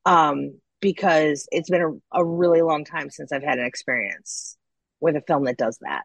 um, 0.06 0.60
because 0.80 1.48
it's 1.50 1.70
been 1.70 2.00
a, 2.14 2.20
a 2.20 2.24
really 2.24 2.62
long 2.62 2.84
time 2.84 3.10
since 3.10 3.32
I've 3.32 3.42
had 3.42 3.58
an 3.58 3.66
experience 3.66 4.56
with 5.00 5.16
a 5.16 5.22
film 5.22 5.44
that 5.44 5.58
does 5.58 5.78
that. 5.82 6.02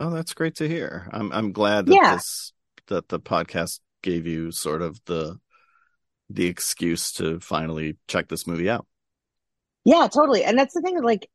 Oh, 0.00 0.10
that's 0.10 0.34
great 0.34 0.56
to 0.56 0.68
hear. 0.68 1.08
I'm 1.12 1.32
I'm 1.32 1.52
glad 1.52 1.86
that 1.86 1.94
Yeah. 1.94 2.14
this 2.14 2.52
that 2.88 3.08
the 3.08 3.20
podcast 3.20 3.80
gave 4.02 4.26
you 4.26 4.52
sort 4.52 4.82
of 4.82 5.00
the 5.06 5.38
the 6.30 6.46
excuse 6.46 7.12
to 7.12 7.40
finally 7.40 7.96
check 8.08 8.28
this 8.28 8.46
movie 8.46 8.70
out. 8.70 8.86
Yeah, 9.84 10.08
totally. 10.12 10.44
And 10.44 10.58
that's 10.58 10.74
the 10.74 10.80
thing. 10.80 11.02
Like, 11.02 11.28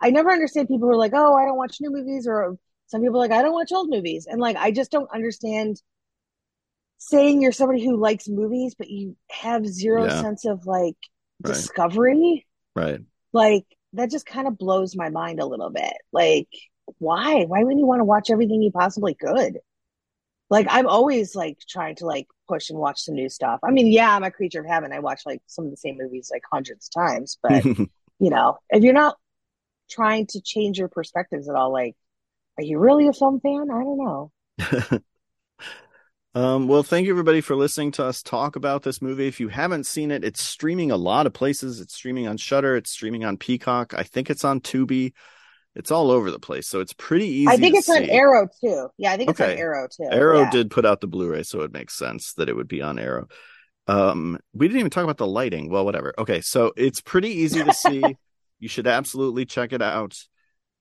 I, 0.00 0.10
never 0.10 0.30
understand 0.30 0.68
people 0.68 0.88
who 0.88 0.94
are 0.94 0.98
like, 0.98 1.12
"Oh, 1.14 1.34
I 1.36 1.44
don't 1.44 1.56
watch 1.56 1.78
new 1.80 1.90
movies," 1.90 2.26
or 2.26 2.56
some 2.86 3.02
people 3.02 3.16
are 3.16 3.28
like, 3.28 3.32
"I 3.32 3.42
don't 3.42 3.52
watch 3.52 3.72
old 3.72 3.90
movies," 3.90 4.26
and 4.30 4.40
like, 4.40 4.56
I 4.56 4.70
just 4.70 4.90
don't 4.90 5.10
understand 5.12 5.80
saying 6.98 7.40
you're 7.42 7.52
somebody 7.52 7.84
who 7.84 7.96
likes 7.96 8.28
movies, 8.28 8.74
but 8.76 8.90
you 8.90 9.16
have 9.30 9.66
zero 9.66 10.06
Yeah. 10.06 10.20
sense 10.20 10.44
of 10.44 10.66
like 10.66 10.96
Right. 11.42 11.54
discovery. 11.54 12.46
Right. 12.76 13.00
Like 13.32 13.64
that 13.94 14.10
just 14.10 14.26
kind 14.26 14.46
of 14.46 14.58
blows 14.58 14.96
my 14.96 15.08
mind 15.08 15.40
a 15.40 15.46
little 15.46 15.70
bit. 15.70 15.94
Like, 16.12 16.48
why? 16.98 17.44
Why 17.44 17.62
wouldn't 17.62 17.80
you 17.80 17.86
want 17.86 18.00
to 18.00 18.04
watch 18.04 18.30
everything 18.30 18.62
you 18.62 18.70
possibly 18.70 19.14
could? 19.14 19.58
Like, 20.50 20.66
I'm 20.68 20.86
always 20.88 21.34
like 21.36 21.58
trying 21.68 21.96
to 21.96 22.06
like 22.06 22.26
push 22.48 22.70
and 22.70 22.78
watch 22.78 23.02
some 23.02 23.14
new 23.14 23.28
stuff. 23.28 23.60
I 23.64 23.70
mean, 23.70 23.86
yeah, 23.86 24.14
I'm 24.14 24.24
a 24.24 24.30
creature 24.32 24.60
of 24.60 24.66
habit. 24.66 24.92
I 24.92 24.98
watch 24.98 25.22
like 25.24 25.42
some 25.46 25.64
of 25.64 25.70
the 25.70 25.76
same 25.76 25.96
movies 25.98 26.30
like 26.32 26.42
hundreds 26.52 26.88
of 26.88 27.02
times, 27.02 27.38
but 27.42 27.64
you 28.20 28.30
know, 28.30 28.58
if 28.70 28.82
you're 28.82 28.92
not 28.94 29.16
trying 29.90 30.26
to 30.28 30.40
change 30.40 30.78
your 30.78 30.88
perspectives 30.88 31.48
at 31.48 31.54
all, 31.54 31.72
like, 31.72 31.96
are 32.58 32.64
you 32.64 32.78
really 32.78 33.08
a 33.08 33.12
film 33.12 33.40
fan? 33.40 33.68
I 33.70 33.82
don't 33.82 33.98
know. 33.98 35.00
Um, 36.32 36.68
well, 36.68 36.84
thank 36.84 37.06
you 37.06 37.12
everybody 37.12 37.40
for 37.40 37.56
listening 37.56 37.90
to 37.92 38.04
us 38.04 38.22
talk 38.22 38.54
about 38.54 38.84
this 38.84 39.02
movie. 39.02 39.26
If 39.26 39.40
you 39.40 39.48
haven't 39.48 39.84
seen 39.84 40.12
it, 40.12 40.22
it's 40.22 40.40
streaming 40.40 40.92
a 40.92 40.96
lot 40.96 41.26
of 41.26 41.32
places. 41.32 41.80
It's 41.80 41.94
streaming 41.94 42.28
on 42.28 42.36
Shudder. 42.36 42.76
It's 42.76 42.90
streaming 42.90 43.24
on 43.24 43.36
Peacock. 43.36 43.94
I 43.94 44.04
think 44.04 44.30
it's 44.30 44.44
on 44.44 44.60
Tubi. 44.60 45.12
It's 45.74 45.90
all 45.90 46.10
over 46.10 46.30
the 46.30 46.38
place, 46.38 46.68
so 46.68 46.78
it's 46.80 46.92
pretty 46.92 47.26
easy. 47.26 47.48
I 47.48 47.56
think 47.56 47.76
it's 47.76 47.88
on. 47.88 48.04
Arrow 48.04 48.48
too. 48.60 48.88
Yeah, 48.96 49.12
I 49.12 49.16
think 49.16 49.30
it's 49.30 49.40
on 49.40 49.50
Arrow 49.50 49.88
too. 49.88 50.08
Arrow 50.10 50.42
Yeah. 50.42 50.50
did 50.50 50.70
put 50.70 50.86
out 50.86 51.00
the 51.00 51.08
Blu-ray, 51.08 51.42
so 51.42 51.62
it 51.62 51.72
makes 51.72 51.96
sense 51.96 52.32
that 52.34 52.48
it 52.48 52.54
would 52.54 52.68
be 52.68 52.80
on 52.80 52.98
Arrow. 52.98 53.26
Um, 53.88 54.38
we 54.52 54.68
didn't 54.68 54.80
even 54.80 54.90
talk 54.90 55.04
about 55.04 55.16
the 55.16 55.26
lighting. 55.26 55.68
Well, 55.68 55.84
whatever. 55.84 56.14
Okay, 56.16 56.42
so 56.42 56.72
it's 56.76 57.00
pretty 57.00 57.30
easy 57.30 57.64
to 57.64 57.74
see. 57.74 58.02
you 58.60 58.68
should 58.68 58.86
absolutely 58.86 59.44
check 59.46 59.72
it 59.72 59.82
out. 59.82 60.16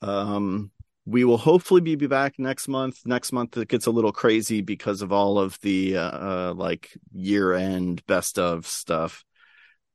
Um, 0.01 0.71
we 1.05 1.23
will 1.23 1.37
hopefully 1.37 1.81
be 1.81 1.95
back 1.95 2.35
next 2.37 2.67
month. 2.67 2.99
Next 3.05 3.31
month 3.31 3.57
it 3.57 3.67
gets 3.67 3.87
a 3.87 3.91
little 3.91 4.11
crazy 4.11 4.61
because 4.61 5.01
of 5.01 5.11
all 5.11 5.39
of 5.39 5.59
the 5.61 5.97
uh, 5.97 6.53
like 6.53 6.95
year-end 7.11 8.05
best 8.05 8.37
of 8.37 8.67
stuff 8.67 9.25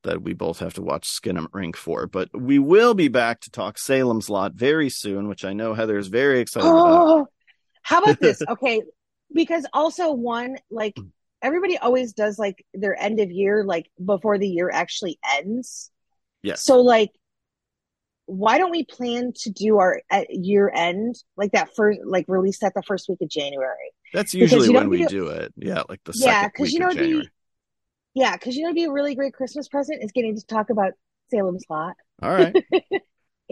that 0.03 0.23
we 0.23 0.35
both 0.35 0.59
have 0.59 0.75
to 0.75 0.83
watch 0.83 1.07
Skin 1.07 1.37
and 1.37 1.49
Rink 1.53 1.77
for. 1.77 2.07
But 2.07 2.29
we 2.39 2.59
will 2.59 2.95
be 2.95 3.09
back 3.09 3.41
to 3.43 3.51
talk 3.51 3.79
Salem's 3.79 4.29
Lot 4.29 4.55
very 4.55 4.91
soon, 4.91 5.29
which 5.29 5.45
I 5.45 5.53
know 5.53 5.75
Heather 5.75 5.99
is 5.99 6.09
very 6.09 6.41
excited 6.41 6.69
about. 6.69 7.07
Oh, 7.07 7.27
how 7.83 8.03
about 8.03 8.21
this? 8.21 8.43
Okay, 8.49 8.83
because 9.33 9.67
also 9.73 10.13
one 10.13 10.57
like 10.71 10.97
everybody 11.43 11.77
always 11.79 12.13
does 12.13 12.39
like 12.39 12.65
their 12.73 13.01
end 13.01 13.21
of 13.21 13.31
year 13.31 13.65
like 13.65 13.91
before 14.03 14.39
the 14.39 14.49
year 14.49 14.71
actually 14.73 15.19
ends. 15.37 15.91
Yes. 16.43 16.63
So 16.63 16.81
like, 16.81 17.11
why 18.27 18.59
don't 18.59 18.71
we 18.71 18.85
plan 18.85 19.33
to 19.43 19.51
do 19.51 19.79
our 19.79 20.01
at 20.11 20.27
year 20.31 20.71
end 20.75 21.15
like 21.37 21.53
that 21.53 21.69
first 21.77 22.01
like 22.07 22.25
release 22.29 22.59
that 22.61 22.73
the 22.75 22.83
first 22.83 23.09
week 23.09 23.19
of 23.21 23.29
January? 23.29 23.93
That's 24.13 24.33
usually 24.35 24.71
when 24.71 24.89
we 24.89 25.01
you- 25.01 25.09
do 25.09 25.29
it. 25.29 25.53
Yeah, 25.57 25.83
like 25.89 26.01
the 26.05 26.13
Yeah, 26.17 26.43
second 26.43 26.53
because 26.57 26.73
you 26.73 26.81
know 26.81 26.95
be 26.95 27.29
yeah, 28.15 28.33
because 28.37 28.57
you 28.57 28.63
know 28.63 28.69
it'd 28.69 28.77
be 28.77 28.85
a 28.85 28.93
really 28.93 29.15
great 29.15 29.35
Christmas 29.35 29.69
present 29.69 30.03
is 30.03 30.13
getting 30.13 30.37
to 30.37 30.47
talk 30.47 30.71
about 30.71 30.93
Salem's 31.31 31.65
Lot. 31.69 31.95
All 32.23 32.31
right. 32.31 32.55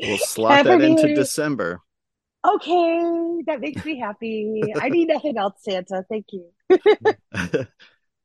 We'll 0.00 0.16
slot 0.16 0.64
that 0.64 0.80
into 0.80 1.14
December. 1.14 1.80
Okay, 2.48 3.42
that 3.46 3.60
makes 3.60 3.84
me 3.84 3.98
happy. 4.00 4.62
I 4.80 4.88
need 4.88 5.08
nothing 5.08 5.36
else, 5.36 5.54
Santa. 5.60 6.02
Thank 6.08 6.26
you. 6.32 6.46
All 7.34 7.66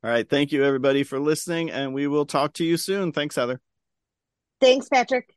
right. 0.02 0.28
Thank 0.28 0.54
you, 0.54 0.64
everybody, 0.64 1.04
for 1.04 1.20
listening, 1.20 1.70
and 1.70 1.94
we 1.94 2.08
will 2.08 2.26
talk 2.26 2.54
to 2.54 2.64
you 2.64 2.78
soon. 2.78 3.12
Thanks, 3.12 3.36
Heather. 3.36 3.60
Thanks, 4.62 4.88
Patrick. 4.88 5.37